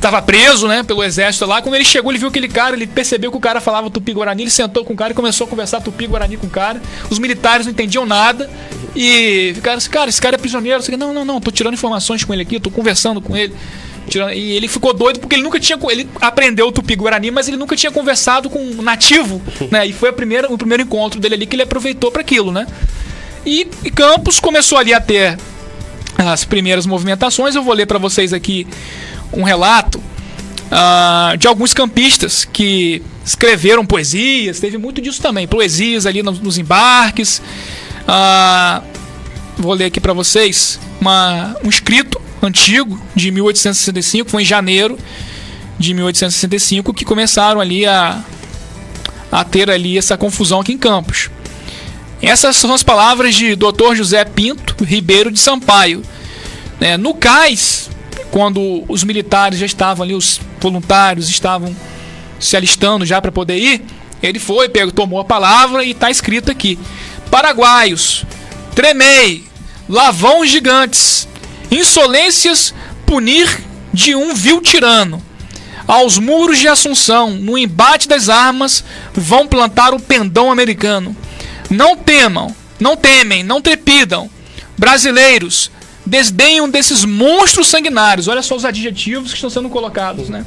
Tava 0.00 0.20
preso, 0.22 0.66
né, 0.66 0.82
pelo 0.82 1.02
exército 1.02 1.46
lá. 1.46 1.62
Quando 1.62 1.74
ele 1.74 1.84
chegou, 1.84 2.10
ele 2.10 2.18
viu 2.18 2.28
aquele 2.28 2.48
cara, 2.48 2.74
ele 2.74 2.86
percebeu 2.86 3.30
que 3.30 3.36
o 3.36 3.40
cara 3.40 3.60
falava 3.60 3.90
tupi-guarani, 3.90 4.42
ele 4.42 4.50
sentou 4.50 4.84
com 4.84 4.92
o 4.92 4.96
cara 4.96 5.12
e 5.12 5.14
começou 5.14 5.46
a 5.46 5.50
conversar 5.50 5.80
tupi-guarani 5.80 6.36
com 6.36 6.46
o 6.46 6.50
cara. 6.50 6.80
Os 7.10 7.18
militares 7.18 7.66
não 7.66 7.72
entendiam 7.72 8.04
nada 8.04 8.50
e 8.96 9.52
ficaram 9.54 9.78
assim, 9.78 9.90
cara, 9.90 10.08
esse 10.08 10.20
cara 10.20 10.36
é 10.36 10.38
prisioneiro. 10.38 10.82
Não, 10.98 11.12
não, 11.12 11.24
não, 11.24 11.40
tô 11.40 11.50
tirando 11.50 11.74
informações 11.74 12.24
com 12.24 12.32
ele 12.32 12.42
aqui, 12.42 12.58
tô 12.58 12.70
conversando 12.70 13.20
com 13.20 13.36
ele. 13.36 13.54
E 14.34 14.52
ele 14.52 14.68
ficou 14.68 14.92
doido 14.92 15.18
porque 15.20 15.36
ele 15.36 15.42
nunca 15.42 15.58
tinha. 15.58 15.78
Ele 15.90 16.06
aprendeu 16.20 16.68
o 16.68 16.72
tupi-guarani, 16.72 17.30
mas 17.30 17.48
ele 17.48 17.56
nunca 17.56 17.74
tinha 17.74 17.90
conversado 17.90 18.50
com 18.50 18.58
um 18.58 18.82
nativo, 18.82 19.40
né? 19.70 19.86
E 19.86 19.92
foi 19.92 20.12
primeira, 20.12 20.52
o 20.52 20.58
primeiro 20.58 20.82
encontro 20.82 21.18
dele 21.18 21.34
ali 21.34 21.46
que 21.46 21.56
ele 21.56 21.62
aproveitou 21.62 22.10
para 22.12 22.20
aquilo, 22.20 22.52
né? 22.52 22.66
E, 23.44 23.66
e 23.84 23.90
Campos 23.90 24.40
começou 24.40 24.78
ali 24.78 24.94
a 24.94 25.00
ter 25.00 25.38
as 26.16 26.44
primeiras 26.44 26.86
movimentações. 26.86 27.54
Eu 27.54 27.62
vou 27.62 27.74
ler 27.74 27.86
para 27.86 27.98
vocês 27.98 28.32
aqui 28.32 28.66
um 29.32 29.42
relato 29.42 29.98
uh, 29.98 31.36
de 31.36 31.46
alguns 31.46 31.74
campistas 31.74 32.44
que 32.44 33.02
escreveram 33.24 33.84
poesias. 33.84 34.60
Teve 34.60 34.78
muito 34.78 35.00
disso 35.00 35.20
também, 35.20 35.46
poesias 35.46 36.06
ali 36.06 36.22
nos, 36.22 36.40
nos 36.40 36.58
embarques. 36.58 37.42
Uh, 38.08 38.82
vou 39.58 39.72
ler 39.72 39.86
aqui 39.86 40.00
para 40.00 40.12
vocês 40.12 40.78
uma, 41.00 41.56
um 41.64 41.68
escrito 41.68 42.20
antigo 42.42 43.00
de 43.14 43.30
1865, 43.30 44.30
foi 44.30 44.42
em 44.42 44.44
janeiro 44.44 44.98
de 45.78 45.94
1865 45.94 46.92
que 46.92 47.04
começaram 47.04 47.60
ali 47.60 47.86
a, 47.86 48.22
a 49.32 49.44
ter 49.44 49.70
ali 49.70 49.96
essa 49.96 50.16
confusão 50.16 50.60
aqui 50.60 50.72
em 50.72 50.78
Campos. 50.78 51.30
Essas 52.26 52.56
são 52.56 52.72
as 52.72 52.82
palavras 52.82 53.34
de 53.34 53.54
Dr. 53.54 53.94
José 53.94 54.24
Pinto 54.24 54.82
Ribeiro 54.82 55.30
de 55.30 55.38
Sampaio. 55.38 56.02
É, 56.80 56.96
no 56.96 57.12
cais, 57.12 57.90
quando 58.30 58.82
os 58.88 59.04
militares 59.04 59.58
já 59.58 59.66
estavam 59.66 60.02
ali, 60.02 60.14
os 60.14 60.40
voluntários 60.58 61.28
estavam 61.28 61.76
se 62.40 62.56
alistando 62.56 63.04
já 63.04 63.20
para 63.20 63.30
poder 63.30 63.58
ir, 63.58 63.84
ele 64.22 64.38
foi, 64.38 64.70
pegou, 64.70 64.90
tomou 64.90 65.20
a 65.20 65.24
palavra 65.24 65.84
e 65.84 65.90
está 65.90 66.10
escrito 66.10 66.50
aqui: 66.50 66.78
Paraguaios, 67.30 68.24
tremei, 68.74 69.44
lavão 69.86 70.46
gigantes, 70.46 71.28
insolências 71.70 72.74
punir 73.04 73.60
de 73.92 74.16
um 74.16 74.34
vil 74.34 74.62
tirano. 74.62 75.22
Aos 75.86 76.18
muros 76.18 76.58
de 76.58 76.66
Assunção, 76.66 77.32
no 77.32 77.58
embate 77.58 78.08
das 78.08 78.30
armas, 78.30 78.82
vão 79.12 79.46
plantar 79.46 79.92
o 79.92 80.00
pendão 80.00 80.50
americano. 80.50 81.14
Não 81.74 81.96
temam, 81.96 82.54
não 82.78 82.96
temem, 82.96 83.42
não 83.42 83.60
trepidam. 83.60 84.30
Brasileiros, 84.78 85.70
desdenham 86.06 86.68
desses 86.68 87.04
monstros 87.04 87.66
sanguinários. 87.66 88.28
Olha 88.28 88.42
só 88.42 88.54
os 88.54 88.64
adjetivos 88.64 89.30
que 89.30 89.36
estão 89.36 89.50
sendo 89.50 89.68
colocados, 89.68 90.28
né? 90.28 90.44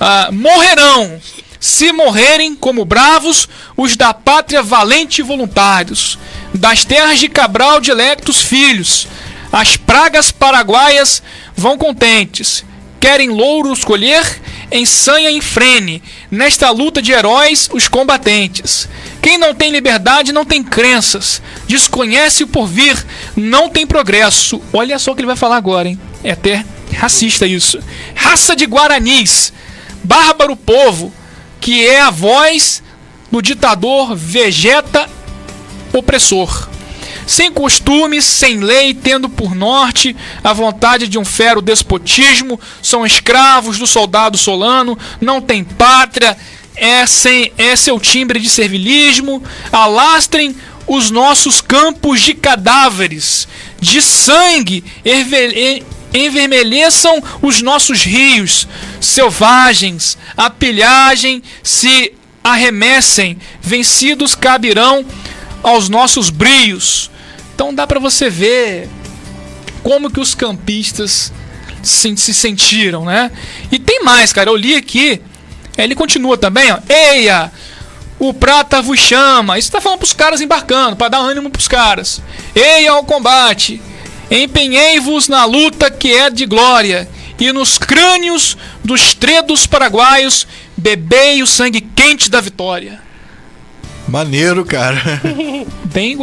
Ah, 0.00 0.30
morrerão, 0.32 1.20
se 1.58 1.92
morrerem 1.92 2.54
como 2.54 2.84
bravos, 2.84 3.48
os 3.76 3.96
da 3.96 4.12
pátria 4.12 4.62
valente 4.62 5.20
e 5.20 5.24
voluntários, 5.24 6.18
das 6.54 6.84
terras 6.84 7.18
de 7.18 7.28
Cabral 7.28 7.80
de 7.80 7.90
electos 7.90 8.42
filhos. 8.42 9.06
As 9.52 9.76
pragas 9.76 10.32
paraguaias 10.32 11.22
vão 11.56 11.76
contentes, 11.76 12.64
querem 12.98 13.28
louros 13.28 13.84
colher, 13.84 14.40
ensanha 14.70 15.30
em 15.30 15.40
frene, 15.40 16.02
nesta 16.30 16.70
luta 16.70 17.02
de 17.02 17.12
heróis 17.12 17.68
os 17.72 17.88
combatentes. 17.88 18.88
Quem 19.22 19.38
não 19.38 19.54
tem 19.54 19.70
liberdade 19.70 20.32
não 20.32 20.44
tem 20.44 20.64
crenças, 20.64 21.40
desconhece 21.68 22.42
o 22.42 22.48
porvir, 22.48 23.06
não 23.36 23.70
tem 23.70 23.86
progresso. 23.86 24.60
Olha 24.72 24.98
só 24.98 25.12
o 25.12 25.14
que 25.14 25.20
ele 25.20 25.28
vai 25.28 25.36
falar 25.36 25.56
agora, 25.56 25.88
hein? 25.88 25.98
É 26.24 26.32
até 26.32 26.64
racista 26.96 27.46
isso. 27.46 27.78
Raça 28.16 28.56
de 28.56 28.64
guaranis, 28.64 29.52
bárbaro 30.02 30.56
povo, 30.56 31.12
que 31.60 31.86
é 31.86 32.00
a 32.00 32.10
voz 32.10 32.82
do 33.30 33.40
ditador 33.40 34.16
vegeta 34.16 35.08
opressor. 35.92 36.68
Sem 37.24 37.52
costumes, 37.52 38.24
sem 38.24 38.58
lei, 38.58 38.92
tendo 38.92 39.28
por 39.28 39.54
norte 39.54 40.16
a 40.42 40.52
vontade 40.52 41.06
de 41.06 41.16
um 41.16 41.24
fero 41.24 41.62
despotismo, 41.62 42.60
são 42.82 43.06
escravos 43.06 43.78
do 43.78 43.86
soldado 43.86 44.36
solano, 44.36 44.98
não 45.20 45.40
tem 45.40 45.62
pátria, 45.62 46.36
é, 46.76 47.06
sem, 47.06 47.52
é 47.56 47.76
seu 47.76 47.98
timbre 48.00 48.40
de 48.40 48.48
servilismo, 48.48 49.42
alastrem 49.70 50.54
os 50.86 51.10
nossos 51.10 51.60
campos 51.60 52.20
de 52.20 52.34
cadáveres, 52.34 53.46
de 53.80 54.02
sangue, 54.02 54.84
envermelheçam 56.12 57.22
os 57.40 57.62
nossos 57.62 58.02
rios 58.02 58.66
selvagens, 59.00 60.18
a 60.36 60.50
pilhagem 60.50 61.42
se 61.62 62.12
arremessem, 62.42 63.38
vencidos 63.60 64.34
cabirão 64.34 65.04
aos 65.62 65.88
nossos 65.88 66.30
brios. 66.30 67.10
Então 67.54 67.74
dá 67.74 67.86
para 67.86 68.00
você 68.00 68.28
ver 68.28 68.88
como 69.82 70.10
que 70.10 70.20
os 70.20 70.34
campistas 70.34 71.32
se, 71.82 72.16
sentiram, 72.16 73.04
né? 73.04 73.30
E 73.70 73.78
tem 73.78 74.02
mais, 74.02 74.32
cara. 74.32 74.50
Eu 74.50 74.56
li 74.56 74.74
aqui. 74.74 75.20
Ele 75.76 75.94
continua 75.94 76.36
também, 76.36 76.70
ó. 76.72 76.78
Eia! 76.88 77.52
O 78.18 78.32
prata 78.32 78.80
vos 78.80 79.00
chama. 79.00 79.58
Isso 79.58 79.72
tá 79.72 79.80
falando 79.80 79.98
pros 79.98 80.12
caras 80.12 80.40
embarcando, 80.40 80.96
para 80.96 81.08
dar 81.08 81.18
ânimo 81.18 81.50
pros 81.50 81.66
caras. 81.66 82.22
Eia 82.54 82.92
ao 82.92 83.04
combate. 83.04 83.82
Empenhei-vos 84.30 85.28
na 85.28 85.44
luta 85.44 85.90
que 85.90 86.12
é 86.12 86.30
de 86.30 86.46
glória. 86.46 87.08
E 87.38 87.52
nos 87.52 87.76
crânios 87.78 88.56
dos 88.84 89.14
tredos 89.14 89.66
paraguaios 89.66 90.46
bebei 90.76 91.42
o 91.42 91.46
sangue 91.46 91.80
quente 91.80 92.30
da 92.30 92.40
vitória. 92.40 93.01
Maneiro, 94.12 94.62
cara. 94.62 95.00
Bem 95.90 96.18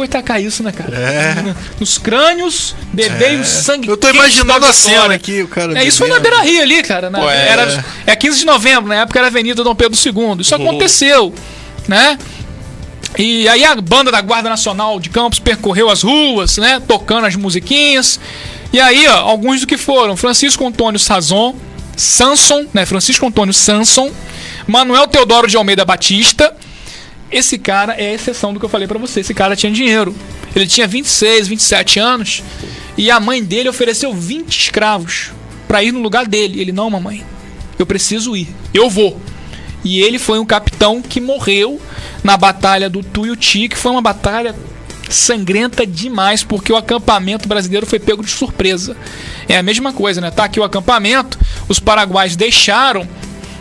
isso, 0.46 0.62
né, 0.62 0.70
cara? 0.70 0.96
É. 0.96 1.54
Nos 1.80 1.98
crânios, 1.98 2.76
bebei 2.92 3.34
é. 3.34 3.40
o 3.40 3.44
sangue 3.44 3.88
Eu 3.88 3.96
tô 3.96 4.08
imaginando 4.08 4.64
a 4.64 4.72
cena 4.72 5.12
aqui, 5.12 5.42
o 5.42 5.48
cara. 5.48 5.76
É, 5.76 5.84
isso 5.84 5.98
foi 5.98 6.08
na 6.08 6.20
Beira 6.20 6.40
Rio 6.40 6.62
ali, 6.62 6.84
cara. 6.84 7.10
Pô, 7.10 7.28
é. 7.28 7.48
Era, 7.48 7.84
é 8.06 8.14
15 8.14 8.38
de 8.38 8.46
novembro, 8.46 8.88
na 8.88 8.94
época 8.94 9.18
era 9.18 9.26
Avenida 9.26 9.64
Dom 9.64 9.74
Pedro 9.74 9.98
II. 9.98 10.40
Isso 10.40 10.54
uhum. 10.54 10.68
aconteceu, 10.68 11.34
né? 11.88 12.16
E 13.18 13.48
aí 13.48 13.64
a 13.64 13.74
banda 13.74 14.12
da 14.12 14.20
Guarda 14.20 14.48
Nacional 14.48 15.00
de 15.00 15.10
Campos 15.10 15.40
percorreu 15.40 15.90
as 15.90 16.02
ruas, 16.02 16.58
né? 16.58 16.80
Tocando 16.86 17.26
as 17.26 17.34
musiquinhas. 17.34 18.20
E 18.72 18.78
aí, 18.78 19.08
ó, 19.08 19.16
alguns 19.16 19.62
do 19.62 19.66
que 19.66 19.76
foram: 19.76 20.16
Francisco 20.16 20.64
Antônio 20.64 21.00
Sazon, 21.00 21.56
Sanson, 21.96 22.66
né? 22.72 22.86
Francisco 22.86 23.26
Antônio 23.26 23.52
Sanson, 23.52 24.12
Manuel 24.68 25.08
Teodoro 25.08 25.48
de 25.48 25.56
Almeida 25.56 25.84
Batista. 25.84 26.54
Esse 27.30 27.58
cara 27.58 27.94
é 27.94 28.10
a 28.10 28.14
exceção 28.14 28.52
do 28.52 28.58
que 28.58 28.64
eu 28.64 28.70
falei 28.70 28.88
para 28.88 28.98
você. 28.98 29.20
Esse 29.20 29.34
cara 29.34 29.54
tinha 29.54 29.72
dinheiro. 29.72 30.14
Ele 30.54 30.66
tinha 30.66 30.86
26, 30.86 31.48
27 31.48 31.98
anos. 31.98 32.42
E 32.96 33.10
a 33.10 33.20
mãe 33.20 33.42
dele 33.42 33.68
ofereceu 33.68 34.12
20 34.12 34.58
escravos 34.58 35.30
para 35.68 35.82
ir 35.82 35.92
no 35.92 36.00
lugar 36.00 36.26
dele. 36.26 36.60
Ele, 36.60 36.72
não, 36.72 36.90
mamãe, 36.90 37.24
eu 37.78 37.86
preciso 37.86 38.36
ir. 38.36 38.48
Eu 38.74 38.90
vou. 38.90 39.20
E 39.84 40.00
ele 40.02 40.18
foi 40.18 40.38
um 40.38 40.44
capitão 40.44 41.00
que 41.00 41.20
morreu 41.20 41.80
na 42.22 42.36
batalha 42.36 42.90
do 42.90 43.02
Tuiuti, 43.02 43.68
que 43.68 43.78
foi 43.78 43.92
uma 43.92 44.02
batalha 44.02 44.54
sangrenta 45.08 45.86
demais, 45.86 46.44
porque 46.44 46.72
o 46.72 46.76
acampamento 46.76 47.48
brasileiro 47.48 47.86
foi 47.86 47.98
pego 47.98 48.22
de 48.22 48.30
surpresa. 48.30 48.96
É 49.48 49.56
a 49.56 49.62
mesma 49.62 49.92
coisa, 49.92 50.20
né? 50.20 50.30
Tá 50.30 50.44
aqui 50.44 50.60
o 50.60 50.64
acampamento, 50.64 51.38
os 51.68 51.80
paraguaios 51.80 52.36
deixaram 52.36 53.08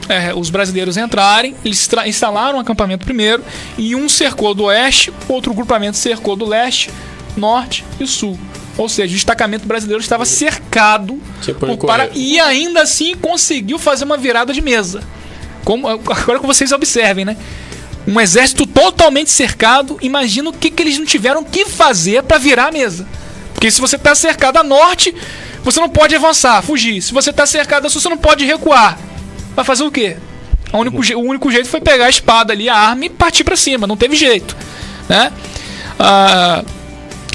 é, 0.10 0.34
os 0.34 0.49
brasileiros 0.49 0.97
entrarem, 0.97 1.55
eles 1.64 1.88
instalaram 2.07 2.57
um 2.57 2.62
acampamento 2.62 3.05
primeiro, 3.05 3.43
e 3.78 3.95
um 3.95 4.10
cercou 4.10 4.55
do 4.55 4.64
oeste, 4.64 5.14
outro 5.28 5.53
grupamento 5.53 5.97
cercou 5.97 6.36
do 6.36 6.45
leste, 6.45 6.89
norte 7.38 7.86
e 7.99 8.07
sul. 8.07 8.38
Ou 8.76 8.89
seja, 8.89 9.12
o 9.12 9.16
destacamento 9.16 9.68
brasileiro 9.68 10.01
estava 10.01 10.26
cercado 10.26 11.22
por 11.60 11.78
para... 11.78 12.10
e 12.14 12.39
ainda 12.39 12.82
assim 12.82 13.16
conseguiu 13.16 13.78
fazer 13.78 14.05
uma 14.05 14.18
virada 14.18 14.51
de 14.51 14.62
mesa. 14.62 15.03
Como, 15.64 15.88
agora 15.88 16.39
que 16.39 16.47
vocês 16.47 16.72
observem, 16.72 17.26
né? 17.26 17.38
Um 18.07 18.20
exército 18.20 18.66
totalmente 18.66 19.30
cercado, 19.30 19.97
imagina 20.01 20.49
o 20.49 20.53
que, 20.53 20.72
que 20.72 20.82
eles 20.82 20.97
não 20.97 21.05
tiveram 21.05 21.43
que 21.43 21.66
fazer 21.66 22.24
para 22.24 22.38
virar 22.38 22.68
a 22.68 22.72
mesa. 22.72 23.07
Porque 23.53 23.70
se 23.70 23.82
você 23.82 23.97
está 23.97 24.16
cercado 24.16 24.57
a 24.57 24.64
norte, 24.64 25.14
você 25.62 25.80
não 25.80 25.89
pode 25.89 26.16
avançar, 26.16 26.64
fugir. 26.64 27.01
Se 27.01 27.14
você 27.14 27.30
está 27.30 27.45
cercado 27.45 27.86
a 27.86 27.89
sul, 27.89 28.01
você 28.01 28.10
não 28.10 28.18
pode 28.18 28.45
recuar. 28.45 28.97
Vai 29.55 29.65
fazer 29.65 29.83
o 29.83 29.91
quê? 29.91 30.17
O 30.71 30.77
único, 30.77 30.97
o 31.15 31.21
único 31.21 31.51
jeito 31.51 31.67
foi 31.67 31.81
pegar 31.81 32.05
a 32.05 32.09
espada 32.09 32.53
ali, 32.53 32.69
a 32.69 32.75
arma 32.75 33.05
e 33.05 33.09
partir 33.09 33.43
para 33.43 33.55
cima. 33.55 33.87
Não 33.87 33.97
teve 33.97 34.15
jeito. 34.15 34.55
Né? 35.07 35.31
Ah, 35.97 36.63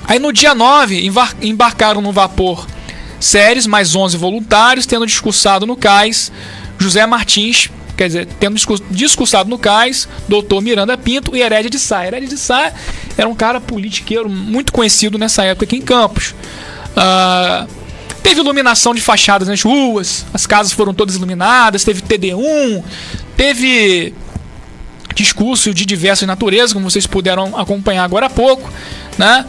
aí 0.06 0.18
no 0.18 0.32
dia 0.32 0.54
9, 0.54 1.10
embarcaram 1.42 2.00
no 2.00 2.12
vapor 2.12 2.66
Séries, 3.18 3.66
mais 3.66 3.96
11 3.96 4.16
voluntários, 4.16 4.86
tendo 4.86 5.06
discursado 5.06 5.66
no 5.66 5.76
cais 5.76 6.30
José 6.78 7.06
Martins, 7.06 7.70
quer 7.96 8.08
dizer, 8.08 8.28
tendo 8.38 8.56
discursado 8.90 9.48
no 9.48 9.58
cais, 9.58 10.08
doutor 10.28 10.60
Miranda 10.60 10.96
Pinto 10.98 11.34
e 11.34 11.40
Herédia 11.40 11.70
de 11.70 11.78
Sá. 11.78 12.06
Herédia 12.06 12.28
de 12.28 12.36
Sá 12.36 12.72
era 13.16 13.28
um 13.28 13.34
cara 13.34 13.60
politiqueiro 13.60 14.28
muito 14.28 14.72
conhecido 14.72 15.18
nessa 15.18 15.44
época 15.44 15.64
aqui 15.64 15.76
em 15.76 15.82
Campos. 15.82 16.34
Uh, 16.90 17.83
Teve 18.24 18.40
iluminação 18.40 18.94
de 18.94 19.02
fachadas 19.02 19.48
nas 19.48 19.60
ruas, 19.60 20.24
as 20.32 20.46
casas 20.46 20.72
foram 20.72 20.94
todas 20.94 21.14
iluminadas, 21.14 21.84
teve 21.84 22.00
TD1, 22.00 22.82
teve 23.36 24.14
discurso 25.14 25.74
de 25.74 25.84
diversas 25.84 26.26
naturezas, 26.26 26.72
como 26.72 26.90
vocês 26.90 27.06
puderam 27.06 27.54
acompanhar 27.54 28.02
agora 28.02 28.24
há 28.24 28.30
pouco, 28.30 28.72
né? 29.18 29.44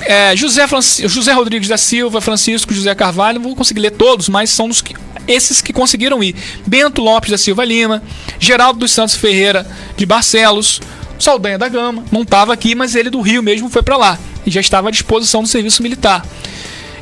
É, 0.00 0.34
José, 0.34 0.66
José 1.06 1.32
Rodrigues 1.32 1.68
da 1.68 1.78
Silva, 1.78 2.20
Francisco 2.20 2.74
José 2.74 2.92
Carvalho, 2.96 3.38
não 3.38 3.46
vou 3.46 3.54
conseguir 3.54 3.78
ler 3.78 3.92
todos, 3.92 4.28
mas 4.28 4.50
são 4.50 4.68
que, 4.70 4.96
esses 5.28 5.62
que 5.62 5.72
conseguiram 5.72 6.20
ir. 6.20 6.34
Bento 6.66 7.00
Lopes 7.00 7.30
da 7.30 7.38
Silva 7.38 7.64
Lima, 7.64 8.02
Geraldo 8.40 8.80
dos 8.80 8.90
Santos 8.90 9.14
Ferreira 9.14 9.64
de 9.96 10.04
Barcelos, 10.04 10.80
Saldanha 11.16 11.58
da 11.58 11.68
Gama, 11.68 12.04
não 12.10 12.22
estava 12.22 12.52
aqui, 12.52 12.74
mas 12.74 12.96
ele 12.96 13.08
do 13.08 13.20
Rio 13.20 13.40
mesmo 13.40 13.70
foi 13.70 13.84
para 13.84 13.96
lá 13.96 14.18
e 14.44 14.50
já 14.50 14.60
estava 14.60 14.88
à 14.88 14.90
disposição 14.90 15.42
do 15.42 15.48
serviço 15.48 15.80
militar. 15.80 16.26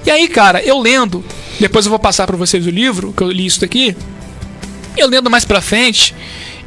E 0.05 0.11
aí, 0.11 0.29
cara, 0.29 0.63
eu 0.63 0.79
lendo, 0.79 1.25
depois 1.59 1.87
eu 1.87 1.91
vou 1.91 1.99
passar 1.99 2.27
para 2.27 2.37
vocês 2.37 2.67
o 2.67 2.71
livro, 2.71 3.13
que 3.13 3.23
eu 3.23 3.31
li 3.31 3.47
isso 3.47 3.61
daqui. 3.61 3.97
Eu 4.97 5.09
lendo 5.09 5.31
mais 5.31 5.45
pra 5.45 5.61
frente, 5.61 6.15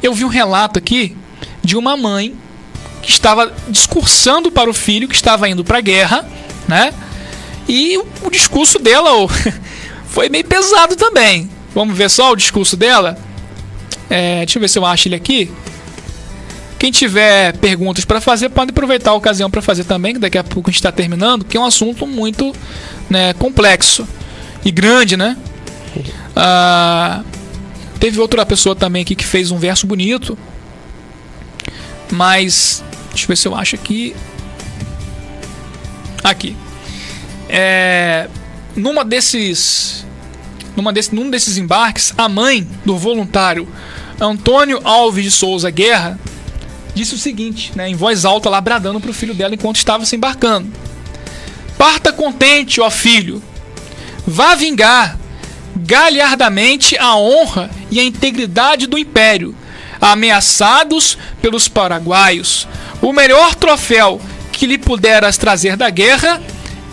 eu 0.02 0.12
vi 0.12 0.24
um 0.24 0.28
relato 0.28 0.78
aqui 0.78 1.16
de 1.62 1.76
uma 1.76 1.96
mãe 1.96 2.34
que 3.02 3.10
estava 3.10 3.54
discursando 3.68 4.50
para 4.50 4.68
o 4.68 4.74
filho 4.74 5.08
que 5.08 5.14
estava 5.14 5.48
indo 5.48 5.64
para 5.64 5.78
a 5.78 5.80
guerra, 5.80 6.28
né? 6.66 6.92
E 7.68 7.98
o, 8.22 8.30
discurso 8.30 8.78
dela 8.78 9.14
oh, 9.14 9.28
foi 10.08 10.28
meio 10.28 10.44
pesado 10.44 10.96
também. 10.96 11.48
Vamos 11.74 11.96
ver 11.96 12.10
só 12.10 12.32
o 12.32 12.36
discurso 12.36 12.76
dela? 12.76 13.18
É, 14.10 14.38
deixa 14.38 14.58
eu 14.58 14.60
ver 14.60 14.68
se 14.68 14.78
eu 14.78 14.86
acho 14.86 15.08
ele 15.08 15.14
aqui. 15.14 15.50
Quem 16.78 16.92
tiver 16.92 17.56
perguntas 17.56 18.04
para 18.04 18.20
fazer, 18.20 18.50
pode 18.50 18.70
aproveitar 18.70 19.10
a 19.10 19.14
ocasião 19.14 19.50
para 19.50 19.60
fazer 19.60 19.82
também, 19.84 20.14
que 20.14 20.20
daqui 20.20 20.38
a 20.38 20.44
pouco 20.44 20.70
a 20.70 20.72
gente 20.72 20.78
está 20.78 20.92
terminando, 20.92 21.44
que 21.44 21.56
é 21.56 21.60
um 21.60 21.64
assunto 21.64 22.06
muito 22.06 22.54
né, 23.10 23.32
complexo 23.34 24.06
e 24.64 24.70
grande, 24.70 25.16
né? 25.16 25.36
Ah, 26.40 27.24
teve 27.98 28.20
outra 28.20 28.46
pessoa 28.46 28.76
também 28.76 29.02
aqui 29.02 29.16
que 29.16 29.24
fez 29.24 29.50
um 29.50 29.58
verso 29.58 29.88
bonito, 29.88 30.38
mas 32.12 32.84
deixa 33.08 33.24
eu 33.24 33.28
ver 33.28 33.36
se 33.36 33.48
eu 33.48 33.56
acho 33.56 33.74
aqui. 33.74 34.14
Aqui. 36.22 36.56
É, 37.48 38.28
numa 38.76 39.04
desses, 39.04 40.06
numa 40.76 40.92
desse, 40.92 41.12
num 41.12 41.28
desses 41.28 41.58
embarques, 41.58 42.14
a 42.16 42.28
mãe 42.28 42.64
do 42.84 42.96
voluntário 42.96 43.66
Antônio 44.20 44.80
Alves 44.84 45.24
de 45.24 45.30
Souza 45.32 45.70
Guerra 45.70 46.20
disse 46.98 47.14
o 47.14 47.18
seguinte, 47.18 47.70
né, 47.76 47.88
em 47.88 47.94
voz 47.94 48.24
alta, 48.24 48.50
lá 48.50 48.60
bradando 48.60 49.00
para 49.00 49.10
o 49.10 49.14
filho 49.14 49.32
dela 49.32 49.54
enquanto 49.54 49.76
estava 49.76 50.04
se 50.04 50.16
embarcando. 50.16 50.68
Parta 51.78 52.12
contente, 52.12 52.80
ó 52.80 52.90
filho. 52.90 53.40
Vá 54.26 54.56
vingar 54.56 55.16
galhardamente 55.76 56.98
a 56.98 57.14
honra 57.14 57.70
e 57.88 58.00
a 58.00 58.04
integridade 58.04 58.88
do 58.88 58.98
império, 58.98 59.54
ameaçados 60.00 61.16
pelos 61.40 61.68
paraguaios. 61.68 62.66
O 63.00 63.12
melhor 63.12 63.54
troféu 63.54 64.20
que 64.50 64.66
lhe 64.66 64.76
puderas 64.76 65.38
trazer 65.38 65.76
da 65.76 65.88
guerra 65.88 66.42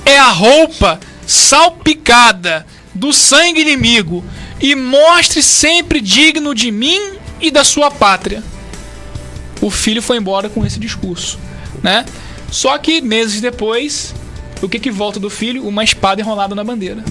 é 0.05 0.19
a 0.19 0.29
roupa 0.29 0.99
salpicada 1.25 2.63
do 2.93 3.11
sangue 3.11 3.61
inimigo 3.61 4.23
e 4.61 4.75
mostre 4.75 5.41
sempre 5.41 5.99
digno 5.99 6.53
de 6.53 6.69
mim 6.69 7.13
e 7.41 7.49
da 7.49 7.63
sua 7.63 7.89
pátria. 7.89 8.43
O 9.65 9.71
filho 9.71 9.99
foi 9.99 10.17
embora 10.17 10.47
com 10.47 10.63
esse 10.63 10.79
discurso, 10.79 11.39
né? 11.81 12.05
Só 12.51 12.77
que 12.77 13.01
meses 13.01 13.41
depois 13.41 14.13
o 14.61 14.69
que 14.69 14.77
que 14.77 14.91
volta 14.91 15.19
do 15.19 15.27
filho? 15.27 15.67
Uma 15.67 15.83
espada 15.83 16.21
enrolada 16.21 16.53
na 16.53 16.63
bandeira. 16.63 17.03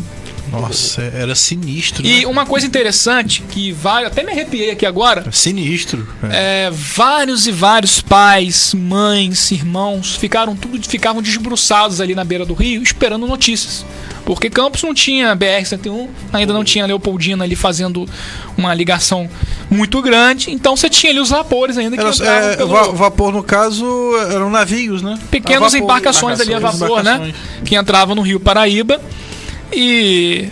Nossa, 0.52 1.02
era 1.02 1.34
sinistro. 1.34 2.06
E 2.06 2.20
né? 2.20 2.26
uma 2.28 2.46
coisa 2.46 2.64
interessante 2.64 3.42
que 3.42 3.72
vai, 3.72 4.04
até 4.04 4.22
me 4.22 4.30
arrepiei 4.30 4.70
aqui 4.70 4.86
agora. 4.86 5.26
Sinistro. 5.32 6.06
É. 6.30 6.66
é. 6.66 6.70
vários 6.70 7.48
e 7.48 7.50
vários 7.50 8.00
pais, 8.00 8.72
mães, 8.72 9.50
irmãos 9.50 10.14
ficaram 10.14 10.54
tudo 10.54 10.80
ficavam 10.88 11.20
desbruçados 11.20 12.00
ali 12.00 12.14
na 12.14 12.22
beira 12.22 12.46
do 12.46 12.54
rio 12.54 12.84
esperando 12.84 13.26
notícias. 13.26 13.84
Porque 14.24 14.48
Campos 14.48 14.82
não 14.82 14.94
tinha 14.94 15.36
BR-101, 15.36 16.08
ainda 16.32 16.52
não 16.52 16.64
tinha 16.64 16.86
Leopoldina 16.86 17.44
ali 17.44 17.54
fazendo 17.54 18.08
uma 18.56 18.72
ligação 18.72 19.28
muito 19.70 20.00
grande. 20.00 20.50
Então 20.50 20.76
você 20.76 20.88
tinha 20.88 21.12
ali 21.12 21.20
os 21.20 21.28
vapores 21.28 21.76
ainda 21.76 21.96
que 21.96 22.22
Era, 22.22 22.52
é, 22.52 22.56
pelo... 22.56 22.92
Vapor, 22.94 23.32
no 23.32 23.42
caso, 23.42 23.84
eram 24.30 24.48
navios, 24.48 25.02
né? 25.02 25.18
Pequenas 25.30 25.72
vapor, 25.72 25.84
embarcações, 25.84 26.40
ali 26.40 26.54
a 26.54 26.58
vapor, 26.58 27.02
né? 27.02 27.34
Que 27.64 27.76
entravam 27.76 28.14
no 28.14 28.22
Rio 28.22 28.40
Paraíba. 28.40 29.00
E. 29.72 30.48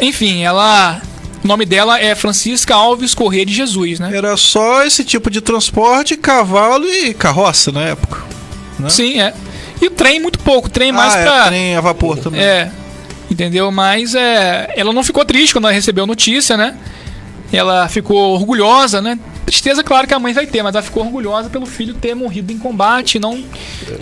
Enfim, 0.00 0.42
ela 0.42 1.00
O 1.42 1.46
nome 1.46 1.66
dela 1.66 2.00
é 2.00 2.14
Francisca 2.14 2.74
Alves 2.74 3.14
Corrêa 3.14 3.44
de 3.44 3.52
Jesus, 3.52 4.00
né? 4.00 4.10
Era 4.14 4.36
só 4.36 4.82
esse 4.84 5.04
tipo 5.04 5.30
de 5.30 5.42
transporte, 5.42 6.16
cavalo 6.16 6.86
e 6.88 7.12
carroça 7.12 7.70
na 7.70 7.82
época. 7.82 8.22
né? 8.78 8.88
Sim, 8.88 9.20
é. 9.20 9.34
E 9.82 9.86
o 9.88 9.90
trem 9.90 10.20
muito 10.20 10.38
pouco, 10.38 10.70
trem 10.70 10.90
mais 10.90 11.14
ah, 11.14 11.22
pra. 11.22 11.44
é, 11.44 11.48
trem 11.48 11.76
a 11.76 11.80
vapor 11.80 12.16
também. 12.16 12.40
É. 12.40 12.70
Entendeu? 13.34 13.68
Mas 13.72 14.14
é, 14.14 14.72
ela 14.76 14.92
não 14.92 15.02
ficou 15.02 15.24
triste 15.24 15.52
quando 15.52 15.64
ela 15.64 15.74
recebeu 15.74 16.04
a 16.04 16.06
notícia, 16.06 16.56
né? 16.56 16.76
Ela 17.52 17.88
ficou 17.88 18.32
orgulhosa, 18.32 19.02
né? 19.02 19.18
Tristeza, 19.44 19.82
claro 19.82 20.06
que 20.06 20.14
a 20.14 20.20
mãe 20.20 20.32
vai 20.32 20.46
ter, 20.46 20.62
mas 20.62 20.72
ela 20.72 20.84
ficou 20.84 21.04
orgulhosa 21.04 21.50
pelo 21.50 21.66
filho 21.66 21.94
ter 21.94 22.14
morrido 22.14 22.52
em 22.52 22.58
combate, 22.58 23.18
não 23.18 23.42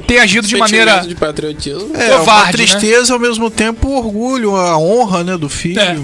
ter 0.07 0.19
agido 0.19 0.47
de 0.47 0.55
maneira. 0.57 1.01
de 1.01 1.15
patriotismo. 1.15 1.97
É, 1.97 2.11
uma 2.11 2.19
Covarde, 2.19 2.53
tristeza 2.53 3.15
ao 3.15 3.19
mesmo 3.19 3.51
tempo 3.51 3.89
o 3.89 3.97
orgulho, 3.97 4.55
a 4.55 4.77
honra, 4.77 5.25
né, 5.25 5.39
do 5.39 5.49
filho. 5.49 5.81
É. 5.81 5.99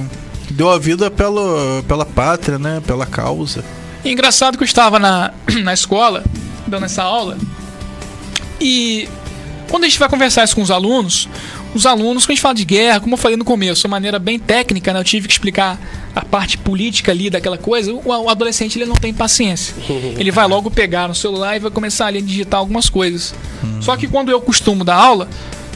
Deu 0.50 0.70
a 0.70 0.78
vida 0.78 1.10
pela, 1.10 1.82
pela 1.86 2.06
pátria, 2.06 2.58
né, 2.58 2.82
pela 2.86 3.04
causa. 3.04 3.62
E 4.02 4.10
engraçado 4.10 4.56
que 4.56 4.64
eu 4.64 4.66
estava 4.66 4.98
na, 4.98 5.32
na 5.62 5.74
escola, 5.74 6.24
dando 6.66 6.86
essa 6.86 7.02
aula, 7.02 7.36
e 8.58 9.06
quando 9.68 9.84
a 9.84 9.88
gente 9.88 9.98
vai 9.98 10.08
conversar 10.08 10.44
isso 10.44 10.54
com 10.54 10.62
os 10.62 10.70
alunos, 10.70 11.28
os 11.74 11.84
alunos, 11.86 12.24
quando 12.24 12.30
a 12.30 12.34
gente 12.34 12.40
fala 12.42 12.54
de 12.54 12.64
guerra, 12.64 13.00
como 13.00 13.14
eu 13.14 13.18
falei 13.18 13.36
no 13.36 13.44
começo, 13.44 13.82
de 13.82 13.88
maneira 13.88 14.18
bem 14.18 14.38
técnica, 14.38 14.92
né, 14.92 15.00
eu 15.00 15.04
tive 15.04 15.26
que 15.28 15.32
explicar 15.34 15.78
a 16.14 16.24
parte 16.24 16.56
política 16.58 17.12
ali 17.12 17.28
daquela 17.30 17.58
coisa, 17.58 17.92
o, 17.92 18.02
o 18.06 18.28
adolescente 18.28 18.76
ele 18.78 18.86
não 18.86 18.96
tem 18.96 19.12
paciência. 19.14 19.74
Ele 20.18 20.30
vai 20.30 20.46
logo 20.48 20.70
pegar 20.70 21.06
no 21.08 21.14
celular 21.14 21.56
e 21.56 21.60
vai 21.60 21.70
começar 21.70 22.06
ali 22.06 22.18
a 22.18 22.22
digitar 22.22 22.58
algumas 22.58 22.88
coisas. 22.90 23.34
Só 23.80 23.96
que 23.96 24.08
quando 24.08 24.30
eu 24.30 24.40
costumo 24.40 24.82
dar 24.84 24.96
aula, 24.96 25.28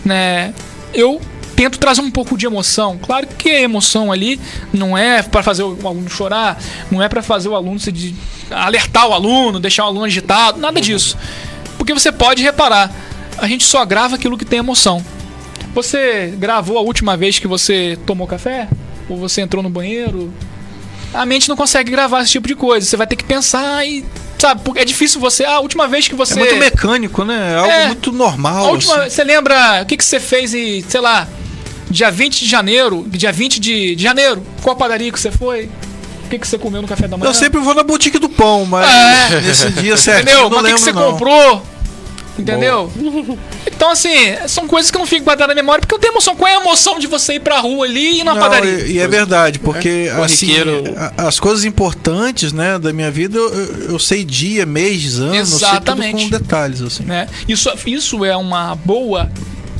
né, 0.05 0.53
eu 0.93 1.21
tento 1.55 1.79
trazer 1.79 2.01
um 2.01 2.11
pouco 2.11 2.37
de 2.37 2.47
emoção. 2.47 2.99
Claro 3.01 3.27
que 3.39 3.51
a 3.51 3.61
emoção 3.61 4.11
ali 4.11 4.41
não 4.73 4.97
é 4.99 5.23
para 5.23 5.43
fazer 5.43 5.63
o 5.63 5.87
aluno 5.87 6.09
chorar, 6.11 6.61
não 6.91 7.01
é 7.03 7.09
para 7.09 7.23
fazer 7.23 7.49
o 7.49 7.55
aluno 7.55 7.79
se 7.79 7.93
de- 7.93 8.15
alertar 8.51 9.07
o 9.09 9.13
aluno, 9.13 9.61
deixar 9.61 9.85
o 9.85 9.89
aluno 9.89 10.05
agitado, 10.07 10.59
nada 10.59 10.81
disso. 10.81 11.17
Porque 11.79 11.93
você 11.95 12.11
pode 12.11 12.43
reparar, 12.43 12.91
a 13.39 13.47
gente 13.47 13.65
só 13.65 13.85
grava 13.85 14.17
aquilo 14.17 14.37
que 14.37 14.45
tem 14.45 14.59
emoção. 14.59 15.05
Você 15.75 16.35
gravou 16.37 16.77
a 16.79 16.83
última 16.83 17.17
vez 17.17 17.39
que 17.39 17.47
você 17.47 17.99
tomou 18.07 18.27
café? 18.27 18.69
Ou 19.09 19.17
você 19.17 19.41
entrou 19.41 19.63
no 19.63 19.71
banheiro? 19.71 20.33
A 21.15 21.25
mente 21.27 21.49
não 21.49 21.57
consegue 21.57 21.91
gravar 21.91 22.23
esse 22.23 22.33
tipo 22.33 22.47
de 22.49 22.55
coisa. 22.55 22.87
Você 22.87 22.97
vai 22.97 23.07
ter 23.07 23.17
que 23.17 23.25
pensar 23.25 23.87
e. 23.87 24.05
Sabe, 24.39 24.63
porque 24.65 24.81
é 24.81 24.85
difícil 24.85 25.21
você. 25.21 25.45
Ah, 25.45 25.57
a 25.57 25.61
última 25.61 25.87
vez 25.87 26.09
que 26.09 26.15
você. 26.15 26.35
É 26.35 26.37
muito 26.45 26.57
mecânico, 26.57 27.25
né? 27.25 27.53
É 27.53 27.57
algo 27.59 27.71
É. 27.71 27.87
muito 27.87 28.13
normal. 28.13 28.73
Última, 28.73 28.97
assim. 29.03 29.11
você 29.11 29.25
lembra 29.25 29.81
o 29.83 29.87
que, 29.87 29.97
que 29.97 30.05
você 30.05 30.19
fez 30.19 30.53
em, 30.55 30.83
sei 30.89 31.01
lá, 31.01 31.29
dia 31.91 32.11
20 32.11 32.41
de 32.41 32.49
janeiro, 32.51 33.05
dia 33.09 33.31
20 33.33 33.61
de, 33.61 33.95
de 33.95 34.03
janeiro? 34.03 34.43
Qual 34.63 34.75
padaria 34.75 35.13
que 35.13 35.21
você 35.21 35.31
foi? 35.31 35.71
O 36.25 36.29
que, 36.29 36.39
que 36.39 36.49
você 36.49 36.59
comeu 36.59 36.81
no 36.83 36.89
café 36.89 37.07
da 37.07 37.17
manhã? 37.17 37.29
Eu 37.31 37.35
sempre 37.35 37.61
vou 37.61 37.75
na 37.75 37.83
boutique 37.83 38.19
do 38.19 38.29
pão, 38.29 38.65
mas 38.65 38.89
É. 39.33 39.41
nesse 39.43 39.71
dia 39.71 39.97
certo 39.99 40.23
Entendeu? 40.23 40.49
Mas 40.51 40.61
o 40.61 40.65
que, 40.65 40.73
que 40.75 40.81
você 40.81 40.93
não. 40.93 41.13
comprou? 41.13 41.63
Entendeu? 42.43 42.91
Então, 43.75 43.91
assim, 43.91 44.11
são 44.47 44.69
coisas 44.69 44.93
que 44.93 44.99
não 44.99 45.07
ficam 45.07 45.25
guardadas 45.25 45.57
na 45.57 45.61
memória, 45.61 45.81
porque 45.81 45.93
eu 45.93 45.99
tenho 45.99 46.13
emoção. 46.13 46.37
Qual 46.37 46.49
é 46.49 46.55
a 46.57 46.61
emoção 46.61 47.01
de 47.01 47.09
você 47.09 47.35
ir 47.35 47.41
pra 47.41 47.59
rua 47.59 47.85
ali 47.85 48.01
e 48.01 48.21
ir 48.21 48.25
na 48.25 48.33
Não, 48.35 48.41
padaria? 48.41 48.71
e, 48.87 48.93
e 48.93 48.99
é 49.01 49.09
verdade, 49.09 49.59
porque 49.59 50.09
assim, 50.23 50.47
Corriqueiro. 50.55 50.95
a- 50.97 51.27
as 51.27 51.41
coisas 51.41 51.65
importantes, 51.65 52.53
né, 52.53 52.79
da 52.79 52.93
minha 52.93 53.11
vida, 53.11 53.37
eu, 53.39 53.53
eu- 53.53 53.91
eu 53.93 53.99
sei 53.99 54.23
dia, 54.25 54.65
mês, 54.65 55.19
ano, 55.19 55.35
eu 55.35 55.45
sei 55.47 55.59
tudo 55.59 55.67
Exatamente. 55.73 56.25
com 56.25 56.31
detalhes, 56.31 56.81
assim. 56.81 57.03
né? 57.03 57.27
Isso, 57.49 57.69
isso 57.87 58.25
é 58.25 58.37
uma 58.37 58.77
boa, 58.77 59.29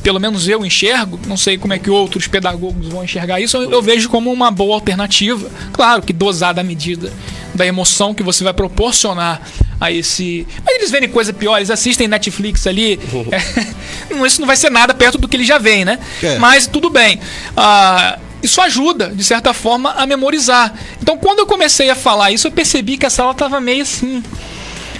pelo 0.01 0.19
menos 0.19 0.49
eu 0.49 0.65
enxergo, 0.65 1.17
não 1.25 1.37
sei 1.37 1.57
como 1.57 1.71
é 1.71 1.79
que 1.79 1.89
outros 1.89 2.27
pedagogos 2.27 2.87
vão 2.89 3.05
enxergar 3.05 3.39
isso, 3.39 3.55
eu, 3.55 3.71
eu 3.71 3.81
vejo 3.81 4.09
como 4.09 4.33
uma 4.33 4.51
boa 4.51 4.75
alternativa. 4.75 5.49
Claro 5.71 6.01
que 6.01 6.11
dosada 6.11 6.59
à 6.59 6.63
medida 6.63 7.09
da 7.53 7.65
emoção 7.65 8.13
que 8.13 8.23
você 8.23 8.43
vai 8.43 8.53
proporcionar 8.53 9.41
a 9.79 9.91
esse. 9.91 10.47
Mas 10.65 10.75
eles 10.75 10.91
verem 10.91 11.09
coisa 11.09 11.31
pior, 11.33 11.57
eles 11.57 11.69
assistem 11.69 12.07
Netflix 12.07 12.65
ali. 12.67 12.99
é, 13.31 14.15
isso 14.25 14.39
não 14.41 14.47
vai 14.47 14.55
ser 14.57 14.69
nada 14.69 14.93
perto 14.93 15.17
do 15.17 15.27
que 15.27 15.35
eles 15.37 15.47
já 15.47 15.57
veem, 15.57 15.85
né? 15.85 15.99
É. 16.21 16.37
Mas 16.39 16.67
tudo 16.67 16.89
bem. 16.89 17.19
Ah, 17.55 18.17
isso 18.41 18.59
ajuda, 18.61 19.09
de 19.09 19.23
certa 19.23 19.53
forma, 19.53 19.91
a 19.91 20.05
memorizar. 20.05 20.73
Então, 21.01 21.17
quando 21.17 21.39
eu 21.39 21.45
comecei 21.45 21.89
a 21.89 21.95
falar 21.95 22.31
isso, 22.31 22.47
eu 22.47 22.51
percebi 22.51 22.97
que 22.97 23.05
a 23.05 23.09
sala 23.09 23.33
tava 23.33 23.59
meio 23.61 23.83
assim. 23.83 24.21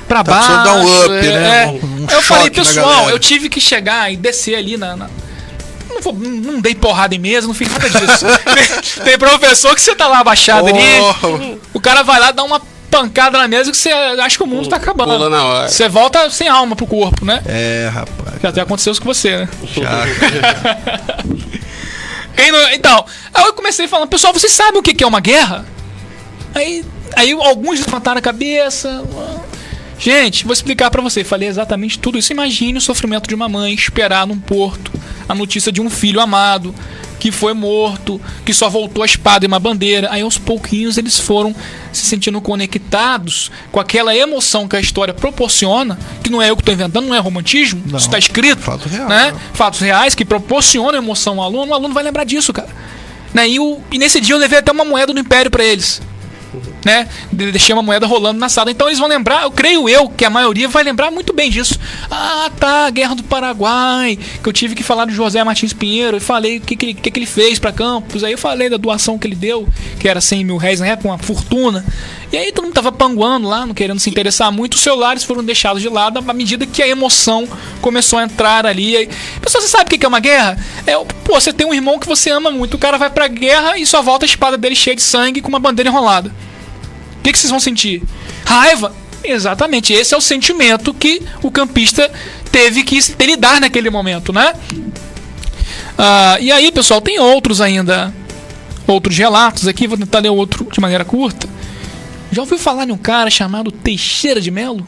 Pra 0.08 0.24
Tá 0.24 0.32
baixo. 0.34 0.50
dar 0.64 0.76
um 0.76 1.06
up, 1.06 1.12
é, 1.14 1.22
né? 1.40 1.68
Um- 1.68 2.04
um 2.04 2.08
eu 2.10 2.22
falei, 2.22 2.50
pessoal, 2.50 2.86
galera." 2.90 3.12
eu 3.12 3.20
tive 3.20 3.48
que 3.50 3.60
chegar 3.62 4.12
e 4.12 4.18
descer 4.18 4.56
ali 4.56 4.76
na. 4.78 4.96
na- 4.96 5.10
vou- 6.04 6.14
não 6.14 6.60
dei 6.62 6.76
porrada 6.76 7.16
em 7.16 7.20
mesa, 7.20 7.48
não 7.48 7.54
fiz 7.54 7.70
nada 7.72 7.90
disso. 7.90 8.26
tem, 9.04 9.18
professor 9.18 9.74
que 9.76 9.82
você 9.82 9.96
tá 9.96 10.08
lá 10.08 10.20
abaixado 10.20 10.68
ali, 10.68 10.84
Oh, 11.24 11.78
o 11.78 11.80
cara 11.82 12.04
vai 12.04 12.20
lá 12.20 12.32
dar 12.32 12.44
uma 12.44 12.62
pancada 12.92 13.38
na 13.40 13.48
mesa 13.48 13.72
que 13.72 13.78
você 13.78 13.90
acha 13.90 14.38
que 14.38 14.44
o 14.44 14.48
mundo 14.48 14.70
tá 14.70 14.76
acabando. 14.76 15.14
Pula 15.14 15.30
na 15.30 15.44
hora. 15.44 15.68
Você 15.70 15.90
volta 15.90 16.30
sem 16.30 16.48
alma 16.48 16.76
pro 16.76 16.86
corpo, 16.86 17.26
né? 17.26 17.42
é, 17.46 17.90
rapaz. 17.92 18.40
Já 18.42 18.50
até 18.50 18.62
aconteceu 18.62 18.92
isso 18.92 19.02
com 19.02 19.12
você, 19.12 19.38
né? 19.38 19.50
Já. 19.74 20.04
Quem 22.36 22.52
não- 22.52 22.70
Então, 22.72 23.06
aí 23.34 23.46
eu 23.46 23.54
comecei 23.54 23.88
falando, 23.88 24.10
pessoal, 24.10 24.34
vocês 24.34 24.52
sabem 24.52 24.80
o 24.80 24.84
que 24.84 24.94
que 24.94 25.04
é 25.04 25.08
uma 25.08 25.20
guerra? 25.20 25.66
Aí, 26.54 26.84
aí 27.16 27.32
alguns 27.32 27.80
levantaram 27.80 28.20
a 28.20 28.22
cabeça. 28.22 29.04
Gente, 30.04 30.44
vou 30.44 30.52
explicar 30.52 30.92
pra 30.92 31.02
você. 31.02 31.24
Falei 31.24 31.48
exatamente 31.48 31.98
tudo 31.98 32.18
isso. 32.18 32.34
Imagine 32.34 32.78
o 32.78 32.82
sofrimento 32.82 33.26
de 33.28 33.34
uma 33.36 33.48
mãe 33.48 33.74
esperar 33.74 34.28
num 34.28 34.38
porto 34.38 34.92
a 35.30 35.34
notícia 35.34 35.72
de 35.72 35.80
um 35.80 35.90
filho 35.90 36.20
amado 36.20 36.76
que 37.18 37.32
foi 37.32 37.54
morto, 37.54 38.20
que 38.46 38.54
só 38.54 38.70
voltou 38.70 39.02
a 39.02 39.06
espada 39.06 39.46
e 39.46 39.48
uma 39.48 39.60
bandeira. 39.60 40.10
Aí 40.12 40.22
aos 40.22 40.38
pouquinhos 40.38 40.98
eles 40.98 41.18
foram 41.18 41.56
se 41.94 42.02
sentindo 42.06 42.42
conectados 42.42 43.50
com 43.72 43.80
aquela 43.80 44.14
emoção 44.14 44.68
que 44.68 44.76
a 44.76 44.80
história 44.82 45.14
proporciona, 45.14 45.98
que 46.22 46.30
não 46.30 46.42
é 46.42 46.50
eu 46.50 46.58
que 46.58 46.62
estou 46.64 46.74
inventando, 46.74 47.08
não 47.08 47.16
é 47.16 47.20
romantismo, 47.20 47.82
Não, 47.86 47.98
isso 47.98 48.08
está 48.08 48.18
escrito, 48.20 48.60
fato 48.62 48.90
real. 48.90 49.08
né? 49.08 49.34
Fatos 49.54 49.80
reais 49.80 50.14
que 50.14 50.26
proporcionam 50.26 50.96
emoção 50.98 51.40
ao 51.40 51.46
aluno, 51.46 51.72
o 51.72 51.74
aluno 51.76 51.94
vai 51.94 52.04
lembrar 52.04 52.26
disso, 52.26 52.52
cara. 52.52 52.68
Né? 53.34 53.48
E, 53.48 53.58
o- 53.58 53.80
e 53.90 53.98
nesse 53.98 54.20
dia 54.20 54.36
eu 54.36 54.40
levei 54.40 54.60
até 54.60 54.74
uma 54.74 54.84
moeda 54.84 55.14
do 55.14 55.20
Império 55.22 55.50
pra 55.50 55.64
eles. 55.64 56.02
Né? 56.86 57.08
De- 57.32 57.52
Deixei 57.52 57.74
uma 57.74 57.82
moeda 57.82 58.06
rolando 58.06 58.40
na 58.40 58.50
sala. 58.50 58.70
Então 58.72 58.88
eles 58.88 59.00
vão 59.00 59.08
lembrar, 59.08 59.44
eu 59.44 59.52
creio 59.52 59.88
eu, 59.88 60.10
que 60.10 60.26
a 60.26 60.30
maioria 60.30 60.68
vai 60.68 60.84
lembrar 60.84 61.10
muito 61.12 61.32
bem 61.34 61.50
disso. 61.50 61.80
Ah, 62.12 62.50
tá, 62.60 62.90
Guerra 62.90 63.16
do 63.16 63.24
Paraguai, 63.24 64.18
que 64.42 64.50
eu 64.50 64.54
tive 64.54 64.76
que 64.76 64.84
falar 64.84 65.06
do 65.06 65.14
José 65.14 65.44
Martins 65.44 65.72
Pinheiro, 65.74 66.18
e 66.18 66.20
falei 66.20 66.58
o 66.58 66.62
que, 66.62 66.76
que, 66.76 66.86
ele- 66.86 66.94
que, 66.94 67.10
que 67.12 67.20
ele 67.20 67.26
fez 67.26 67.58
pra 67.60 67.72
Campos. 67.72 68.24
Aí 68.24 68.32
eu 68.34 68.38
falei 68.38 68.70
da 68.70 68.78
doação 68.78 69.18
que 69.18 69.26
ele 69.28 69.36
deu, 69.36 69.68
que 70.00 70.08
era 70.10 70.20
100 70.20 70.44
mil 70.46 70.58
reais 70.58 70.80
na 70.80 70.88
época, 70.88 71.08
uma 71.10 71.18
fortuna. 71.18 71.86
E 72.32 72.38
aí 72.38 72.52
todo 72.52 72.66
mundo 72.66 72.74
tava 72.74 72.92
panguando 72.92 73.48
lá, 73.48 73.66
não 73.66 73.74
querendo 73.76 74.00
se 74.00 74.10
interessar 74.10 74.52
muito. 74.52 74.74
Os 74.74 74.82
celulares 74.82 75.24
foram 75.24 75.44
deixados 75.44 75.82
de 75.82 75.88
lado 75.88 76.18
à 76.28 76.34
medida 76.34 76.66
que 76.66 76.82
a 76.82 76.88
emoção 76.88 77.48
começou 77.80 78.18
a 78.20 78.24
entrar 78.24 78.66
ali. 78.66 79.08
Pessoal, 79.40 79.62
você 79.62 79.68
sabe 79.70 79.84
o 79.84 79.88
que 79.88 79.98
que 80.00 80.06
é 80.06 80.10
uma 80.10 80.20
guerra? 80.20 80.58
É, 80.88 80.96
pô, 81.24 81.40
você 81.40 81.54
tem 81.54 81.66
um 81.66 81.74
irmão 81.74 82.00
que 82.00 82.08
você 82.08 82.30
ama 82.32 82.50
muito, 82.52 82.74
o 82.74 82.80
cara 82.80 82.98
vai 82.98 83.10
pra 83.10 83.28
guerra 83.28 83.78
e 83.78 83.86
só 83.86 84.02
volta 84.02 84.26
a 84.26 84.28
espada 84.28 84.58
dele 84.58 84.76
cheia 84.76 84.96
de 84.96 85.02
sangue 85.04 85.42
com 85.42 85.48
uma 85.50 85.60
bandeira 85.60 85.90
enrolada. 85.90 86.32
O 87.24 87.26
que, 87.26 87.32
que 87.32 87.40
vocês 87.40 87.50
vão 87.52 87.60
sentir? 87.60 88.04
Raiva? 88.46 88.94
Exatamente, 89.24 89.94
esse 89.94 90.14
é 90.14 90.18
o 90.18 90.22
sentimento 90.22 90.94
que 90.94 91.22
o 91.42 91.50
campista 91.50 92.12
teve 92.52 92.84
que 92.84 93.02
se- 93.02 93.16
lidar 93.22 93.62
naquele 93.62 93.90
momento, 93.90 94.34
né? 94.34 94.54
Ah, 95.98 96.38
e 96.42 96.52
aí, 96.52 96.70
pessoal, 96.72 97.00
tem 97.00 97.20
outros 97.20 97.62
ainda, 97.62 98.14
outros 98.86 99.18
relatos 99.18 99.66
aqui, 99.68 99.88
vou 99.88 99.98
tentar 99.98 100.20
ler 100.20 100.30
outro 100.30 100.68
de 100.70 100.80
maneira 100.82 101.06
curta. 101.06 101.48
Já 102.32 102.42
ouviu 102.42 102.58
falar 102.58 102.86
de 102.86 102.92
um 102.92 102.98
cara 102.98 103.30
chamado 103.30 103.72
Teixeira 103.72 104.42
de 104.42 104.52
Melo? 104.52 104.86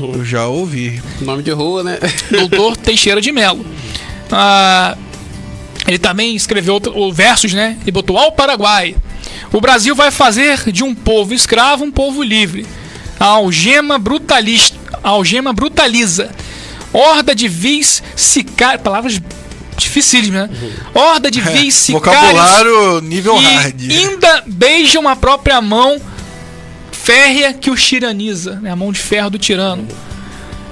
Eu 0.00 0.24
já 0.24 0.46
ouvi. 0.46 1.00
Nome 1.20 1.42
de 1.44 1.50
rua, 1.52 1.84
né? 1.84 1.98
Doutor 2.30 2.74
Teixeira 2.78 3.20
de 3.20 3.30
Melo. 3.30 3.64
Ah, 4.32 4.96
ele 5.86 5.98
também 5.98 6.34
escreveu 6.34 6.74
outro- 6.74 6.96
o 6.98 7.12
versos, 7.12 7.52
né? 7.52 7.76
E 7.86 7.90
botou 7.92 8.16
ao 8.18 8.32
Paraguai. 8.32 8.96
O 9.52 9.60
Brasil 9.60 9.94
vai 9.94 10.10
fazer 10.10 10.70
de 10.70 10.84
um 10.84 10.94
povo 10.94 11.32
escravo 11.34 11.84
um 11.84 11.90
povo 11.90 12.22
livre. 12.22 12.66
A 13.18 13.24
algema 13.24 13.98
brutalista, 13.98 14.76
a 15.02 15.08
algema 15.10 15.52
brutaliza. 15.52 16.30
Horda 16.92 17.34
de 17.34 17.48
vis 17.48 18.02
sicários, 18.14 18.82
palavras 18.82 19.20
dificílimas, 19.76 20.48
né? 20.50 20.56
Horda 20.94 21.30
de 21.30 21.40
vis 21.40 21.74
sicários 21.74 22.14
Vocabulário 22.14 23.00
nível 23.00 23.36
hard. 23.36 23.80
ainda 23.90 24.42
beijam 24.46 25.08
a 25.08 25.14
própria 25.16 25.60
mão 25.60 26.00
férrea 26.92 27.52
que 27.52 27.70
os 27.70 27.82
tiraniza, 27.82 28.56
né? 28.60 28.70
a 28.70 28.76
mão 28.76 28.92
de 28.92 29.00
ferro 29.00 29.30
do 29.30 29.38
tirano. 29.38 29.86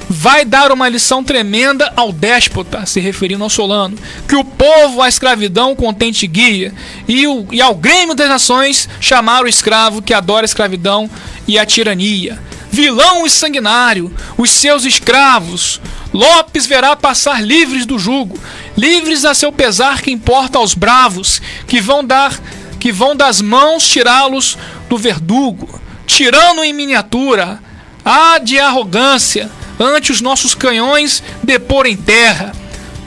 Vai 0.09 0.45
dar 0.45 0.71
uma 0.71 0.89
lição 0.89 1.25
tremenda 1.25 1.93
ao 1.97 2.13
déspota, 2.13 2.87
se 2.87 3.01
referindo 3.01 3.43
ao 3.43 3.51
Solano, 3.51 3.99
que 4.29 4.37
o 4.37 4.45
povo 4.45 5.03
à 5.03 5.09
escravidão 5.09 5.75
contente 5.75 6.27
guia, 6.27 6.73
e, 7.09 7.27
o, 7.27 7.47
e 7.51 7.61
ao 7.61 7.75
Grêmio 7.75 8.15
das 8.15 8.29
Nações 8.29 8.89
chamar 9.01 9.45
o 9.45 9.49
escravo 9.49 10.01
que 10.01 10.15
adora 10.15 10.45
a 10.45 10.47
escravidão 10.47 11.11
e 11.47 11.59
a 11.59 11.67
tirania. 11.67 12.41
Vilão 12.71 13.27
e 13.27 13.31
sanguinário, 13.31 14.15
os 14.37 14.51
seus 14.51 14.85
escravos, 14.85 15.81
Lopes 16.13 16.67
verá 16.67 16.95
passar 16.95 17.43
livres 17.43 17.85
do 17.85 17.99
jugo, 17.99 18.39
livres 18.77 19.25
a 19.25 19.35
seu 19.35 19.51
pesar 19.53 20.01
que 20.01 20.11
importa 20.11 20.59
aos 20.59 20.73
bravos, 20.73 21.43
que 21.67 21.81
vão 21.81 22.05
dar 22.05 22.41
que 22.79 22.93
vão 22.93 23.17
das 23.17 23.41
mãos 23.41 23.89
tirá-los 23.89 24.57
do 24.89 24.97
verdugo, 24.97 25.81
tirando 26.07 26.63
em 26.63 26.73
miniatura, 26.73 27.59
há 28.05 28.39
de 28.39 28.59
arrogância 28.61 29.51
ante 29.79 30.13
os 30.13 30.21
nossos 30.21 30.55
canhões 30.55 31.23
depor 31.43 31.87
em 31.87 31.97
terra. 31.97 32.53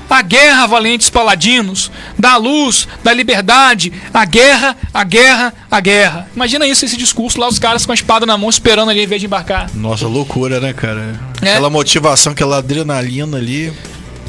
A 0.09 0.24
guerra, 0.24 0.65
valentes 0.65 1.07
paladinos, 1.07 1.91
da 2.17 2.36
luz, 2.36 2.88
da 3.03 3.13
liberdade, 3.13 3.93
a 4.11 4.26
guerra, 4.26 4.76
a 4.91 5.03
guerra, 5.03 5.53
a 5.70 5.80
guerra. 5.80 6.28
Imagina 6.36 6.65
isso, 6.65 6.84
esse 6.84 6.97
discurso 6.97 7.39
lá, 7.39 7.47
os 7.47 7.59
caras 7.59 7.86
com 7.86 7.91
a 7.91 7.95
espada 7.95 8.26
na 8.26 8.36
mão 8.36 8.49
esperando 8.49 8.89
ali 8.89 9.03
em 9.03 9.07
vez 9.07 9.22
de 9.22 9.28
embarcar. 9.28 9.70
Nossa, 9.76 10.07
loucura, 10.07 10.59
né, 10.59 10.74
cara? 10.74 11.13
É. 11.43 11.51
Aquela 11.51 11.70
motivação, 11.70 12.32
aquela 12.34 12.57
adrenalina 12.57 13.38
ali. 13.38 13.72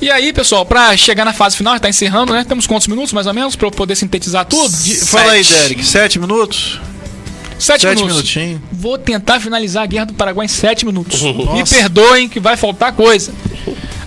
E 0.03 0.11
aí, 0.11 0.35
pessoal, 0.35 0.67
pra 0.67 0.95
chegar 0.99 1.25
na 1.25 1.33
fase 1.33 1.57
final, 1.57 1.81
tá 1.81 1.89
encerrando, 1.89 2.35
né? 2.35 2.45
Temos 2.47 2.67
quantos 2.67 2.87
minutos 2.87 3.15
mais 3.15 3.27
ou 3.27 3.33
menos 3.33 3.57
pra 3.57 3.67
eu 3.67 3.71
poder 3.71 3.97
sintetizar 3.97 4.45
tudo? 4.45 4.69
De- 4.83 4.97
Fala 4.97 5.33
aí. 5.33 5.43
Derek. 5.43 5.83
Sete 5.83 6.19
minutos? 6.19 6.79
Sete, 7.61 7.83
Sete 7.83 7.97
minutos. 7.97 8.17
minutinhos. 8.17 8.61
Vou 8.73 8.97
tentar 8.99 9.39
finalizar 9.39 9.83
a 9.83 9.87
Guerra 9.87 10.07
do 10.07 10.15
Paraguai 10.15 10.47
em 10.47 10.49
sete 10.49 10.85
minutos. 10.87 11.21
Me 11.23 11.45
Nossa. 11.45 11.75
perdoem 11.75 12.29
que 12.29 12.41
vai 12.41 12.57
faltar 12.57 12.93
coisa. 12.95 13.33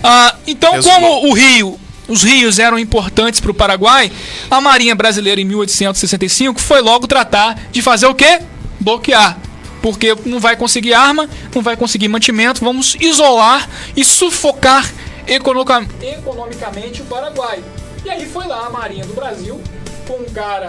Ah, 0.02 0.34
então, 0.46 0.82
como 0.82 1.28
o 1.28 1.32
rio, 1.32 1.78
os 2.08 2.22
rios 2.22 2.58
eram 2.58 2.78
importantes 2.78 3.40
para 3.40 3.50
o 3.50 3.54
Paraguai, 3.54 4.10
a 4.50 4.60
Marinha 4.60 4.94
Brasileira 4.94 5.40
em 5.40 5.44
1865 5.44 6.60
foi 6.60 6.80
logo 6.82 7.06
tratar 7.06 7.58
de 7.72 7.80
fazer 7.80 8.06
o 8.06 8.14
quê? 8.14 8.40
Bloquear. 8.80 9.38
Porque 9.80 10.14
não 10.26 10.40
vai 10.40 10.56
conseguir 10.56 10.92
arma, 10.94 11.28
não 11.54 11.62
vai 11.62 11.76
conseguir 11.76 12.08
mantimento, 12.08 12.62
vamos 12.64 12.96
isolar 13.00 13.68
e 13.96 14.04
sufocar 14.04 14.90
economica- 15.26 15.84
economicamente 16.02 17.02
o 17.02 17.04
Paraguai. 17.04 17.62
E 18.04 18.10
aí 18.10 18.26
foi 18.26 18.46
lá 18.46 18.66
a 18.66 18.70
Marinha 18.70 19.04
do 19.06 19.14
Brasil 19.14 19.60
com 20.06 20.14
um 20.14 20.24
cara. 20.26 20.68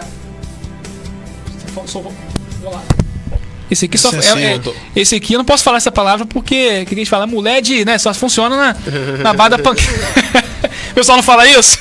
Esse 3.70 3.86
aqui 3.86 3.98
só 3.98 4.12
é, 4.12 4.16
é- 4.18 4.22
Sensível. 4.22 4.76
esse 4.94 5.14
aqui 5.16 5.32
eu 5.34 5.38
não 5.38 5.44
posso 5.44 5.64
falar 5.64 5.78
essa 5.78 5.90
palavra 5.90 6.24
porque 6.24 6.82
o 6.82 6.86
que 6.86 6.94
a 6.94 6.98
gente 6.98 7.10
fala 7.10 7.26
mulher 7.26 7.60
de, 7.60 7.84
né, 7.84 7.98
só 7.98 8.14
funciona 8.14 8.56
na 8.56 8.76
na 9.22 9.32
barra 9.32 9.56
da. 9.56 9.58
O 10.90 10.94
pessoal 10.96 11.16
não 11.16 11.22
fala 11.22 11.46
isso? 11.46 11.78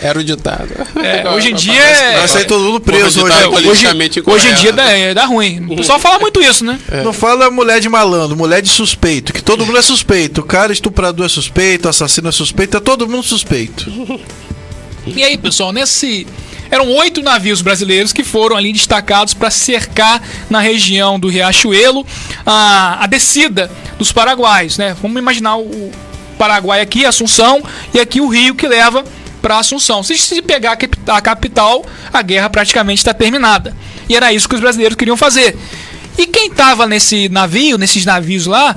Era 0.00 0.16
o 0.20 0.22
ditado. 0.22 0.68
É, 1.02 1.28
hoje 1.30 1.50
em 1.50 1.54
dia 1.56 1.82
é- 1.82 2.18
Vai 2.18 2.28
sair 2.28 2.44
todo 2.46 2.62
mundo 2.62 2.80
preso 2.80 3.24
hoje. 3.24 3.34
aqui. 3.36 3.50
politicamente 3.50 4.22
hoje 4.24 4.48
em 4.48 4.54
dia 4.54 4.72
dá, 4.72 4.84
é, 4.92 5.12
dá 5.12 5.24
ruim. 5.24 5.66
O 5.68 5.74
pessoal 5.76 5.98
fala 5.98 6.20
muito 6.20 6.40
isso, 6.40 6.64
né? 6.64 6.78
Não 7.04 7.12
fala 7.12 7.50
mulher 7.50 7.80
de 7.80 7.88
malandro, 7.88 8.36
mulher 8.36 8.62
de 8.62 8.68
suspeito. 8.68 9.32
Que 9.32 9.42
todo 9.42 9.66
mundo 9.66 9.76
é 9.76 9.82
suspeito. 9.82 10.40
O 10.40 10.44
cara 10.44 10.72
estuprador 10.72 11.26
é 11.26 11.28
suspeito, 11.28 11.86
o 11.86 11.88
assassino 11.88 12.28
é 12.28 12.32
suspeito, 12.32 12.76
é 12.76 12.80
todo 12.80 13.08
mundo 13.08 13.24
suspeito. 13.24 13.90
E 15.06 15.22
aí, 15.22 15.36
pessoal, 15.36 15.72
nesse. 15.72 16.26
Eram 16.70 16.88
oito 16.96 17.22
navios 17.22 17.62
brasileiros 17.62 18.12
que 18.12 18.22
foram 18.22 18.56
ali 18.56 18.72
destacados 18.72 19.34
para 19.34 19.50
cercar 19.50 20.22
na 20.50 20.60
região 20.60 21.18
do 21.18 21.28
Riachuelo 21.28 22.06
a, 22.44 23.04
a 23.04 23.06
descida 23.06 23.70
dos 23.98 24.12
paraguaios, 24.12 24.78
né? 24.78 24.94
Vamos 25.00 25.18
imaginar 25.18 25.56
o, 25.56 25.90
Paraguai 26.38 26.80
aqui, 26.80 27.04
Assunção, 27.04 27.62
e 27.92 27.98
aqui 27.98 28.20
o 28.20 28.28
rio 28.28 28.54
que 28.54 28.66
leva 28.66 29.04
para 29.42 29.58
Assunção. 29.58 30.02
Se 30.02 30.16
se 30.16 30.40
pegar 30.40 30.78
a 31.08 31.20
capital, 31.20 31.84
a 32.12 32.22
guerra 32.22 32.48
praticamente 32.48 33.00
está 33.00 33.12
terminada. 33.12 33.76
E 34.08 34.16
era 34.16 34.32
isso 34.32 34.48
que 34.48 34.54
os 34.54 34.60
brasileiros 34.60 34.96
queriam 34.96 35.16
fazer. 35.16 35.58
E 36.16 36.26
quem 36.26 36.48
estava 36.48 36.86
nesse 36.86 37.28
navio, 37.28 37.76
nesses 37.76 38.06
navios 38.06 38.46
lá, 38.46 38.76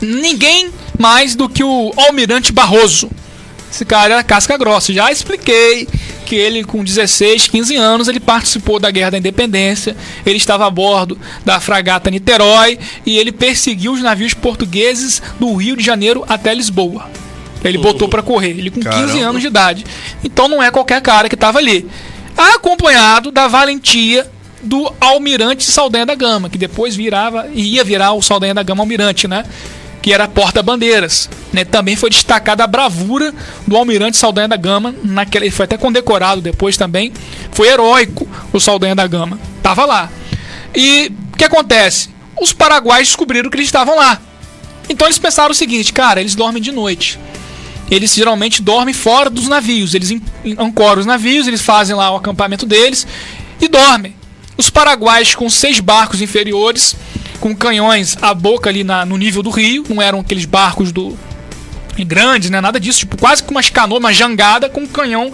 ninguém 0.00 0.70
mais 0.98 1.34
do 1.34 1.48
que 1.48 1.64
o 1.64 1.92
Almirante 1.96 2.52
Barroso. 2.52 3.10
Esse 3.70 3.84
cara 3.84 4.14
era 4.14 4.22
casca 4.22 4.56
grossa. 4.56 4.92
Já 4.92 5.10
expliquei 5.10 5.88
que 6.24 6.34
ele, 6.34 6.64
com 6.64 6.82
16, 6.82 7.48
15 7.48 7.76
anos, 7.76 8.08
ele 8.08 8.20
participou 8.20 8.78
da 8.78 8.90
Guerra 8.90 9.12
da 9.12 9.18
Independência. 9.18 9.96
Ele 10.24 10.36
estava 10.36 10.66
a 10.66 10.70
bordo 10.70 11.18
da 11.44 11.60
fragata 11.60 12.10
Niterói 12.10 12.78
e 13.04 13.18
ele 13.18 13.30
perseguiu 13.30 13.92
os 13.92 14.02
navios 14.02 14.34
portugueses 14.34 15.22
do 15.38 15.54
Rio 15.54 15.76
de 15.76 15.84
Janeiro 15.84 16.24
até 16.28 16.54
Lisboa. 16.54 17.08
Ele 17.62 17.78
botou 17.78 18.08
para 18.08 18.22
correr. 18.22 18.50
Ele 18.50 18.70
com 18.70 18.80
15 18.80 18.90
Caramba. 18.90 19.26
anos 19.26 19.40
de 19.40 19.48
idade. 19.48 19.86
Então 20.22 20.48
não 20.48 20.62
é 20.62 20.70
qualquer 20.70 21.00
cara 21.00 21.28
que 21.28 21.34
estava 21.34 21.58
ali. 21.58 21.88
Acompanhado 22.36 23.30
da 23.30 23.48
valentia 23.48 24.30
do 24.62 24.92
Almirante 25.00 25.64
Saldanha 25.64 26.06
da 26.06 26.14
Gama, 26.14 26.48
que 26.48 26.58
depois 26.58 26.96
virava 26.96 27.46
ia 27.54 27.84
virar 27.84 28.12
o 28.12 28.22
Saldanha 28.22 28.54
da 28.54 28.62
Gama 28.62 28.82
Almirante, 28.82 29.28
né? 29.28 29.44
Que 30.04 30.12
era 30.12 30.28
porta-bandeiras. 30.28 31.30
Né? 31.50 31.64
Também 31.64 31.96
foi 31.96 32.10
destacada 32.10 32.62
a 32.62 32.66
bravura 32.66 33.32
do 33.66 33.74
Almirante 33.74 34.18
Saldanha 34.18 34.46
da 34.46 34.56
Gama. 34.58 34.94
Naquela, 35.02 35.46
ele 35.46 35.50
foi 35.50 35.64
até 35.64 35.78
condecorado 35.78 36.42
depois 36.42 36.76
também. 36.76 37.10
Foi 37.52 37.68
heróico 37.68 38.28
o 38.52 38.60
Saldanha 38.60 38.94
da 38.94 39.06
Gama. 39.06 39.40
Tava 39.62 39.86
lá. 39.86 40.10
E 40.74 41.10
o 41.32 41.36
que 41.38 41.44
acontece? 41.44 42.10
Os 42.38 42.52
paraguaios 42.52 43.08
descobriram 43.08 43.48
que 43.48 43.56
eles 43.56 43.66
estavam 43.68 43.96
lá. 43.96 44.20
Então 44.90 45.06
eles 45.06 45.18
pensaram 45.18 45.52
o 45.52 45.54
seguinte, 45.54 45.90
cara, 45.90 46.20
eles 46.20 46.34
dormem 46.34 46.60
de 46.62 46.70
noite. 46.70 47.18
Eles 47.90 48.14
geralmente 48.14 48.60
dormem 48.60 48.92
fora 48.92 49.30
dos 49.30 49.48
navios. 49.48 49.94
Eles 49.94 50.10
an- 50.10 50.20
ancoram 50.58 51.00
os 51.00 51.06
navios, 51.06 51.46
eles 51.46 51.62
fazem 51.62 51.96
lá 51.96 52.10
o 52.10 52.16
acampamento 52.16 52.66
deles 52.66 53.06
e 53.58 53.68
dormem. 53.68 54.14
Os 54.58 54.68
paraguaios 54.68 55.34
com 55.34 55.48
seis 55.48 55.80
barcos 55.80 56.20
inferiores, 56.20 56.94
com 57.40 57.54
canhões 57.54 58.16
à 58.22 58.32
boca 58.34 58.70
ali 58.70 58.82
na- 58.84 59.04
no 59.04 59.16
nível 59.16 59.42
do 59.42 59.50
rio, 59.50 59.84
não 59.88 60.00
eram 60.00 60.20
aqueles 60.20 60.44
barcos 60.44 60.92
do 60.92 61.16
grandes, 62.06 62.50
né? 62.50 62.60
Nada 62.60 62.80
disso, 62.80 63.00
tipo 63.00 63.16
quase 63.16 63.42
com 63.42 63.52
umas 63.52 63.70
canoas, 63.70 64.00
uma 64.00 64.12
jangada 64.12 64.68
com 64.68 64.80
um 64.80 64.86
canhão 64.86 65.32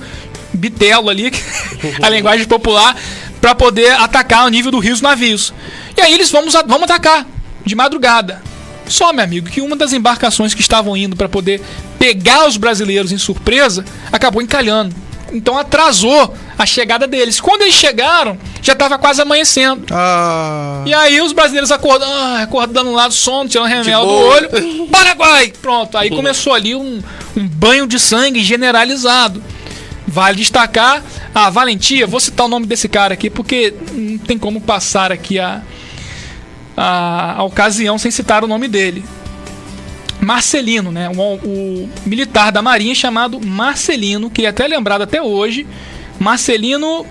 bitelo 0.53 1.09
ali, 1.09 1.33
a 2.03 2.09
linguagem 2.11 2.47
popular, 2.47 2.95
para 3.41 3.55
poder 3.55 3.93
atacar 3.93 4.45
o 4.47 4.49
nível 4.51 4.71
do 4.71 4.79
rio 4.79 4.93
os 4.93 5.01
navios. 5.01 5.55
E 5.97 6.01
aí 6.01 6.13
eles 6.13 6.31
vamos, 6.31 6.53
vamos 6.67 6.83
atacar 6.83 7.27
de 7.65 7.75
madrugada. 7.75 8.43
Só, 8.87 9.13
meu 9.13 9.25
amigo, 9.25 9.49
que 9.49 9.61
uma 9.61 9.77
das 9.77 9.93
embarcações 9.93 10.53
que 10.53 10.61
estavam 10.61 10.97
indo 10.97 11.15
para 11.17 11.29
poder 11.29 11.63
pegar 11.99 12.47
os 12.47 12.57
brasileiros 12.57 13.13
em 13.13 13.19
surpresa 13.19 13.85
acabou 14.13 14.43
encalhando. 14.43 14.95
Então 15.33 15.57
atrasou 15.57 16.35
a 16.59 16.67
chegada 16.67 17.07
deles. 17.07 17.41
Quando 17.41 17.63
eles 17.63 17.75
chegaram, 17.75 18.37
já 18.63 18.73
estava 18.73 18.99
quase 18.99 19.23
amanhecendo. 19.23 19.87
Ah. 19.91 20.83
E 20.87 20.93
aí 20.93 21.21
os 21.21 21.33
brasileiros 21.33 21.71
acordando, 21.71 22.13
ah, 22.13 22.43
acordando 22.43 22.93
lá 22.93 23.09
do 23.09 23.15
sono, 23.15 23.49
tirando 23.49 23.67
remel 23.67 24.05
do 24.05 24.13
olho. 24.13 24.49
Paraguai! 24.91 25.53
Pronto, 25.61 25.97
aí 25.97 26.11
começou 26.11 26.55
ali 26.55 26.75
um, 26.75 27.03
um 27.37 27.47
banho 27.49 27.87
de 27.87 27.99
sangue 27.99 28.43
generalizado. 28.43 29.43
Vale 30.07 30.37
destacar 30.37 31.03
a 31.35 31.49
valentia, 31.51 32.07
vou 32.07 32.19
citar 32.19 32.47
o 32.47 32.49
nome 32.49 32.67
desse 32.67 32.89
cara 32.89 33.15
aqui, 33.15 33.31
porque 33.31 33.73
não 33.93 34.19
tem 34.19 34.37
como 34.37 34.61
passar 34.61 35.13
aqui 35.13 35.39
a, 35.39 35.63
a, 36.77 37.35
a 37.39 37.43
ocasião 37.45 37.97
sem 37.97 38.11
citar 38.11 38.43
o 38.43 38.49
nome 38.49 38.67
dele. 38.67 39.05
Marcelino, 40.21 40.91
né? 40.93 41.09
O, 41.09 41.21
o 41.23 41.91
militar 42.05 42.53
da 42.53 42.61
Marinha 42.61 42.95
chamado 42.95 43.41
Marcelino, 43.41 44.29
que 44.29 44.45
é 44.45 44.49
até 44.49 44.67
lembrado 44.67 45.03
até 45.03 45.23
hoje. 45.23 45.67
Marcelino 46.19 47.07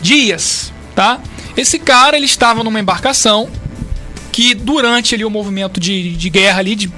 Dias, 0.00 0.72
tá? 0.94 1.20
Esse 1.56 1.78
cara, 1.78 2.16
ele 2.16 2.26
estava 2.26 2.62
numa 2.62 2.78
embarcação 2.78 3.48
que 4.30 4.54
durante 4.54 5.14
ali 5.14 5.24
o 5.24 5.30
movimento 5.30 5.80
de, 5.80 6.14
de 6.14 6.28
guerra 6.28 6.58
ali, 6.58 6.74
de, 6.74 6.90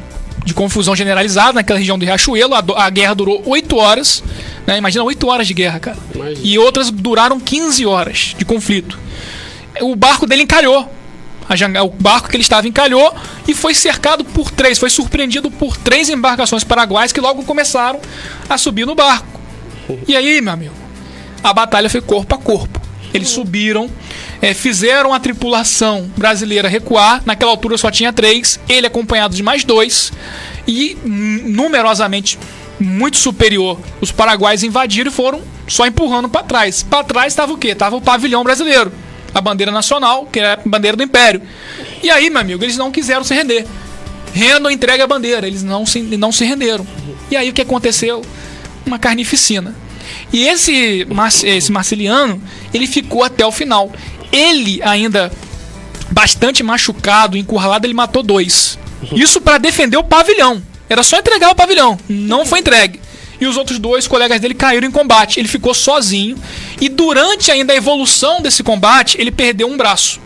de 0.45 0.53
confusão 0.53 0.97
generalizada 0.97 1.53
naquela 1.53 1.79
região 1.79 1.97
do 1.97 2.05
Riachuelo, 2.05 2.55
a, 2.55 2.65
a 2.77 2.91
guerra 2.91 3.15
durou 3.15 3.43
8 3.47 3.77
horas, 3.77 4.25
né? 4.67 4.77
Imagina 4.77 5.05
8 5.05 5.27
horas 5.29 5.47
de 5.47 5.55
guerra, 5.55 5.79
cara. 5.79 5.99
Imagina. 6.13 6.41
E 6.43 6.59
outras 6.59 6.91
duraram 6.91 7.39
15 7.39 7.87
horas 7.87 8.35
de 8.37 8.45
conflito. 8.45 8.99
O 9.81 9.95
barco 9.95 10.27
dele 10.27 10.43
encalhou. 10.43 10.93
O 11.83 11.89
barco 11.91 12.29
que 12.29 12.37
ele 12.37 12.43
estava 12.43 12.69
encalhou 12.69 13.15
e 13.47 13.55
foi 13.55 13.73
cercado 13.73 14.23
por 14.23 14.51
três, 14.51 14.79
foi 14.79 14.91
surpreendido 14.91 15.51
por 15.51 15.77
três 15.77 16.11
embarcações 16.11 16.63
paraguaias 16.63 17.11
que 17.11 17.21
logo 17.21 17.43
começaram 17.45 18.01
a 18.49 18.59
subir 18.59 18.85
no 18.85 18.95
barco. 18.95 19.39
E 20.07 20.15
aí, 20.15 20.43
meu 20.43 20.53
amigo, 20.53 20.75
a 21.43 21.53
batalha 21.55 21.89
foi 21.89 22.03
corpo 22.03 22.35
a 22.35 22.39
corpo. 22.39 22.78
Eles 23.13 23.31
subiram, 23.31 23.91
eh, 24.43 24.53
fizeram 24.55 25.15
a 25.15 25.21
tripulação 25.21 26.11
brasileira 26.17 26.69
recuar. 26.69 27.23
Naquela 27.25 27.51
altura 27.51 27.79
só 27.79 27.91
tinha 27.91 28.13
três, 28.13 28.61
ele 28.69 28.87
acompanhado 28.87 29.35
de 29.35 29.43
mais 29.43 29.65
dois. 29.65 30.13
E 30.67 30.97
numerosamente 31.05 32.39
muito 32.79 33.17
superior, 33.17 33.79
os 34.01 34.13
paraguaios 34.13 34.63
invadiram 34.63 35.11
e 35.11 35.15
foram 35.15 35.43
só 35.67 35.87
empurrando 35.87 36.29
para 36.29 36.43
trás. 36.43 36.83
Para 36.83 37.05
trás 37.05 37.33
estava 37.33 37.53
o 37.53 37.59
quê? 37.59 37.75
Tava 37.75 37.97
o 37.97 38.01
pavilhão 38.01 38.45
brasileiro, 38.45 38.93
a 39.35 39.41
bandeira 39.41 39.73
nacional, 39.73 40.27
que 40.27 40.39
é 40.39 40.53
a 40.53 40.59
bandeira 40.65 40.97
do 40.97 41.03
império. 41.03 41.43
E 42.03 42.11
aí, 42.11 42.31
meu 42.31 42.41
amigo, 42.41 42.63
eles 42.63 42.77
não 42.77 42.93
quiseram 42.93 43.25
se 43.25 43.35
render. 43.35 43.67
Rendam, 44.33 44.71
entregue 44.71 45.03
a 45.03 45.07
bandeira. 45.07 45.47
Eles 45.47 45.63
não 45.63 45.85
se, 45.85 46.01
não 46.01 46.31
se 46.31 46.45
renderam. 46.45 46.87
E 47.31 47.37
aí 47.37 47.51
o 47.51 47.53
que 47.53 47.63
aconteceu? 47.63 48.23
Uma 48.87 48.99
carnificina. 48.99 49.75
E 50.33 50.47
esse, 50.47 51.07
Mar- 51.11 51.29
esse 51.45 51.71
Marceliano, 51.73 52.43
ele 52.73 52.87
ficou 52.87 53.23
até 53.23 53.45
o 53.47 53.53
final. 53.53 53.93
Ele 54.33 54.81
ainda 54.83 55.31
bastante 56.11 56.63
machucado, 56.63 57.37
encurralado, 57.37 57.87
ele 57.87 57.95
matou 57.95 58.23
dois. 58.23 58.79
Isso 59.15 59.41
para 59.41 59.59
defender 59.59 59.97
o 59.97 60.05
pavilhão. 60.05 60.63
Era 60.89 61.03
só 61.03 61.19
entregar 61.19 61.51
o 61.51 61.55
pavilhão. 61.55 61.99
Não 62.09 62.45
foi 62.47 62.61
entregue. 62.61 63.01
e 63.41 63.47
os 63.47 63.57
outros 63.57 63.79
dois 63.79 64.09
colegas 64.09 64.41
dele 64.41 64.55
caíram 64.55 64.89
em 64.89 64.91
combate. 64.91 65.39
Ele 65.39 65.47
ficou 65.49 65.73
sozinho 65.73 66.37
e 66.81 66.89
durante 66.89 67.53
ainda 67.53 67.73
a 67.73 67.77
evolução 67.77 68.43
desse 68.43 68.65
combate, 68.65 69.17
ele 69.21 69.31
perdeu 69.31 69.69
um 69.69 69.77
braço. 69.77 70.19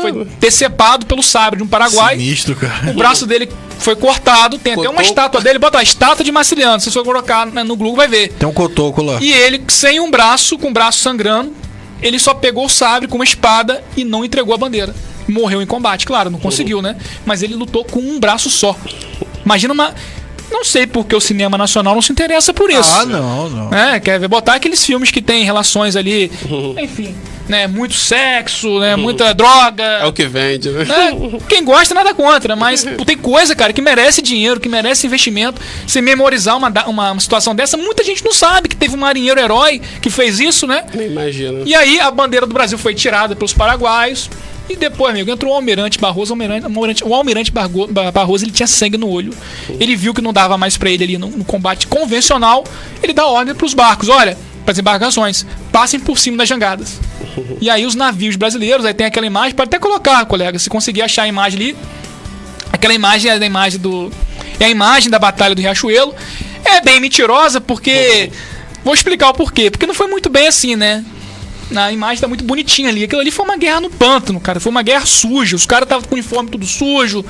Foi 0.00 0.24
decepado 0.38 1.06
pelo 1.06 1.22
sabre 1.22 1.58
de 1.58 1.62
um 1.62 1.66
paraguai. 1.66 2.16
Sinistro, 2.16 2.56
cara. 2.56 2.90
O 2.90 2.94
braço 2.94 3.26
dele 3.26 3.48
foi 3.78 3.96
cortado, 3.96 4.58
tem 4.58 4.74
até 4.74 4.88
uma 4.88 5.02
estátua 5.02 5.40
dele, 5.40 5.58
bota 5.58 5.78
lá, 5.78 5.82
estátua 5.82 6.24
de 6.24 6.30
Marciliano. 6.30 6.80
Se 6.80 6.90
você 6.90 6.98
for 6.98 7.04
colocar 7.04 7.46
né, 7.46 7.62
no 7.64 7.76
Google, 7.76 7.96
vai 7.96 8.08
ver. 8.08 8.32
Tem 8.32 8.48
um 8.48 8.52
cotoco 8.52 9.02
lá. 9.02 9.18
E 9.20 9.32
ele, 9.32 9.62
sem 9.68 10.00
um 10.00 10.10
braço, 10.10 10.58
com 10.58 10.68
o 10.68 10.72
braço 10.72 10.98
sangrando, 11.00 11.52
ele 12.00 12.18
só 12.18 12.34
pegou 12.34 12.66
o 12.66 12.68
sabre 12.68 13.08
com 13.08 13.16
uma 13.16 13.24
espada 13.24 13.82
e 13.96 14.04
não 14.04 14.24
entregou 14.24 14.54
a 14.54 14.58
bandeira. 14.58 14.94
Morreu 15.28 15.62
em 15.62 15.66
combate, 15.66 16.04
claro, 16.04 16.30
não 16.30 16.38
conseguiu, 16.38 16.82
né? 16.82 16.96
Mas 17.24 17.42
ele 17.42 17.54
lutou 17.54 17.84
com 17.84 18.00
um 18.00 18.18
braço 18.18 18.50
só. 18.50 18.76
Imagina 19.44 19.72
uma. 19.72 19.94
Não 20.52 20.64
sei 20.64 20.86
porque 20.86 21.16
o 21.16 21.20
cinema 21.20 21.56
nacional 21.56 21.94
não 21.94 22.02
se 22.02 22.12
interessa 22.12 22.52
por 22.52 22.70
isso. 22.70 22.90
Ah, 22.92 23.06
não, 23.06 23.48
não. 23.48 23.74
É, 23.74 23.98
quer 23.98 24.20
ver 24.20 24.28
botar 24.28 24.54
aqueles 24.54 24.84
filmes 24.84 25.10
que 25.10 25.22
tem 25.22 25.44
relações 25.44 25.96
ali, 25.96 26.30
enfim, 26.78 27.14
né? 27.48 27.66
Muito 27.66 27.94
sexo, 27.94 28.78
né? 28.78 28.94
Muita 28.96 29.32
droga. 29.32 29.82
É 29.82 30.04
o 30.04 30.12
que 30.12 30.26
vende, 30.26 30.68
né? 30.70 30.84
né? 30.84 31.10
Quem 31.48 31.64
gosta, 31.64 31.94
nada 31.94 32.14
contra, 32.14 32.54
mas 32.54 32.84
tem 33.06 33.16
coisa, 33.16 33.56
cara, 33.56 33.72
que 33.72 33.80
merece 33.80 34.20
dinheiro, 34.20 34.60
que 34.60 34.68
merece 34.68 35.06
investimento. 35.06 35.60
Você 35.86 36.02
memorizar 36.02 36.56
uma, 36.56 36.68
uma, 36.86 37.12
uma 37.12 37.20
situação 37.20 37.54
dessa, 37.54 37.76
muita 37.76 38.04
gente 38.04 38.22
não 38.24 38.32
sabe 38.32 38.68
que 38.68 38.76
teve 38.76 38.94
um 38.94 38.98
marinheiro 38.98 39.40
herói 39.40 39.80
que 40.00 40.10
fez 40.10 40.38
isso, 40.38 40.66
né? 40.66 40.84
Nem 40.94 41.06
imagina. 41.06 41.62
E 41.64 41.74
aí 41.74 41.98
a 41.98 42.10
bandeira 42.10 42.46
do 42.46 42.52
Brasil 42.52 42.76
foi 42.76 42.94
tirada 42.94 43.34
pelos 43.34 43.54
paraguaios. 43.54 44.28
E 44.68 44.76
depois, 44.76 45.10
amigo, 45.10 45.30
entrou 45.30 45.52
o 45.52 45.54
Almirante 45.54 45.98
Barroso. 45.98 46.32
O 46.32 46.34
Almirante, 46.34 47.04
o 47.04 47.14
Almirante, 47.14 47.52
Barroso 47.52 48.44
ele 48.44 48.52
tinha 48.52 48.66
sangue 48.66 48.96
no 48.96 49.08
olho. 49.08 49.34
Ele 49.68 49.96
viu 49.96 50.14
que 50.14 50.20
não 50.20 50.32
dava 50.32 50.56
mais 50.56 50.76
pra 50.76 50.90
ele 50.90 51.04
ali 51.04 51.18
no, 51.18 51.28
no 51.28 51.44
combate 51.44 51.86
convencional. 51.86 52.64
Ele 53.02 53.12
dá 53.12 53.26
ordem 53.26 53.54
pros 53.54 53.74
barcos: 53.74 54.08
olha, 54.08 54.38
pras 54.64 54.78
embarcações, 54.78 55.44
passem 55.70 55.98
por 55.98 56.18
cima 56.18 56.38
das 56.38 56.48
jangadas. 56.48 57.00
E 57.60 57.68
aí 57.68 57.84
os 57.84 57.94
navios 57.94 58.36
brasileiros, 58.36 58.84
aí 58.84 58.94
tem 58.94 59.06
aquela 59.06 59.26
imagem, 59.26 59.54
pode 59.54 59.68
até 59.68 59.78
colocar, 59.78 60.24
colega, 60.26 60.58
se 60.58 60.68
conseguir 60.68 61.02
achar 61.02 61.22
a 61.22 61.28
imagem 61.28 61.60
ali. 61.60 61.76
Aquela 62.72 62.94
imagem 62.94 63.30
é 63.30 63.34
a 63.34 63.44
imagem 63.46 63.78
do. 63.78 64.10
É 64.58 64.66
a 64.66 64.70
imagem 64.70 65.10
da 65.10 65.18
Batalha 65.18 65.54
do 65.54 65.60
Riachuelo. 65.60 66.14
É 66.64 66.80
bem 66.80 67.00
mentirosa, 67.00 67.60
porque. 67.60 68.30
Vou 68.84 68.94
explicar 68.94 69.30
o 69.30 69.34
porquê. 69.34 69.70
Porque 69.70 69.86
não 69.86 69.94
foi 69.94 70.08
muito 70.08 70.28
bem 70.28 70.48
assim, 70.48 70.74
né? 70.74 71.04
Na 71.72 71.90
imagem 71.92 72.20
tá 72.20 72.28
muito 72.28 72.44
bonitinha 72.44 72.88
ali. 72.88 73.04
Aquilo 73.04 73.20
ali 73.20 73.30
foi 73.30 73.44
uma 73.44 73.56
guerra 73.56 73.80
no 73.80 73.90
pântano, 73.90 74.38
cara. 74.40 74.60
Foi 74.60 74.70
uma 74.70 74.82
guerra 74.82 75.06
suja. 75.06 75.56
Os 75.56 75.66
caras 75.66 75.86
estavam 75.86 76.04
com 76.06 76.14
o 76.14 76.18
uniforme 76.18 76.50
tudo 76.50 76.66
sujo, 76.66 77.24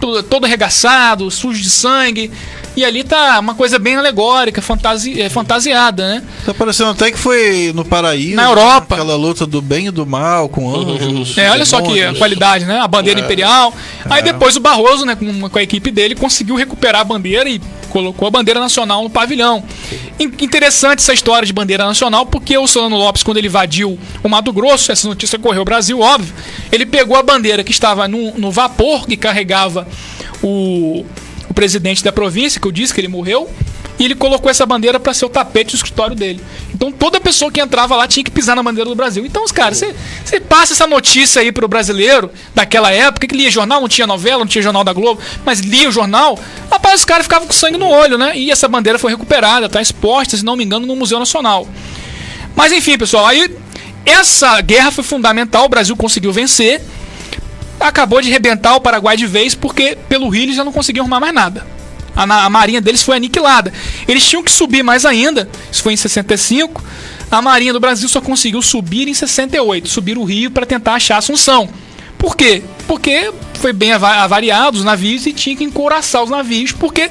tudo, 0.00 0.22
todo 0.22 0.44
arregaçado, 0.44 1.30
sujo 1.30 1.60
de 1.60 1.70
sangue. 1.70 2.30
E 2.76 2.84
ali 2.84 3.02
tá 3.02 3.40
uma 3.40 3.54
coisa 3.54 3.78
bem 3.78 3.96
alegórica, 3.96 4.62
fantasi, 4.62 5.20
é, 5.20 5.28
fantasiada, 5.28 6.14
né? 6.14 6.22
Tá 6.46 6.54
parecendo 6.54 6.90
até 6.90 7.10
que 7.10 7.18
foi 7.18 7.72
no 7.74 7.84
paraíso. 7.84 8.36
Na 8.36 8.44
Europa. 8.44 8.94
Aquela 8.94 9.16
luta 9.16 9.44
do 9.44 9.60
bem 9.60 9.88
e 9.88 9.90
do 9.90 10.06
mal, 10.06 10.48
com 10.48 10.72
anjos. 10.72 11.36
É, 11.36 11.50
olha 11.50 11.64
só 11.64 11.80
que 11.80 11.90
a 11.90 11.94
demônios. 11.94 12.18
qualidade, 12.18 12.64
né? 12.64 12.78
A 12.78 12.86
bandeira 12.86 13.18
imperial. 13.18 13.74
Aí 14.08 14.22
depois 14.22 14.54
o 14.54 14.60
Barroso, 14.60 15.04
né, 15.04 15.16
com, 15.16 15.48
com 15.48 15.58
a 15.58 15.62
equipe 15.62 15.90
dele, 15.90 16.14
conseguiu 16.14 16.54
recuperar 16.54 17.00
a 17.00 17.04
bandeira 17.04 17.48
e 17.48 17.60
colocou 17.98 18.28
a 18.28 18.30
bandeira 18.30 18.60
nacional 18.60 19.02
no 19.02 19.10
pavilhão. 19.10 19.64
In- 20.20 20.32
Interessante 20.40 21.00
essa 21.00 21.12
história 21.12 21.44
de 21.44 21.52
bandeira 21.52 21.84
nacional, 21.84 22.24
porque 22.26 22.56
o 22.56 22.66
Solano 22.66 22.96
Lopes, 22.96 23.22
quando 23.22 23.38
ele 23.38 23.48
invadiu 23.48 23.98
o 24.22 24.28
Mato 24.28 24.52
Grosso, 24.52 24.92
essa 24.92 25.08
notícia 25.08 25.38
correu 25.38 25.60
ao 25.62 25.64
Brasil, 25.64 25.98
óbvio, 26.00 26.32
ele 26.70 26.86
pegou 26.86 27.16
a 27.16 27.22
bandeira 27.22 27.64
que 27.64 27.72
estava 27.72 28.06
no, 28.06 28.38
no 28.38 28.50
vapor 28.52 29.06
que 29.06 29.16
carregava 29.16 29.86
o, 30.42 31.04
o 31.50 31.54
presidente 31.54 32.04
da 32.04 32.12
província, 32.12 32.60
que 32.60 32.68
eu 32.68 32.72
disse 32.72 32.94
que 32.94 33.00
ele 33.00 33.08
morreu, 33.08 33.50
e 33.98 34.04
ele 34.04 34.14
colocou 34.14 34.48
essa 34.48 34.64
bandeira 34.64 35.00
para 35.00 35.12
ser 35.12 35.24
o 35.24 35.28
tapete 35.28 35.72
do 35.72 35.76
escritório 35.76 36.14
dele. 36.14 36.40
Então 36.78 36.92
toda 36.92 37.20
pessoa 37.20 37.50
que 37.50 37.60
entrava 37.60 37.96
lá 37.96 38.06
tinha 38.06 38.22
que 38.22 38.30
pisar 38.30 38.54
na 38.54 38.62
bandeira 38.62 38.88
do 38.88 38.94
Brasil. 38.94 39.26
Então, 39.26 39.42
os 39.42 39.50
caras, 39.50 39.82
você- 40.24 40.38
passa 40.38 40.74
essa 40.74 40.86
notícia 40.86 41.42
aí 41.42 41.50
pro 41.50 41.66
brasileiro 41.66 42.30
daquela 42.54 42.92
época, 42.92 43.26
que 43.26 43.34
lia 43.36 43.50
jornal, 43.50 43.80
não 43.80 43.88
tinha 43.88 44.06
novela, 44.06 44.38
não 44.38 44.46
tinha 44.46 44.62
jornal 44.62 44.84
da 44.84 44.92
Globo, 44.92 45.20
mas 45.44 45.58
lia 45.58 45.88
o 45.88 45.92
jornal, 45.92 46.38
rapaz, 46.70 47.00
os 47.00 47.04
caras 47.04 47.24
ficavam 47.24 47.48
com 47.48 47.52
sangue 47.52 47.76
no 47.76 47.88
olho, 47.88 48.16
né? 48.16 48.38
E 48.38 48.52
essa 48.52 48.68
bandeira 48.68 48.96
foi 48.96 49.10
recuperada, 49.10 49.68
tá 49.68 49.82
exposta, 49.82 50.36
se 50.36 50.44
não 50.44 50.54
me 50.54 50.62
engano, 50.64 50.86
no 50.86 50.94
Museu 50.94 51.18
Nacional. 51.18 51.66
Mas 52.54 52.70
enfim, 52.72 52.96
pessoal, 52.96 53.26
aí 53.26 53.50
essa 54.06 54.60
guerra 54.60 54.92
foi 54.92 55.02
fundamental, 55.02 55.64
o 55.64 55.68
Brasil 55.68 55.96
conseguiu 55.96 56.32
vencer. 56.32 56.80
Acabou 57.80 58.20
de 58.22 58.30
rebentar 58.30 58.76
o 58.76 58.80
Paraguai 58.80 59.16
de 59.16 59.26
vez, 59.26 59.54
porque 59.54 59.98
pelo 60.08 60.28
Rio 60.28 60.44
eles 60.44 60.56
já 60.56 60.64
não 60.64 60.72
conseguiam 60.72 61.02
arrumar 61.02 61.18
mais 61.20 61.34
nada. 61.34 61.66
A, 62.18 62.44
a 62.46 62.50
marinha 62.50 62.80
deles 62.80 63.02
foi 63.02 63.16
aniquilada. 63.16 63.72
Eles 64.08 64.26
tinham 64.28 64.42
que 64.42 64.50
subir 64.50 64.82
mais 64.82 65.06
ainda, 65.06 65.48
isso 65.70 65.82
foi 65.82 65.92
em 65.92 65.96
65. 65.96 66.82
A 67.30 67.40
marinha 67.40 67.72
do 67.72 67.78
Brasil 67.80 68.08
só 68.08 68.20
conseguiu 68.20 68.60
subir 68.60 69.06
em 69.06 69.14
68, 69.14 69.88
subir 69.88 70.18
o 70.18 70.24
Rio 70.24 70.50
para 70.50 70.66
tentar 70.66 70.94
achar 70.94 71.18
Assunção. 71.18 71.68
Por 72.18 72.36
quê? 72.36 72.62
Porque 72.86 73.32
foi 73.54 73.72
bem 73.72 73.92
ava- 73.92 74.24
avariado 74.24 74.76
os 74.78 74.84
navios 74.84 75.24
e 75.26 75.32
tinha 75.32 75.54
que 75.54 75.62
encouraçar 75.62 76.22
os 76.24 76.30
navios, 76.30 76.72
porque 76.72 77.08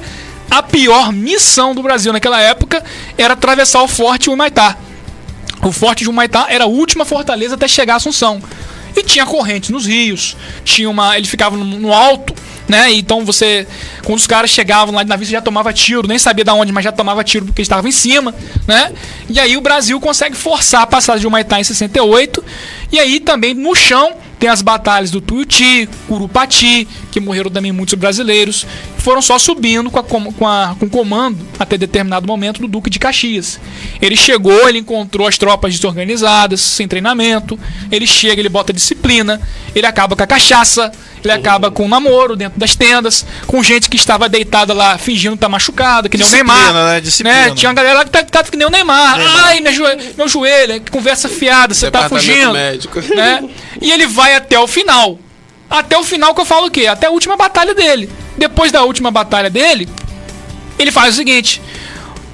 a 0.50 0.62
pior 0.62 1.12
missão 1.12 1.74
do 1.74 1.82
Brasil 1.82 2.12
naquela 2.12 2.40
época 2.40 2.84
era 3.16 3.32
atravessar 3.34 3.82
o 3.82 3.88
forte 3.88 4.28
Humaitá. 4.28 4.76
O 5.62 5.72
Forte 5.72 6.04
de 6.04 6.10
Humaitá 6.10 6.46
era 6.48 6.64
a 6.64 6.68
última 6.68 7.04
fortaleza 7.04 7.54
até 7.56 7.66
chegar 7.66 7.94
a 7.94 7.96
Assunção. 7.96 8.40
E 8.96 9.02
tinha 9.02 9.26
correntes 9.26 9.70
nos 9.70 9.86
rios, 9.86 10.36
tinha 10.64 10.88
uma. 10.88 11.16
Ele 11.18 11.26
ficava 11.26 11.56
no 11.56 11.92
alto, 11.92 12.32
né? 12.68 12.92
Então 12.92 13.24
você. 13.24 13.66
Quando 14.04 14.18
os 14.18 14.26
caras 14.26 14.50
chegavam 14.50 14.94
lá 14.94 15.02
na 15.04 15.16
vista 15.16 15.32
já 15.32 15.40
tomava 15.40 15.72
tiro, 15.72 16.06
nem 16.06 16.18
sabia 16.18 16.44
de 16.44 16.50
onde, 16.50 16.72
mas 16.72 16.84
já 16.84 16.92
tomava 16.92 17.24
tiro 17.24 17.46
porque 17.46 17.62
estava 17.62 17.88
em 17.88 17.92
cima, 17.92 18.34
né? 18.66 18.92
E 19.28 19.40
aí 19.40 19.56
o 19.56 19.60
Brasil 19.60 19.98
consegue 20.00 20.36
forçar 20.36 20.82
a 20.82 20.86
passagem 20.86 21.20
de 21.20 21.26
Humaitá 21.26 21.58
em 21.58 21.64
68. 21.64 22.44
E 22.92 22.98
aí 22.98 23.20
também 23.20 23.54
no 23.54 23.74
chão 23.74 24.14
tem 24.38 24.48
as 24.48 24.62
batalhas 24.62 25.10
do 25.10 25.20
Tuiuti, 25.20 25.88
Curupati, 26.06 26.86
que 27.10 27.18
morreram 27.18 27.50
também 27.50 27.72
muitos 27.72 27.94
brasileiros. 27.94 28.64
Foram 28.98 29.20
só 29.20 29.38
subindo 29.38 29.90
com, 29.90 29.98
a, 29.98 30.02
com, 30.04 30.46
a, 30.46 30.76
com 30.78 30.88
comando 30.88 31.38
até 31.58 31.76
determinado 31.76 32.26
momento 32.26 32.60
do 32.60 32.68
Duque 32.68 32.88
de 32.88 32.98
Caxias. 32.98 33.58
Ele 34.00 34.16
chegou, 34.16 34.68
ele 34.68 34.78
encontrou 34.78 35.26
as 35.26 35.36
tropas 35.36 35.74
desorganizadas, 35.74 36.60
sem 36.60 36.86
treinamento. 36.86 37.58
Ele 37.90 38.06
chega, 38.06 38.40
ele 38.40 38.48
bota 38.48 38.72
disciplina, 38.72 39.40
ele 39.74 39.86
acaba 39.86 40.14
com 40.14 40.22
a 40.22 40.26
cachaça, 40.26 40.92
ele 41.22 41.32
acaba 41.32 41.70
com 41.70 41.84
o 41.84 41.88
namoro 41.88 42.36
dentro 42.36 42.58
das 42.58 42.74
tendas, 42.76 43.24
com 43.46 43.62
gente 43.62 43.88
que 43.88 43.96
estava 43.96 44.28
deitada 44.28 44.72
lá 44.72 44.96
fingindo 44.98 45.34
estar 45.34 45.48
machucada, 45.48 46.08
que 46.08 46.16
nem 46.16 46.26
o 46.26 46.30
Disciplina, 46.30 46.54
Neymar. 46.64 46.84
né? 46.92 47.00
Disciplina. 47.00 47.50
Tinha 47.54 47.68
uma 47.68 47.74
galera 47.74 47.98
lá 47.98 48.04
que 48.04 48.10
tá, 48.10 48.22
tá 48.22 48.42
que 48.44 48.56
nem 48.56 48.66
o 48.66 48.70
Neymar. 48.70 49.18
Ai, 49.44 49.60
minha 49.60 49.72
joelho, 49.72 50.00
meu 50.16 50.28
joelho, 50.28 50.80
que 50.80 50.90
conversa 50.90 51.28
fiada, 51.28 51.74
você 51.74 51.90
tá 51.90 52.08
fugindo 52.08 52.52
médico. 52.52 53.00
né? 53.14 53.42
E 53.80 53.92
ele 53.92 54.06
vai 54.06 54.34
até 54.34 54.58
o 54.58 54.66
final. 54.66 55.18
Até 55.70 55.96
o 55.98 56.02
final 56.02 56.34
que 56.34 56.40
eu 56.40 56.44
falo 56.44 56.66
o 56.66 56.70
quê? 56.70 56.86
Até 56.86 57.06
a 57.06 57.10
última 57.10 57.36
batalha 57.36 57.74
dele. 57.74 58.10
Depois 58.36 58.72
da 58.72 58.82
última 58.82 59.10
batalha 59.10 59.50
dele, 59.50 59.88
ele 60.78 60.90
faz 60.90 61.14
o 61.14 61.16
seguinte: 61.16 61.60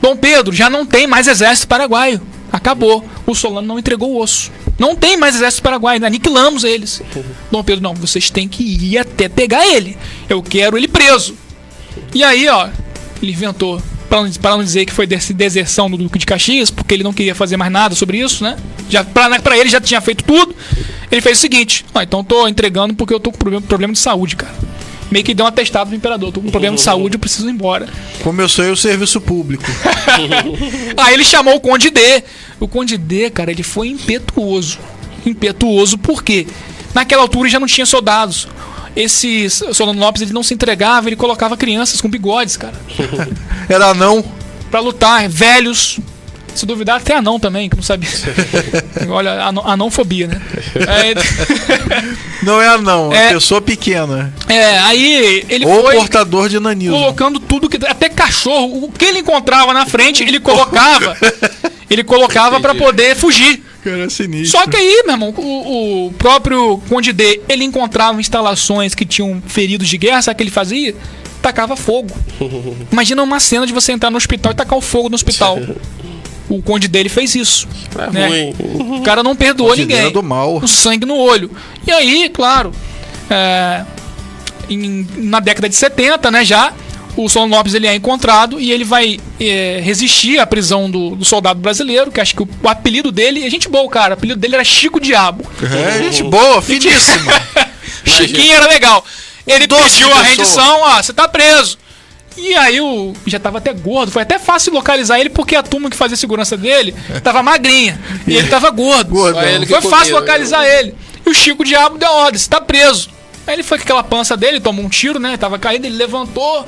Dom 0.01 0.17
Pedro 0.17 0.55
já 0.55 0.71
não 0.71 0.87
tem 0.87 1.07
mais 1.07 1.27
exército 1.29 1.67
paraguaio. 1.69 2.21
Acabou. 2.53 3.05
O 3.27 3.35
Solano 3.35 3.67
não 3.67 3.79
entregou 3.79 4.11
o 4.13 4.21
osso. 4.23 4.53
Não 4.79 4.97
tem 4.97 5.17
mais 5.17 5.35
exército 5.37 5.63
paraguaio. 5.63 6.05
Aniquilamos 6.05 6.65
eles. 6.65 7.03
Dom 7.51 7.63
Pedro, 7.63 7.83
não, 7.83 7.95
vocês 7.95 8.31
têm 8.31 8.49
que 8.49 8.63
ir 8.63 8.99
até 8.99 9.29
pegar 9.29 9.67
ele. 9.67 9.97
Eu 10.29 10.43
quero 10.43 10.77
ele 10.77 10.89
preso. 10.89 11.37
E 12.15 12.23
aí, 12.23 12.49
ó, 12.49 12.69
ele 13.23 13.33
inventou, 13.33 13.81
para 14.09 14.23
não, 14.23 14.33
pra 14.33 14.51
não 14.53 14.65
dizer 14.65 14.85
que 14.85 14.93
foi 14.93 15.07
desse 15.07 15.33
deserção 15.33 15.91
do 15.91 15.97
Duque 15.97 16.19
de 16.19 16.27
Caxias, 16.27 16.71
porque 16.71 16.95
ele 16.95 17.03
não 17.03 17.13
queria 17.13 17.35
fazer 17.35 17.57
mais 17.57 17.71
nada 17.71 17.95
sobre 17.95 18.19
isso, 18.19 18.43
né? 18.45 18.57
Já, 18.89 19.05
pra, 19.05 19.41
pra 19.41 19.57
ele 19.57 19.69
já 19.69 19.81
tinha 19.81 20.01
feito 20.01 20.25
tudo. 20.25 20.55
Ele 21.11 21.21
fez 21.21 21.39
o 21.39 21.41
seguinte: 21.41 21.85
ó, 21.95 22.03
então 22.03 22.25
tô 22.25 22.47
entregando 22.49 22.95
porque 22.95 23.15
eu 23.15 23.21
tô 23.21 23.31
com 23.31 23.39
problema, 23.39 23.67
problema 23.67 23.93
de 23.93 23.99
saúde, 23.99 24.37
cara. 24.37 24.55
Meio 25.15 25.25
que 25.25 25.33
deu 25.33 25.47
um 25.47 25.49
atestado 25.49 25.87
pro 25.87 25.97
imperador. 25.97 26.33
Tô 26.33 26.41
com 26.41 26.51
problema 26.51 26.75
de 26.75 26.83
saúde, 26.83 27.15
eu 27.15 27.21
preciso 27.21 27.49
ir 27.49 27.53
embora. 27.53 27.89
Começou 28.25 28.65
aí 28.65 28.71
o 28.73 28.77
serviço 28.77 29.21
público. 29.21 29.63
Aí 30.99 31.15
ele 31.15 31.23
chamou 31.23 31.55
o 31.55 31.61
Conde 31.61 31.89
D. 31.89 32.25
O 32.59 32.67
Conde 32.67 32.97
D, 32.97 33.31
cara, 33.31 33.53
ele 33.53 33.63
foi 33.63 33.87
impetuoso. 33.91 34.81
Impetuoso 35.25 35.97
por 35.99 36.25
quê? 36.25 36.49
Naquela 36.93 37.23
altura 37.23 37.49
já 37.49 37.61
não 37.61 37.69
tinha 37.69 37.87
soldados. 37.87 38.49
Esse 38.97 39.49
Solano 39.49 40.01
Lopes 40.01 40.21
ele 40.21 40.33
não 40.33 40.43
se 40.43 40.53
entregava, 40.53 41.09
ele 41.09 41.15
colocava 41.15 41.57
crianças 41.57 42.01
com 42.01 42.09
bigodes, 42.09 42.57
cara. 42.57 42.75
Era 43.71 43.95
não. 43.95 44.25
Pra 44.69 44.81
lutar, 44.81 45.29
velhos. 45.29 46.01
Se 46.55 46.65
duvidar, 46.67 46.97
até 46.97 47.17
anão 47.17 47.39
também, 47.41 47.69
que 47.69 47.77
não 47.77 47.83
sabia. 47.83 48.09
Olha, 49.11 49.43
anão, 49.43 49.67
anãofobia, 49.67 50.27
né? 50.29 50.41
Não 52.43 52.61
é 52.61 52.69
anão, 52.69 53.13
é 53.13 53.29
É. 53.29 53.33
pessoa 53.33 53.61
pequena. 53.61 54.33
É, 54.49 54.55
é, 54.55 54.79
aí 54.81 55.45
ele 55.49 55.67
Ou 55.67 55.83
foi 55.83 55.95
portador 55.97 56.49
de 56.49 56.61
nanismo. 56.61 56.97
colocando 56.97 57.41
tudo 57.41 57.69
que. 57.69 57.79
Até 57.87 58.09
cachorro, 58.09 58.85
o 58.85 58.93
que 58.93 59.05
ele 59.05 59.21
encontrava 59.21 59.73
na 59.73 59.87
frente, 59.87 60.23
ele 60.23 60.39
colocava. 60.39 61.17
ele 61.89 62.05
colocava 62.05 62.61
pra 62.61 62.75
poder 62.75 63.17
fugir. 63.17 63.63
Cara, 63.83 64.05
é 64.05 64.09
sinistro. 64.09 64.59
Só 64.59 64.67
que 64.67 64.77
aí, 64.77 65.03
meu 65.05 65.15
irmão, 65.15 65.35
o, 65.37 66.07
o 66.07 66.13
próprio 66.13 66.81
Conde 66.89 67.13
D, 67.13 67.41
ele 67.49 67.65
encontrava 67.65 68.21
instalações 68.21 68.95
que 68.95 69.05
tinham 69.05 69.43
feridos 69.47 69.89
de 69.89 69.99
guerra, 69.99 70.23
sabe 70.23 70.35
o 70.35 70.37
que 70.39 70.43
ele 70.45 70.51
fazia? 70.51 70.95
tacava 71.45 71.77
fogo. 71.77 72.09
Imagina 72.91 73.23
uma 73.23 73.39
cena 73.39 73.67
de 73.67 73.73
você 73.75 73.93
entrar 73.93 74.11
no 74.11 74.17
hospital 74.17 74.53
e 74.53 74.55
tacar 74.55 74.79
o 74.79 74.81
fogo 74.81 75.11
no 75.11 75.15
hospital. 75.15 75.59
O 76.49 76.61
conde 76.63 76.89
dele 76.89 77.09
fez 77.09 77.35
isso. 77.35 77.67
É 77.99 78.11
né? 78.11 78.29
ruim. 78.29 78.99
O 78.99 79.03
cara 79.03 79.23
não 79.23 79.35
perdoou 79.35 79.71
dele 79.75 79.95
ninguém. 79.95 80.13
do 80.13 80.23
mal. 80.23 80.57
O 80.59 80.69
sangue 80.69 81.07
no 81.07 81.17
olho. 81.17 81.51
E 81.87 81.91
aí, 81.91 82.29
claro, 82.29 82.73
é, 83.31 83.85
em- 84.69 85.07
na 85.17 85.41
década 85.41 85.69
de 85.69 85.75
70, 85.75 86.31
né, 86.31 86.45
já, 86.45 86.73
o 87.17 87.29
Solon 87.29 87.49
Lopes 87.49 87.75
ele 87.75 87.87
é 87.87 87.95
encontrado 87.95 88.61
e 88.61 88.73
ele 88.73 88.85
vai 88.85 89.19
é, 89.41 89.81
resistir 89.83 90.39
à 90.39 90.47
prisão 90.47 90.91
do, 90.91 91.17
do 91.17 91.25
soldado 91.25 91.61
brasileiro, 91.61 92.11
que 92.11 92.21
acho 92.21 92.35
que 92.35 92.43
o, 92.43 92.49
o 92.63 92.69
apelido 92.69 93.11
dele, 93.11 93.45
é 93.45 93.51
gente 93.51 93.69
boa, 93.69 93.89
cara, 93.89 94.11
o 94.11 94.15
apelido 94.15 94.39
dele 94.39 94.55
era 94.57 94.65
Chico 94.65 95.01
Diabo. 95.01 95.45
É, 95.63 96.03
gente 96.03 96.23
boa, 96.25 96.61
finíssima. 96.61 97.33
Chiquinho 98.05 98.55
era 98.55 98.67
legal. 98.69 99.05
Ele 99.47 99.67
Doce 99.67 99.83
pediu 99.91 100.13
a 100.13 100.23
rendição, 100.23 100.81
ó, 100.83 101.03
você 101.03 101.13
tá 101.13 101.29
preso. 101.29 101.79
E 102.37 102.55
aí 102.55 102.81
o 102.81 103.13
já 103.27 103.39
tava 103.39 103.59
até 103.59 103.73
gordo, 103.73 104.11
foi 104.11 104.23
até 104.23 104.39
fácil 104.39 104.73
localizar 104.73 105.21
ele 105.21 105.31
porque 105.31 105.55
a 105.55 105.63
turma 105.63 105.89
que 105.89 105.97
fazia 105.97 106.17
segurança 106.17 106.57
dele 106.57 106.95
tava 107.23 107.43
magrinha 107.43 108.01
e 108.27 108.37
ele 108.37 108.49
tava 108.49 108.71
gordo. 108.71 109.11
Gordão. 109.11 109.41
Só 109.41 109.49
ele 109.49 109.67
Foi 109.67 109.81
fácil 109.83 110.15
comia, 110.15 110.21
localizar 110.21 110.67
ele. 110.67 110.95
E 111.25 111.31
o 111.31 111.35
Chico 111.35 111.65
Diabo 111.65 111.97
deu 111.97 112.11
ordem, 112.11 112.39
você 112.39 112.49
tá 112.49 112.61
preso. 112.61 113.11
Aí 113.47 113.55
ele 113.55 113.63
foi 113.63 113.79
com 113.79 113.85
aquela 113.85 114.03
pança 114.03 114.37
dele, 114.37 114.59
tomou 114.59 114.85
um 114.85 114.89
tiro, 114.89 115.19
né? 115.19 115.37
Tava 115.37 115.59
caído, 115.59 115.87
ele 115.87 115.97
levantou. 115.97 116.67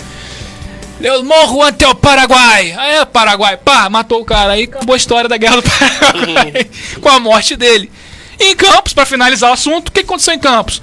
Eu 1.01 1.23
morro 1.25 1.63
ante 1.63 1.85
o 1.85 1.95
Paraguai. 1.95 2.75
Aí, 2.77 2.95
é, 2.97 3.05
Paraguai, 3.05 3.57
pá, 3.57 3.89
matou 3.91 4.21
o 4.21 4.25
cara. 4.25 4.53
Aí 4.53 4.65
acabou 4.65 4.95
a 4.95 4.97
história 4.97 5.29
da 5.29 5.37
guerra 5.37 5.57
do 5.57 5.63
Paraguai 5.63 6.67
com 7.01 7.09
a 7.09 7.21
morte 7.21 7.57
dele. 7.57 7.91
E 8.39 8.53
em 8.53 8.57
Campos, 8.57 8.93
pra 8.93 9.05
finalizar 9.05 9.51
o 9.51 9.55
assunto, 9.55 9.89
o 9.89 9.93
que 9.93 10.01
aconteceu 10.01 10.35
em 10.35 10.39
Campos? 10.39 10.81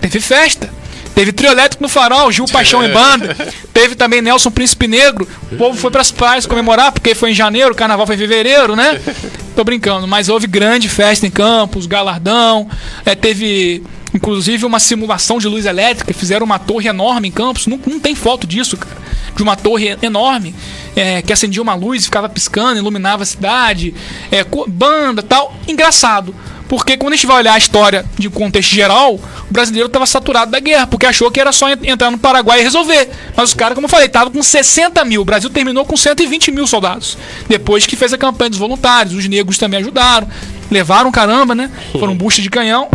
Teve 0.00 0.20
festa. 0.20 0.70
Teve 1.14 1.32
trio 1.32 1.50
elétrico 1.50 1.82
no 1.82 1.88
farol, 1.88 2.32
Gil 2.32 2.46
Paixão 2.46 2.84
em 2.84 2.90
banda. 2.90 3.36
Teve 3.72 3.94
também 3.94 4.22
Nelson 4.22 4.50
Príncipe 4.50 4.88
Negro. 4.88 5.28
O 5.50 5.56
povo 5.56 5.78
foi 5.78 5.90
pras 5.90 6.10
praias 6.10 6.46
comemorar, 6.46 6.90
porque 6.92 7.14
foi 7.14 7.32
em 7.32 7.34
janeiro, 7.34 7.72
o 7.72 7.74
carnaval 7.74 8.06
foi 8.06 8.14
em 8.14 8.18
fevereiro, 8.18 8.74
né? 8.74 9.00
Tô 9.54 9.62
brincando, 9.62 10.08
mas 10.08 10.28
houve 10.28 10.46
grande 10.46 10.88
festa 10.88 11.26
em 11.26 11.30
Campos, 11.30 11.84
galardão. 11.84 12.66
É, 13.04 13.14
teve, 13.14 13.82
inclusive, 14.14 14.64
uma 14.64 14.80
simulação 14.80 15.38
de 15.38 15.46
luz 15.46 15.66
elétrica. 15.66 16.14
Fizeram 16.14 16.46
uma 16.46 16.58
torre 16.58 16.88
enorme 16.88 17.28
em 17.28 17.32
Campos. 17.32 17.66
Não, 17.66 17.78
não 17.86 18.00
tem 18.00 18.14
foto 18.14 18.46
disso, 18.46 18.78
cara. 18.78 19.02
De 19.36 19.42
uma 19.42 19.56
torre 19.56 19.96
enorme 20.02 20.54
é, 20.96 21.20
que 21.20 21.32
acendia 21.32 21.60
uma 21.60 21.74
luz 21.74 22.02
e 22.02 22.04
ficava 22.06 22.28
piscando, 22.28 22.78
iluminava 22.78 23.22
a 23.22 23.26
cidade. 23.26 23.94
É, 24.30 24.44
banda 24.66 25.22
tal. 25.22 25.54
Engraçado. 25.68 26.34
Porque 26.72 26.96
quando 26.96 27.12
a 27.12 27.16
gente 27.16 27.26
vai 27.26 27.36
olhar 27.36 27.52
a 27.52 27.58
história 27.58 28.02
de 28.18 28.30
contexto 28.30 28.70
geral, 28.74 29.16
o 29.16 29.52
brasileiro 29.52 29.88
estava 29.88 30.06
saturado 30.06 30.50
da 30.50 30.58
guerra, 30.58 30.86
porque 30.86 31.04
achou 31.04 31.30
que 31.30 31.38
era 31.38 31.52
só 31.52 31.68
en- 31.68 31.76
entrar 31.84 32.10
no 32.10 32.16
Paraguai 32.16 32.60
e 32.60 32.62
resolver. 32.62 33.10
Mas 33.36 33.50
os 33.50 33.54
caras, 33.54 33.74
como 33.74 33.84
eu 33.84 33.90
falei, 33.90 34.06
estavam 34.06 34.32
com 34.32 34.42
60 34.42 35.04
mil. 35.04 35.20
O 35.20 35.24
Brasil 35.26 35.50
terminou 35.50 35.84
com 35.84 35.98
120 35.98 36.50
mil 36.50 36.66
soldados. 36.66 37.18
Depois 37.46 37.84
que 37.84 37.94
fez 37.94 38.14
a 38.14 38.16
campanha 38.16 38.48
dos 38.48 38.58
voluntários, 38.58 39.14
os 39.14 39.28
negros 39.28 39.58
também 39.58 39.80
ajudaram. 39.80 40.26
Levaram 40.70 41.12
caramba, 41.12 41.54
né? 41.54 41.70
Foram 42.00 42.16
bucha 42.16 42.40
de 42.40 42.48
canhão 42.48 42.88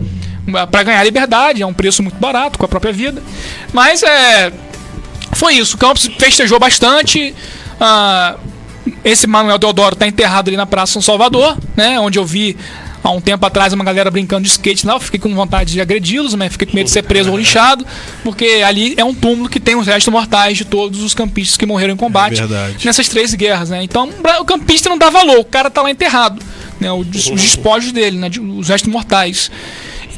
para 0.72 0.82
ganhar 0.82 1.04
liberdade. 1.04 1.62
É 1.62 1.66
um 1.68 1.74
preço 1.74 2.02
muito 2.02 2.16
barato, 2.18 2.58
com 2.58 2.66
a 2.66 2.68
própria 2.68 2.92
vida. 2.92 3.22
Mas 3.72 4.02
é. 4.02 4.52
Foi 5.34 5.54
isso. 5.54 5.76
O 5.76 5.78
Campos 5.78 6.10
festejou 6.18 6.58
bastante. 6.60 7.36
Ah, 7.80 8.38
esse 9.06 9.28
Manuel 9.28 9.60
Deodoro 9.60 9.96
tá 9.96 10.08
enterrado 10.08 10.48
ali 10.48 10.58
na 10.58 10.66
Praça 10.66 10.94
São 10.94 11.02
Salvador, 11.04 11.56
né? 11.76 12.00
Onde 12.00 12.18
eu 12.18 12.26
vi 12.26 12.58
há 13.08 13.12
um 13.12 13.22
tempo 13.22 13.46
atrás 13.46 13.72
uma 13.72 13.86
galera 13.86 14.12
brincando 14.12 14.44
de 14.44 14.50
skate 14.50 14.86
lá. 14.86 14.94
Eu 14.94 15.00
fiquei 15.00 15.20
com 15.20 15.34
vontade 15.34 15.72
de 15.72 15.80
agredi-los, 15.80 16.36
mas 16.36 16.52
fiquei 16.52 16.68
com 16.68 16.76
medo 16.76 16.86
de 16.86 16.92
ser 16.92 17.04
preso 17.04 17.32
ou 17.32 17.38
linchado, 17.38 17.86
porque 18.24 18.62
ali 18.66 18.94
é 18.98 19.04
um 19.04 19.14
túmulo 19.14 19.48
que 19.48 19.60
tem 19.60 19.76
os 19.76 19.88
restos 19.88 20.12
mortais 20.12 20.58
de 20.58 20.66
todos 20.66 21.02
os 21.02 21.14
campistas 21.14 21.56
que 21.56 21.66
morreram 21.66 21.94
em 21.94 21.98
combate 21.98 22.42
É 22.84 22.86
nessas 22.86 23.08
três 23.08 23.34
guerras, 23.34 23.70
né? 23.70 23.82
Então 23.82 24.10
o 24.40 24.46
campista 24.46 24.90
não 24.90 24.98
dá 24.98 25.10
valor, 25.10 25.40
o 25.40 25.46
cara 25.46 25.70
tá 25.70 25.82
lá 25.82 25.90
enterrado, 25.90 26.42
né? 26.82 26.92
Os, 26.92 27.08
os 27.28 27.42
despojos 27.42 27.94
dele, 27.94 28.18
né? 28.18 28.30
Os 28.58 28.68
restos 28.68 28.92
mortais. 28.92 29.50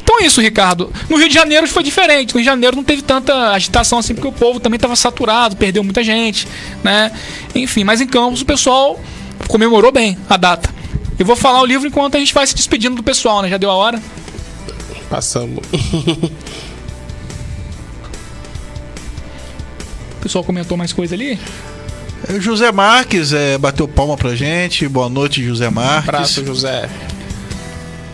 Então 0.02 0.18
é 0.18 0.26
isso, 0.26 0.40
Ricardo. 0.40 0.92
No 1.08 1.16
Rio 1.16 1.28
de 1.28 1.34
Janeiro 1.34 1.68
foi 1.68 1.84
diferente. 1.84 2.34
No 2.34 2.40
Rio 2.40 2.44
de 2.44 2.50
Janeiro 2.50 2.74
não 2.74 2.82
teve 2.82 3.02
tanta 3.02 3.52
agitação 3.52 4.00
assim, 4.00 4.14
porque 4.14 4.26
o 4.26 4.32
povo 4.32 4.58
também 4.58 4.76
estava 4.76 4.96
saturado, 4.96 5.54
perdeu 5.54 5.84
muita 5.84 6.02
gente, 6.02 6.48
né? 6.82 7.12
Enfim, 7.54 7.84
mas 7.84 8.00
em 8.00 8.06
Campos 8.06 8.40
o 8.40 8.44
pessoal 8.44 8.98
comemorou 9.46 9.92
bem 9.92 10.18
a 10.28 10.36
data. 10.36 10.79
Eu 11.20 11.26
vou 11.26 11.36
falar 11.36 11.60
o 11.60 11.66
livro 11.66 11.86
enquanto 11.86 12.16
a 12.16 12.18
gente 12.18 12.32
vai 12.32 12.46
se 12.46 12.54
despedindo 12.54 12.96
do 12.96 13.02
pessoal, 13.02 13.42
né? 13.42 13.48
Já 13.50 13.58
deu 13.58 13.70
a 13.70 13.74
hora. 13.74 14.02
Passamos. 15.10 15.62
O 20.18 20.22
pessoal 20.22 20.44
comentou 20.44 20.76
mais 20.76 20.92
coisa 20.92 21.14
ali. 21.14 21.38
O 22.28 22.38
José 22.38 22.70
Marques 22.70 23.32
é, 23.32 23.56
bateu 23.56 23.88
palma 23.88 24.18
pra 24.18 24.34
gente. 24.34 24.86
Boa 24.86 25.08
noite, 25.08 25.42
José 25.42 25.70
Marques. 25.70 26.08
Abraço, 26.10 26.44
José. 26.44 26.90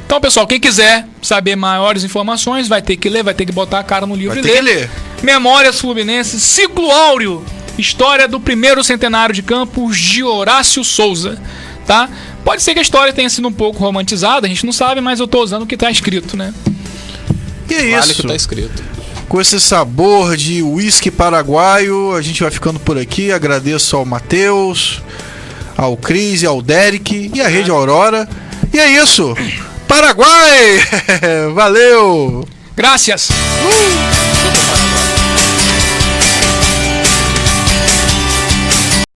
Então, 0.06 0.20
pessoal, 0.20 0.46
quem 0.46 0.60
quiser 0.60 1.04
saber 1.20 1.56
maiores 1.56 2.04
informações, 2.04 2.68
vai 2.68 2.80
ter 2.80 2.96
que 2.96 3.08
ler, 3.08 3.24
vai 3.24 3.34
ter 3.34 3.44
que 3.44 3.50
botar 3.50 3.80
a 3.80 3.82
cara 3.82 4.06
no 4.06 4.14
livro 4.14 4.40
Vai 4.40 4.44
e 4.44 4.46
ter 4.46 4.60
ler. 4.60 4.74
que 4.74 4.80
ler. 4.80 4.90
Memórias 5.24 5.80
Fluminenses, 5.80 6.40
Ciclo 6.44 6.92
Áureo. 6.92 7.44
História 7.76 8.28
do 8.28 8.38
primeiro 8.38 8.84
centenário 8.84 9.34
de 9.34 9.42
Campos 9.42 9.98
de 9.98 10.22
Horácio 10.22 10.84
Souza. 10.84 11.36
Tá? 11.84 12.08
Pode 12.46 12.62
ser 12.62 12.74
que 12.74 12.78
a 12.78 12.82
história 12.82 13.12
tenha 13.12 13.28
sido 13.28 13.48
um 13.48 13.52
pouco 13.52 13.80
romantizada, 13.80 14.46
a 14.46 14.48
gente 14.48 14.64
não 14.64 14.72
sabe, 14.72 15.00
mas 15.00 15.18
eu 15.18 15.26
tô 15.26 15.42
usando 15.42 15.62
o 15.62 15.66
que 15.66 15.76
tá 15.76 15.90
escrito, 15.90 16.36
né? 16.36 16.54
E 17.68 17.74
é 17.74 17.98
Vale 17.98 18.12
isso. 18.12 18.22
que 18.22 18.28
tá 18.28 18.36
escrito. 18.36 18.84
Com 19.28 19.40
esse 19.40 19.60
sabor 19.60 20.36
de 20.36 20.62
uísque 20.62 21.10
paraguaio, 21.10 22.14
a 22.14 22.22
gente 22.22 22.40
vai 22.44 22.52
ficando 22.52 22.78
por 22.78 22.96
aqui. 22.96 23.32
Agradeço 23.32 23.96
ao 23.96 24.04
Matheus, 24.04 25.02
ao 25.76 25.96
Cris, 25.96 26.44
ao 26.44 26.62
Derek 26.62 27.32
e 27.34 27.40
à 27.40 27.48
Rede 27.48 27.72
Aurora. 27.72 28.28
E 28.72 28.78
é 28.78 28.92
isso. 29.02 29.36
Paraguai! 29.88 30.80
Valeu! 31.52 32.46
Graças! 32.76 33.26
Paraguai. 33.26 34.25